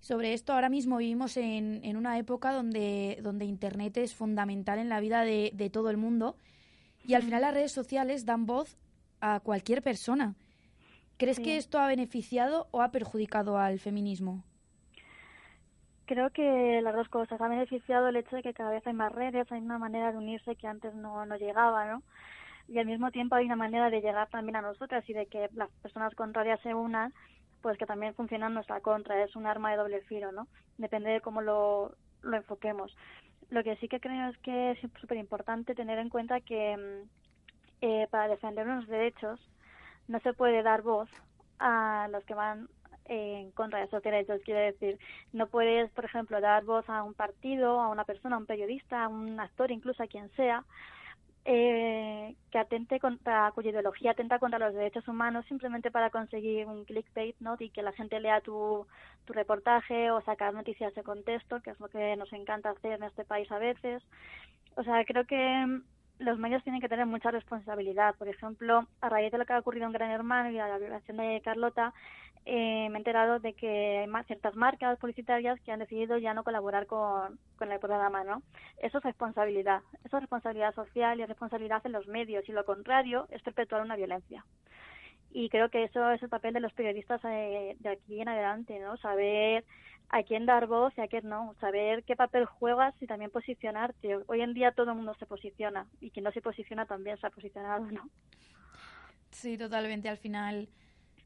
Sobre 0.00 0.32
esto, 0.32 0.52
ahora 0.52 0.68
mismo 0.68 0.98
vivimos 0.98 1.36
en, 1.36 1.80
en 1.84 1.96
una 1.96 2.18
época 2.18 2.52
donde, 2.52 3.18
donde 3.22 3.44
Internet 3.44 3.96
es 3.96 4.14
fundamental 4.14 4.78
en 4.78 4.88
la 4.88 5.00
vida 5.00 5.22
de, 5.22 5.50
de 5.54 5.70
todo 5.70 5.90
el 5.90 5.96
mundo 5.96 6.36
y 7.04 7.14
al 7.14 7.22
final 7.22 7.42
las 7.42 7.54
redes 7.54 7.72
sociales 7.72 8.24
dan 8.24 8.46
voz 8.46 8.76
a 9.20 9.40
cualquier 9.40 9.82
persona. 9.82 10.34
¿Crees 11.16 11.40
que 11.40 11.56
esto 11.56 11.80
ha 11.80 11.88
beneficiado 11.88 12.68
o 12.70 12.80
ha 12.80 12.92
perjudicado 12.92 13.58
al 13.58 13.80
feminismo? 13.80 14.44
Creo 16.06 16.30
que 16.30 16.80
las 16.80 16.94
dos 16.94 17.08
cosas. 17.08 17.40
Ha 17.40 17.48
beneficiado 17.48 18.08
el 18.08 18.16
hecho 18.16 18.36
de 18.36 18.42
que 18.42 18.54
cada 18.54 18.70
vez 18.70 18.86
hay 18.86 18.94
más 18.94 19.12
redes, 19.12 19.50
hay 19.50 19.60
una 19.60 19.78
manera 19.78 20.12
de 20.12 20.18
unirse 20.18 20.54
que 20.54 20.68
antes 20.68 20.94
no, 20.94 21.26
no 21.26 21.36
llegaba, 21.36 21.86
¿no? 21.86 22.02
Y 22.68 22.78
al 22.78 22.86
mismo 22.86 23.10
tiempo 23.10 23.34
hay 23.34 23.46
una 23.46 23.56
manera 23.56 23.90
de 23.90 24.00
llegar 24.00 24.28
también 24.28 24.56
a 24.56 24.62
nosotras 24.62 25.02
y 25.08 25.12
de 25.12 25.26
que 25.26 25.48
las 25.54 25.70
personas 25.82 26.14
contrarias 26.14 26.60
se 26.60 26.72
unan, 26.72 27.12
pues 27.62 27.78
que 27.78 27.86
también 27.86 28.14
funciona 28.14 28.46
en 28.46 28.54
nuestra 28.54 28.80
contra. 28.80 29.22
Es 29.22 29.36
un 29.36 29.46
arma 29.46 29.70
de 29.70 29.76
doble 29.76 30.00
filo, 30.02 30.32
¿no? 30.32 30.46
Depende 30.76 31.10
de 31.10 31.20
cómo 31.20 31.40
lo, 31.40 31.94
lo 32.22 32.36
enfoquemos. 32.36 32.96
Lo 33.50 33.62
que 33.64 33.76
sí 33.76 33.88
que 33.88 34.00
creo 34.00 34.28
es 34.28 34.38
que 34.38 34.72
es 34.72 34.78
súper 35.00 35.16
importante 35.16 35.74
tener 35.74 35.98
en 35.98 36.10
cuenta 36.10 36.40
que 36.40 36.76
mm, 36.76 37.08
eh, 37.80 38.08
para 38.10 38.28
defender 38.28 38.66
unos 38.66 38.86
derechos 38.88 39.40
no 40.06 40.20
se 40.20 40.32
puede 40.32 40.62
dar 40.62 40.82
voz 40.82 41.08
a 41.58 42.08
los 42.10 42.24
que 42.24 42.34
van 42.34 42.68
en 43.06 43.50
contra 43.52 43.78
de 43.78 43.86
esos 43.86 44.02
derechos. 44.02 44.40
Quiero 44.44 44.60
decir, 44.60 44.98
no 45.32 45.46
puedes, 45.46 45.90
por 45.92 46.04
ejemplo, 46.04 46.40
dar 46.40 46.64
voz 46.64 46.88
a 46.88 47.02
un 47.02 47.14
partido, 47.14 47.80
a 47.80 47.88
una 47.88 48.04
persona, 48.04 48.36
a 48.36 48.38
un 48.38 48.46
periodista, 48.46 49.04
a 49.04 49.08
un 49.08 49.40
actor, 49.40 49.70
incluso 49.70 50.02
a 50.02 50.06
quien 50.06 50.30
sea, 50.32 50.64
eh, 51.50 52.34
que 52.50 52.58
atente 52.58 53.00
contra, 53.00 53.50
cuya 53.52 53.70
ideología 53.70 54.10
atenta 54.10 54.38
contra 54.38 54.58
los 54.58 54.74
derechos 54.74 55.08
humanos 55.08 55.46
simplemente 55.46 55.90
para 55.90 56.10
conseguir 56.10 56.66
un 56.66 56.84
clickbait, 56.84 57.36
¿no? 57.40 57.56
Y 57.58 57.70
que 57.70 57.80
la 57.80 57.92
gente 57.92 58.20
lea 58.20 58.42
tu, 58.42 58.86
reportaje 59.28 60.10
o 60.10 60.20
sacar 60.22 60.52
noticias 60.52 60.94
de 60.94 61.02
contexto, 61.02 61.60
que 61.62 61.70
es 61.70 61.80
lo 61.80 61.88
que 61.88 62.16
nos 62.16 62.30
encanta 62.34 62.70
hacer 62.70 62.92
en 62.92 63.02
este 63.02 63.24
país 63.24 63.50
a 63.50 63.58
veces. 63.58 64.02
O 64.76 64.82
sea, 64.82 65.02
creo 65.06 65.24
que 65.24 65.80
los 66.18 66.38
medios 66.38 66.62
tienen 66.64 66.82
que 66.82 66.88
tener 66.88 67.06
mucha 67.06 67.30
responsabilidad. 67.30 68.14
Por 68.16 68.28
ejemplo, 68.28 68.86
a 69.00 69.08
raíz 69.08 69.32
de 69.32 69.38
lo 69.38 69.46
que 69.46 69.54
ha 69.54 69.58
ocurrido 69.58 69.86
en 69.86 69.92
Gran 69.92 70.10
Hermano 70.10 70.50
y 70.50 70.58
a 70.58 70.68
la 70.68 70.76
violación 70.76 71.16
de 71.16 71.40
Carlota, 71.42 71.94
eh, 72.50 72.88
me 72.88 72.94
he 72.94 72.96
enterado 72.96 73.40
de 73.40 73.52
que 73.52 74.08
hay 74.10 74.24
ciertas 74.24 74.56
marcas 74.56 74.98
publicitarias 74.98 75.60
que 75.60 75.70
han 75.70 75.80
decidido 75.80 76.16
ya 76.16 76.32
no 76.32 76.44
colaborar 76.44 76.86
con, 76.86 77.38
el 77.60 77.78
programa, 77.78 78.24
¿no? 78.24 78.42
Eso 78.78 78.96
es 78.96 79.04
responsabilidad. 79.04 79.82
Eso 80.02 80.16
es 80.16 80.22
responsabilidad 80.22 80.74
social 80.74 81.20
y 81.20 81.26
responsabilidad 81.26 81.82
en 81.84 81.92
los 81.92 82.06
medios. 82.08 82.48
Y 82.48 82.52
lo 82.52 82.64
contrario 82.64 83.26
es 83.30 83.42
perpetuar 83.42 83.82
una 83.82 83.96
violencia. 83.96 84.46
Y 85.30 85.50
creo 85.50 85.68
que 85.68 85.84
eso 85.84 86.10
es 86.10 86.22
el 86.22 86.30
papel 86.30 86.54
de 86.54 86.60
los 86.60 86.72
periodistas 86.72 87.20
eh, 87.26 87.76
de 87.80 87.88
aquí 87.90 88.18
en 88.18 88.30
adelante, 88.30 88.78
¿no? 88.78 88.96
Saber 88.96 89.66
a 90.08 90.22
quién 90.22 90.46
dar 90.46 90.66
voz 90.68 90.96
y 90.96 91.02
a 91.02 91.08
quién 91.08 91.28
no, 91.28 91.54
saber 91.60 92.02
qué 92.04 92.16
papel 92.16 92.46
juegas 92.46 92.94
y 93.02 93.06
también 93.06 93.30
posicionarte. 93.30 94.20
Hoy 94.26 94.40
en 94.40 94.54
día 94.54 94.72
todo 94.72 94.92
el 94.92 94.96
mundo 94.96 95.14
se 95.18 95.26
posiciona 95.26 95.86
y 96.00 96.12
quien 96.12 96.24
no 96.24 96.32
se 96.32 96.40
posiciona 96.40 96.86
también 96.86 97.18
se 97.18 97.26
ha 97.26 97.30
posicionado, 97.30 97.84
¿no? 97.90 98.08
Sí, 99.32 99.58
totalmente. 99.58 100.08
Al 100.08 100.16
final 100.16 100.70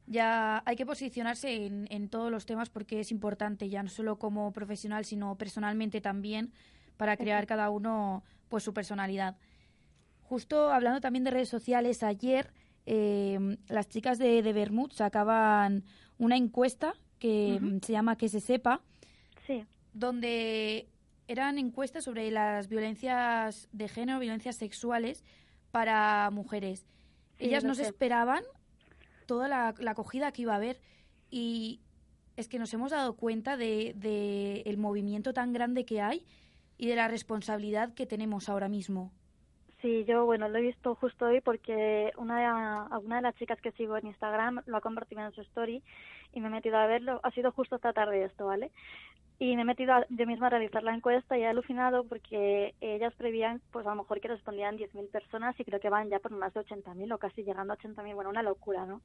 ya 0.05 0.63
hay 0.65 0.75
que 0.75 0.85
posicionarse 0.85 1.65
en, 1.65 1.87
en 1.89 2.09
todos 2.09 2.31
los 2.31 2.45
temas 2.45 2.69
porque 2.69 2.99
es 2.99 3.11
importante, 3.11 3.69
ya 3.69 3.83
no 3.83 3.89
solo 3.89 4.17
como 4.17 4.51
profesional, 4.51 5.05
sino 5.05 5.37
personalmente 5.37 6.01
también, 6.01 6.51
para 6.97 7.17
crear 7.17 7.45
cada 7.47 7.69
uno 7.69 8.23
pues 8.49 8.63
su 8.63 8.73
personalidad. 8.73 9.37
Justo 10.21 10.71
hablando 10.71 11.01
también 11.01 11.23
de 11.23 11.31
redes 11.31 11.49
sociales, 11.49 12.03
ayer 12.03 12.53
eh, 12.85 13.57
las 13.67 13.87
chicas 13.87 14.17
de, 14.19 14.41
de 14.41 14.53
Bermud 14.53 14.91
sacaban 14.91 15.83
una 16.17 16.37
encuesta 16.37 16.93
que 17.19 17.79
se 17.81 17.93
llama 17.93 18.17
Que 18.17 18.27
se 18.27 18.41
sepa, 18.41 18.81
Sí, 19.45 19.65
donde 19.93 20.87
eran 21.27 21.57
encuestas 21.57 22.05
sobre 22.05 22.31
las 22.31 22.67
violencias 22.67 23.67
de 23.71 23.87
género, 23.87 24.19
violencias 24.19 24.55
sexuales 24.55 25.23
para 25.71 26.29
mujeres. 26.31 26.85
Sí, 27.37 27.45
Ellas 27.45 27.63
no 27.63 27.75
se 27.75 27.83
esperaban 27.83 28.43
toda 29.23 29.47
la, 29.47 29.73
la 29.79 29.91
acogida 29.91 30.31
que 30.31 30.43
iba 30.43 30.53
a 30.53 30.57
haber 30.57 30.79
y 31.29 31.81
es 32.35 32.47
que 32.47 32.59
nos 32.59 32.73
hemos 32.73 32.91
dado 32.91 33.15
cuenta 33.15 33.57
de, 33.57 33.93
de 33.95 34.61
el 34.65 34.77
movimiento 34.77 35.33
tan 35.33 35.53
grande 35.53 35.85
que 35.85 36.01
hay 36.01 36.25
y 36.77 36.87
de 36.87 36.95
la 36.95 37.07
responsabilidad 37.07 37.93
que 37.93 38.05
tenemos 38.05 38.49
ahora 38.49 38.69
mismo. 38.69 39.11
Sí, 39.81 40.05
yo, 40.05 40.25
bueno, 40.25 40.47
lo 40.47 40.57
he 40.59 40.61
visto 40.61 40.95
justo 40.95 41.25
hoy 41.25 41.41
porque 41.41 42.13
una 42.17 42.39
de, 42.39 43.15
de 43.15 43.21
las 43.21 43.35
chicas 43.35 43.59
que 43.59 43.73
sigo 43.73 43.97
en 43.97 44.07
Instagram 44.07 44.61
lo 44.65 44.77
ha 44.77 44.81
compartido 44.81 45.21
en 45.21 45.33
su 45.33 45.41
story 45.41 45.83
y 46.31 46.39
me 46.39 46.47
he 46.47 46.51
metido 46.51 46.77
a 46.77 46.87
verlo. 46.87 47.19
Ha 47.23 47.31
sido 47.31 47.51
justo 47.51 47.75
esta 47.75 47.91
tarde 47.91 48.23
esto, 48.23 48.45
¿vale? 48.45 48.71
Y 49.39 49.55
me 49.55 49.63
he 49.63 49.65
metido 49.65 49.93
a- 49.93 50.05
yo 50.09 50.25
misma 50.27 50.47
a 50.47 50.51
realizar 50.51 50.83
la 50.83 50.93
encuesta 50.93 51.37
y 51.37 51.41
he 51.41 51.47
alucinado 51.47 52.05
porque 52.05 52.75
ellas 52.79 53.13
prevían, 53.15 53.61
pues 53.71 53.85
a 53.85 53.89
lo 53.89 53.95
mejor 53.97 54.21
que 54.21 54.27
respondían 54.29 54.77
10.000 54.77 55.07
personas 55.07 55.59
y 55.59 55.65
creo 55.65 55.79
que 55.79 55.89
van 55.89 56.09
ya 56.09 56.19
por 56.19 56.31
más 56.31 56.53
de 56.53 56.61
80.000 56.61 57.11
o 57.11 57.17
casi 57.17 57.43
llegando 57.43 57.73
a 57.73 57.75
80.000. 57.77 58.15
Bueno, 58.15 58.29
una 58.29 58.43
locura, 58.43 58.85
¿no? 58.85 59.01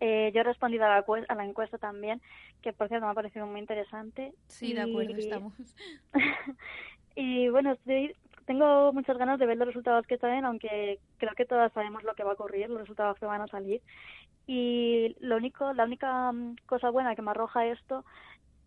Eh, 0.00 0.30
yo 0.34 0.40
he 0.40 0.44
respondido 0.44 0.84
a 0.84 0.88
la, 0.88 1.04
cue- 1.04 1.26
a 1.28 1.34
la 1.34 1.44
encuesta 1.44 1.78
también, 1.78 2.20
que 2.62 2.72
por 2.72 2.88
cierto 2.88 3.06
me 3.06 3.12
ha 3.12 3.14
parecido 3.14 3.46
muy 3.46 3.60
interesante. 3.60 4.32
Sí, 4.48 4.72
de 4.72 4.82
acuerdo, 4.82 5.12
Y- 5.16 5.20
estamos. 5.20 5.54
y 7.16 7.48
bueno, 7.48 7.72
estoy, 7.72 8.14
tengo 8.46 8.92
muchas 8.92 9.18
ganas 9.18 9.38
de 9.38 9.46
ver 9.46 9.56
los 9.56 9.66
resultados 9.68 10.06
que 10.06 10.18
salen, 10.18 10.44
aunque 10.44 11.00
creo 11.18 11.34
que 11.34 11.44
todas 11.46 11.72
sabemos 11.72 12.04
lo 12.04 12.14
que 12.14 12.24
va 12.24 12.30
a 12.30 12.34
ocurrir, 12.34 12.68
los 12.70 12.80
resultados 12.80 13.18
que 13.18 13.26
van 13.26 13.40
a 13.42 13.46
salir. 13.48 13.82
Y 14.46 15.16
lo 15.20 15.36
único, 15.36 15.72
la 15.72 15.84
única 15.84 16.30
mm, 16.30 16.56
cosa 16.66 16.90
buena 16.90 17.16
que 17.16 17.22
me 17.22 17.32
arroja 17.32 17.66
esto 17.66 18.04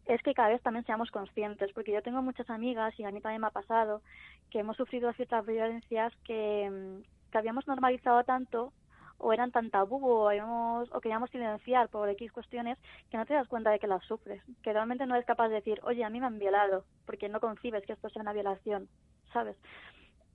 es 0.10 0.24
que 0.24 0.34
cada 0.34 0.50
vez 0.50 0.62
también 0.64 0.86
seamos 0.86 1.12
conscientes, 1.12 1.72
porque 1.74 1.92
yo 1.92 2.02
tengo 2.02 2.24
muchas 2.24 2.50
amigas 2.50 3.00
y 3.00 3.04
a 3.04 3.12
mí 3.12 3.22
también 3.22 3.42
me 3.42 3.48
ha 3.48 3.52
pasado 3.52 4.02
que 4.50 4.60
hemos 4.60 4.76
sufrido 4.76 5.14
ciertas 5.14 5.46
violencias 5.46 6.12
que, 6.26 6.68
mm, 6.68 7.32
que 7.32 7.38
habíamos 7.38 7.68
normalizado 7.68 8.24
tanto 8.24 8.74
o 9.20 9.34
eran 9.34 9.52
tan 9.52 9.70
tabú 9.70 10.04
o, 10.04 10.30
habíamos, 10.30 10.90
o 10.92 11.00
queríamos 11.00 11.30
silenciar 11.30 11.90
por 11.90 12.10
X 12.10 12.32
cuestiones 12.32 12.80
que 13.12 13.18
no 13.18 13.26
te 13.28 13.36
das 13.36 13.48
cuenta 13.48 13.70
de 13.70 13.78
que 13.78 13.86
las 13.86 14.04
sufres, 14.06 14.42
que 14.64 14.74
realmente 14.74 15.06
no 15.06 15.14
eres 15.14 15.28
capaz 15.28 15.50
de 15.50 15.56
decir, 15.56 15.80
oye, 15.84 16.04
a 16.04 16.10
mí 16.10 16.20
me 16.20 16.26
han 16.26 16.40
violado, 16.40 16.86
porque 17.06 17.30
no 17.30 17.40
concibes 17.40 17.86
que 17.86 17.94
esto 17.94 18.10
sea 18.10 18.24
una 18.24 18.34
violación, 18.34 18.90
¿sabes? 19.32 19.58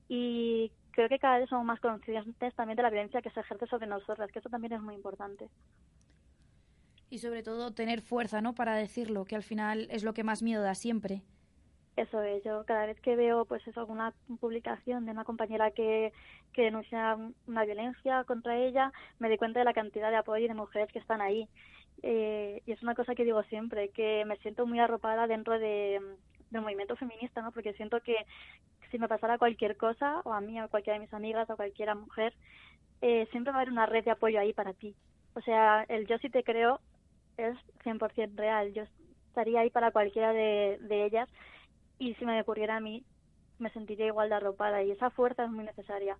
Y 0.08 0.70
creo 0.92 1.08
que 1.08 1.18
cada 1.18 1.38
vez 1.38 1.48
somos 1.48 1.64
más 1.64 1.80
conscientes 1.80 2.54
también 2.54 2.76
de 2.76 2.82
la 2.84 2.90
violencia 2.90 3.22
que 3.22 3.30
se 3.30 3.40
ejerce 3.40 3.66
sobre 3.66 3.88
nosotras, 3.88 4.30
que 4.30 4.38
eso 4.38 4.50
también 4.50 4.74
es 4.74 4.80
muy 4.80 4.94
importante. 4.94 5.48
Y 7.14 7.18
sobre 7.18 7.44
todo 7.44 7.72
tener 7.72 8.00
fuerza, 8.00 8.40
¿no? 8.40 8.56
Para 8.56 8.74
decirlo, 8.74 9.24
que 9.24 9.36
al 9.36 9.44
final 9.44 9.86
es 9.92 10.02
lo 10.02 10.14
que 10.14 10.24
más 10.24 10.42
miedo 10.42 10.64
da 10.64 10.74
siempre. 10.74 11.22
Eso 11.96 12.20
es, 12.20 12.42
yo 12.42 12.64
cada 12.66 12.86
vez 12.86 13.00
que 13.00 13.14
veo 13.14 13.44
pues 13.44 13.64
eso, 13.68 13.78
alguna 13.78 14.12
publicación 14.40 15.06
de 15.06 15.12
una 15.12 15.22
compañera 15.22 15.70
que, 15.70 16.12
que 16.52 16.62
denuncia 16.62 17.16
una 17.46 17.64
violencia 17.64 18.24
contra 18.24 18.58
ella, 18.58 18.92
me 19.20 19.28
doy 19.28 19.38
cuenta 19.38 19.60
de 19.60 19.64
la 19.64 19.74
cantidad 19.74 20.10
de 20.10 20.16
apoyo 20.16 20.44
y 20.44 20.48
de 20.48 20.54
mujeres 20.54 20.90
que 20.90 20.98
están 20.98 21.20
ahí. 21.20 21.48
Eh, 22.02 22.62
y 22.66 22.72
es 22.72 22.82
una 22.82 22.96
cosa 22.96 23.14
que 23.14 23.22
digo 23.22 23.44
siempre, 23.44 23.90
que 23.90 24.24
me 24.24 24.36
siento 24.38 24.66
muy 24.66 24.80
arropada 24.80 25.28
dentro 25.28 25.56
de, 25.56 26.00
del 26.50 26.62
movimiento 26.62 26.96
feminista, 26.96 27.42
¿no? 27.42 27.52
Porque 27.52 27.74
siento 27.74 28.00
que 28.00 28.16
si 28.90 28.98
me 28.98 29.06
pasara 29.06 29.38
cualquier 29.38 29.76
cosa, 29.76 30.20
o 30.24 30.32
a 30.32 30.40
mí, 30.40 30.60
o 30.60 30.64
a 30.64 30.68
cualquiera 30.68 30.98
de 30.98 31.04
mis 31.04 31.14
amigas, 31.14 31.48
o 31.48 31.52
a 31.52 31.56
cualquiera 31.56 31.94
mujer, 31.94 32.34
eh, 33.02 33.28
siempre 33.30 33.52
va 33.52 33.58
a 33.58 33.62
haber 33.62 33.72
una 33.72 33.86
red 33.86 34.04
de 34.04 34.10
apoyo 34.10 34.40
ahí 34.40 34.52
para 34.52 34.72
ti. 34.72 34.96
O 35.36 35.40
sea, 35.42 35.84
el 35.88 36.08
yo 36.08 36.18
sí 36.18 36.28
te 36.28 36.42
creo 36.42 36.80
es 37.36 37.56
100% 37.84 38.36
real. 38.36 38.72
Yo 38.72 38.84
estaría 39.28 39.60
ahí 39.60 39.70
para 39.70 39.90
cualquiera 39.90 40.32
de, 40.32 40.78
de 40.80 41.06
ellas 41.06 41.28
y 41.98 42.14
si 42.14 42.24
me 42.24 42.40
ocurriera 42.40 42.76
a 42.76 42.80
mí, 42.80 43.04
me 43.58 43.70
sentiría 43.70 44.06
igual 44.06 44.28
de 44.28 44.36
arropada 44.36 44.82
y 44.82 44.90
esa 44.90 45.10
fuerza 45.10 45.44
es 45.44 45.50
muy 45.50 45.64
necesaria. 45.64 46.16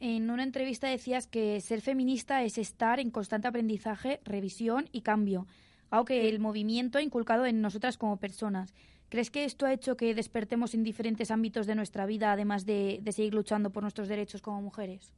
En 0.00 0.30
una 0.30 0.42
entrevista 0.42 0.88
decías 0.88 1.26
que 1.26 1.60
ser 1.60 1.80
feminista 1.80 2.42
es 2.42 2.58
estar 2.58 3.00
en 3.00 3.10
constante 3.10 3.48
aprendizaje, 3.48 4.20
revisión 4.24 4.88
y 4.92 5.02
cambio, 5.02 5.46
algo 5.90 6.04
que 6.04 6.28
el 6.28 6.40
movimiento 6.40 6.98
ha 6.98 7.02
inculcado 7.02 7.46
en 7.46 7.60
nosotras 7.60 7.96
como 7.96 8.18
personas. 8.18 8.74
¿Crees 9.08 9.30
que 9.30 9.44
esto 9.44 9.66
ha 9.66 9.72
hecho 9.72 9.96
que 9.96 10.14
despertemos 10.14 10.74
en 10.74 10.82
diferentes 10.82 11.30
ámbitos 11.30 11.66
de 11.66 11.74
nuestra 11.74 12.04
vida, 12.06 12.32
además 12.32 12.66
de, 12.66 12.98
de 13.02 13.12
seguir 13.12 13.34
luchando 13.34 13.70
por 13.70 13.82
nuestros 13.82 14.08
derechos 14.08 14.42
como 14.42 14.60
mujeres? 14.60 15.12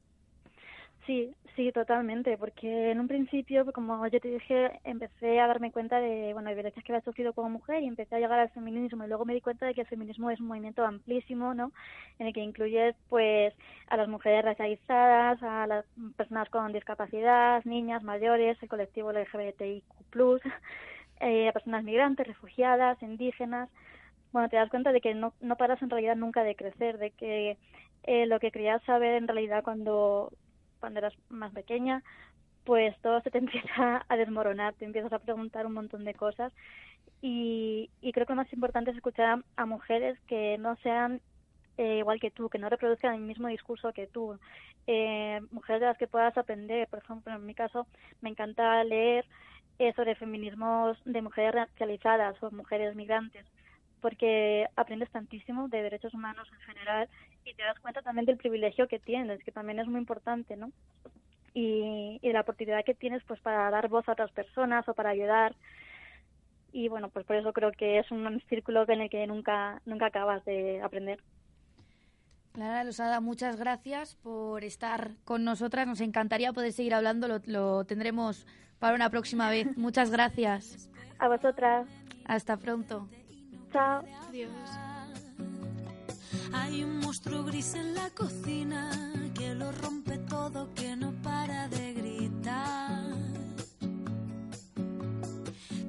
Sí, 1.07 1.37
sí, 1.55 1.71
totalmente, 1.71 2.37
porque 2.37 2.91
en 2.91 2.99
un 2.99 3.07
principio, 3.07 3.65
como 3.73 4.05
yo 4.09 4.19
te 4.21 4.29
dije, 4.29 4.81
empecé 4.83 5.39
a 5.39 5.47
darme 5.47 5.71
cuenta 5.71 6.01
de, 6.01 6.33
bueno, 6.33 6.49
de 6.49 6.57
violencias 6.57 6.85
que 6.85 6.93
había 6.93 7.05
sufrido 7.05 7.33
como 7.33 7.49
mujer 7.49 7.83
y 7.83 7.87
empecé 7.87 8.17
a 8.17 8.19
llegar 8.19 8.41
al 8.41 8.51
feminismo 8.51 9.05
y 9.05 9.09
luego 9.09 9.25
me 9.25 9.35
di 9.35 9.41
cuenta 9.41 9.67
de 9.67 9.75
que 9.75 9.83
el 9.83 9.87
feminismo 9.87 10.31
es 10.31 10.41
un 10.41 10.49
movimiento 10.49 10.85
amplísimo, 10.85 11.55
¿no? 11.55 11.71
En 12.19 12.27
el 12.27 12.33
que 12.33 12.41
incluye, 12.41 12.97
pues, 13.09 13.55
a 13.87 13.97
las 13.97 14.09
mujeres 14.09 14.45
racializadas, 14.45 15.41
a 15.45 15.67
las 15.69 15.85
personas 16.17 16.49
con 16.51 16.73
discapacidad, 16.73 17.65
niñas, 17.65 18.03
mayores, 18.03 18.61
el 18.61 18.69
colectivo 18.69 19.13
LGBTIQ+, 19.13 20.41
eh, 21.21 21.49
a 21.49 21.53
personas 21.53 21.85
migrantes, 21.85 22.27
refugiadas, 22.27 23.01
indígenas. 23.03 23.69
Bueno, 24.33 24.49
te 24.49 24.57
das 24.57 24.71
cuenta 24.71 24.93
de 24.93 25.01
que 25.01 25.15
no, 25.15 25.35
no 25.41 25.57
paras 25.57 25.81
en 25.83 25.91
realidad 25.91 26.17
nunca 26.17 26.43
de 26.43 26.57
crecer, 26.57 26.99
de 26.99 27.13
que 27.13 27.57
eh, 28.05 28.27
lo 28.27 28.41
que 28.41 28.51
querías 28.51 28.83
saber 28.85 29.15
en 29.15 29.29
realidad 29.29 29.63
cuando 29.65 30.33
cuando 30.81 30.99
eras 30.99 31.15
más 31.29 31.53
pequeña, 31.53 32.03
pues 32.65 32.97
todo 33.01 33.21
se 33.23 33.31
te 33.31 33.39
empieza 33.45 34.05
a 34.09 34.17
desmoronar, 34.17 34.75
te 34.75 34.85
empiezas 34.85 35.13
a 35.13 35.19
preguntar 35.19 35.67
un 35.67 35.75
montón 35.75 36.05
de 36.05 36.15
cosas. 36.15 36.53
Y, 37.23 37.91
y 38.03 38.13
creo 38.13 38.27
que 38.27 38.35
lo 38.35 38.43
más 38.43 38.53
importante 38.53 38.91
es 38.91 38.97
escuchar 38.97 39.43
a, 39.57 39.67
mujeres 39.67 40.19
que 40.27 40.59
no 40.59 40.77
sean 40.77 41.21
eh, 41.79 41.99
igual 41.99 42.21
que 42.21 42.31
tú, 42.31 42.49
que 42.49 42.59
no 42.59 42.69
reproduzcan 42.69 43.15
el 43.15 43.21
mismo 43.21 43.49
discurso 43.49 43.93
que 43.93 44.07
tú, 44.07 44.39
eh, 44.87 45.41
mujeres 45.51 45.81
de 45.81 45.87
las 45.87 45.99
que 45.99 46.07
puedas 46.07 46.37
aprender, 46.37 46.89
por 46.89 47.01
ejemplo, 47.01 47.35
en 47.35 47.45
mi 47.45 47.55
caso 47.55 47.87
me 48.21 48.31
encanta 48.31 48.83
leer 48.85 49.27
eh, 49.79 49.93
sobre 49.95 50.15
feminismos 50.15 50.99
de 51.05 51.23
mujeres 51.23 51.55
racializadas 51.55 52.43
o 52.43 52.51
mujeres 52.51 52.95
migrantes, 52.97 53.45
porque 54.01 54.67
aprendes 54.77 55.11
tantísimo 55.11 55.69
de 55.69 55.83
derechos 55.83 56.15
humanos 56.15 56.49
en 56.53 56.61
general 56.61 57.09
y 57.47 57.55
te 57.55 57.63
das 57.63 57.79
cuenta 57.81 58.03
también 58.03 58.27
del 58.27 58.37
privilegio 58.37 58.89
que 58.89 58.99
tienes, 58.99 59.43
que 59.45 59.53
también 59.53 59.79
es 59.79 59.87
muy 59.87 60.01
importante, 60.01 60.57
¿no? 60.57 60.73
Y, 61.55 62.19
y 62.21 62.27
de 62.27 62.35
la 62.35 62.43
oportunidad 62.43 62.85
que 62.85 62.95
tienes 62.95 63.23
pues 63.25 63.41
para 63.41 63.71
dar 63.71 63.89
voz 63.89 64.07
a 64.09 64.13
otras 64.13 64.33
personas 64.33 64.87
o 64.89 64.95
para 64.95 65.11
ayudar. 65.11 65.55
Y 66.73 66.89
bueno, 66.89 67.09
pues 67.09 67.25
por 67.25 67.37
eso 67.37 67.53
creo 67.53 67.73
que 67.73 67.99
es 68.01 68.11
un 68.11 68.43
círculo 68.49 68.85
en 68.89 69.01
el 69.01 69.09
que 69.09 69.27
nunca, 69.27 69.81
nunca 69.87 70.07
acabas 70.07 70.45
de 70.45 70.83
aprender. 70.83 71.23
Clara 72.53 72.85
Losada, 72.85 73.21
muchas 73.21 73.57
gracias 73.57 74.17
por 74.17 74.65
estar 74.65 75.13
con 75.25 75.45
nosotras. 75.45 75.87
Nos 75.87 76.01
encantaría 76.01 76.53
poder 76.53 76.73
seguir 76.73 76.95
hablando, 76.95 77.29
lo, 77.29 77.41
lo 77.47 77.85
tendremos 77.85 78.47
para 78.79 78.95
una 78.95 79.09
próxima 79.09 79.49
vez. 79.49 79.77
Muchas 79.77 80.11
gracias. 80.11 80.91
A 81.19 81.29
vosotras. 81.29 81.87
Hasta 82.27 82.57
pronto. 82.57 83.09
Chao. 83.73 84.03
Adiós. 84.29 84.51
Hay 86.59 86.83
un 86.83 86.99
monstruo 86.99 87.45
gris 87.45 87.75
en 87.75 87.95
la 87.95 88.09
cocina 88.11 88.91
que 89.35 89.55
lo 89.55 89.73
rompe 89.73 90.19
todo, 90.19 90.73
que 90.75 90.97
no 90.97 91.13
para 91.23 91.69
de 91.69 91.93
gritar. 91.93 93.05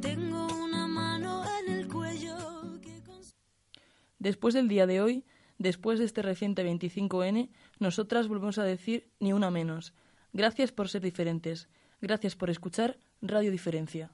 Tengo 0.02 0.48
una 0.64 0.88
mano 0.88 1.44
en 1.60 1.74
el 1.74 1.88
cuello 1.88 2.36
que 2.82 3.02
Después 4.20 4.54
del 4.54 4.68
día 4.68 4.86
de 4.86 5.02
hoy, 5.02 5.26
después 5.58 6.00
de 6.00 6.06
este 6.06 6.22
reciente 6.22 6.66
25N, 6.66 7.50
nosotras 7.80 8.28
volvemos 8.28 8.58
a 8.58 8.64
decir 8.64 9.10
ni 9.20 9.34
una 9.34 9.50
menos. 9.50 9.94
Gracias 10.34 10.72
por 10.72 10.90
ser 10.90 11.02
diferentes. 11.02 11.70
Gracias 12.02 12.36
por 12.36 12.50
escuchar 12.50 12.98
Radio 13.22 13.52
Diferencia. 13.52 14.12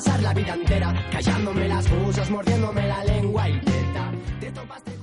pasar 0.00 0.22
la 0.22 0.32
vida 0.32 0.54
entera 0.54 0.94
callándome 1.12 1.68
las 1.68 1.90
musas, 1.90 2.30
mordiéndome 2.30 2.88
la 2.88 3.04
lengua 3.04 3.46
y 3.50 3.52
neta, 3.52 4.10
te 4.40 4.50
topaste... 4.50 4.99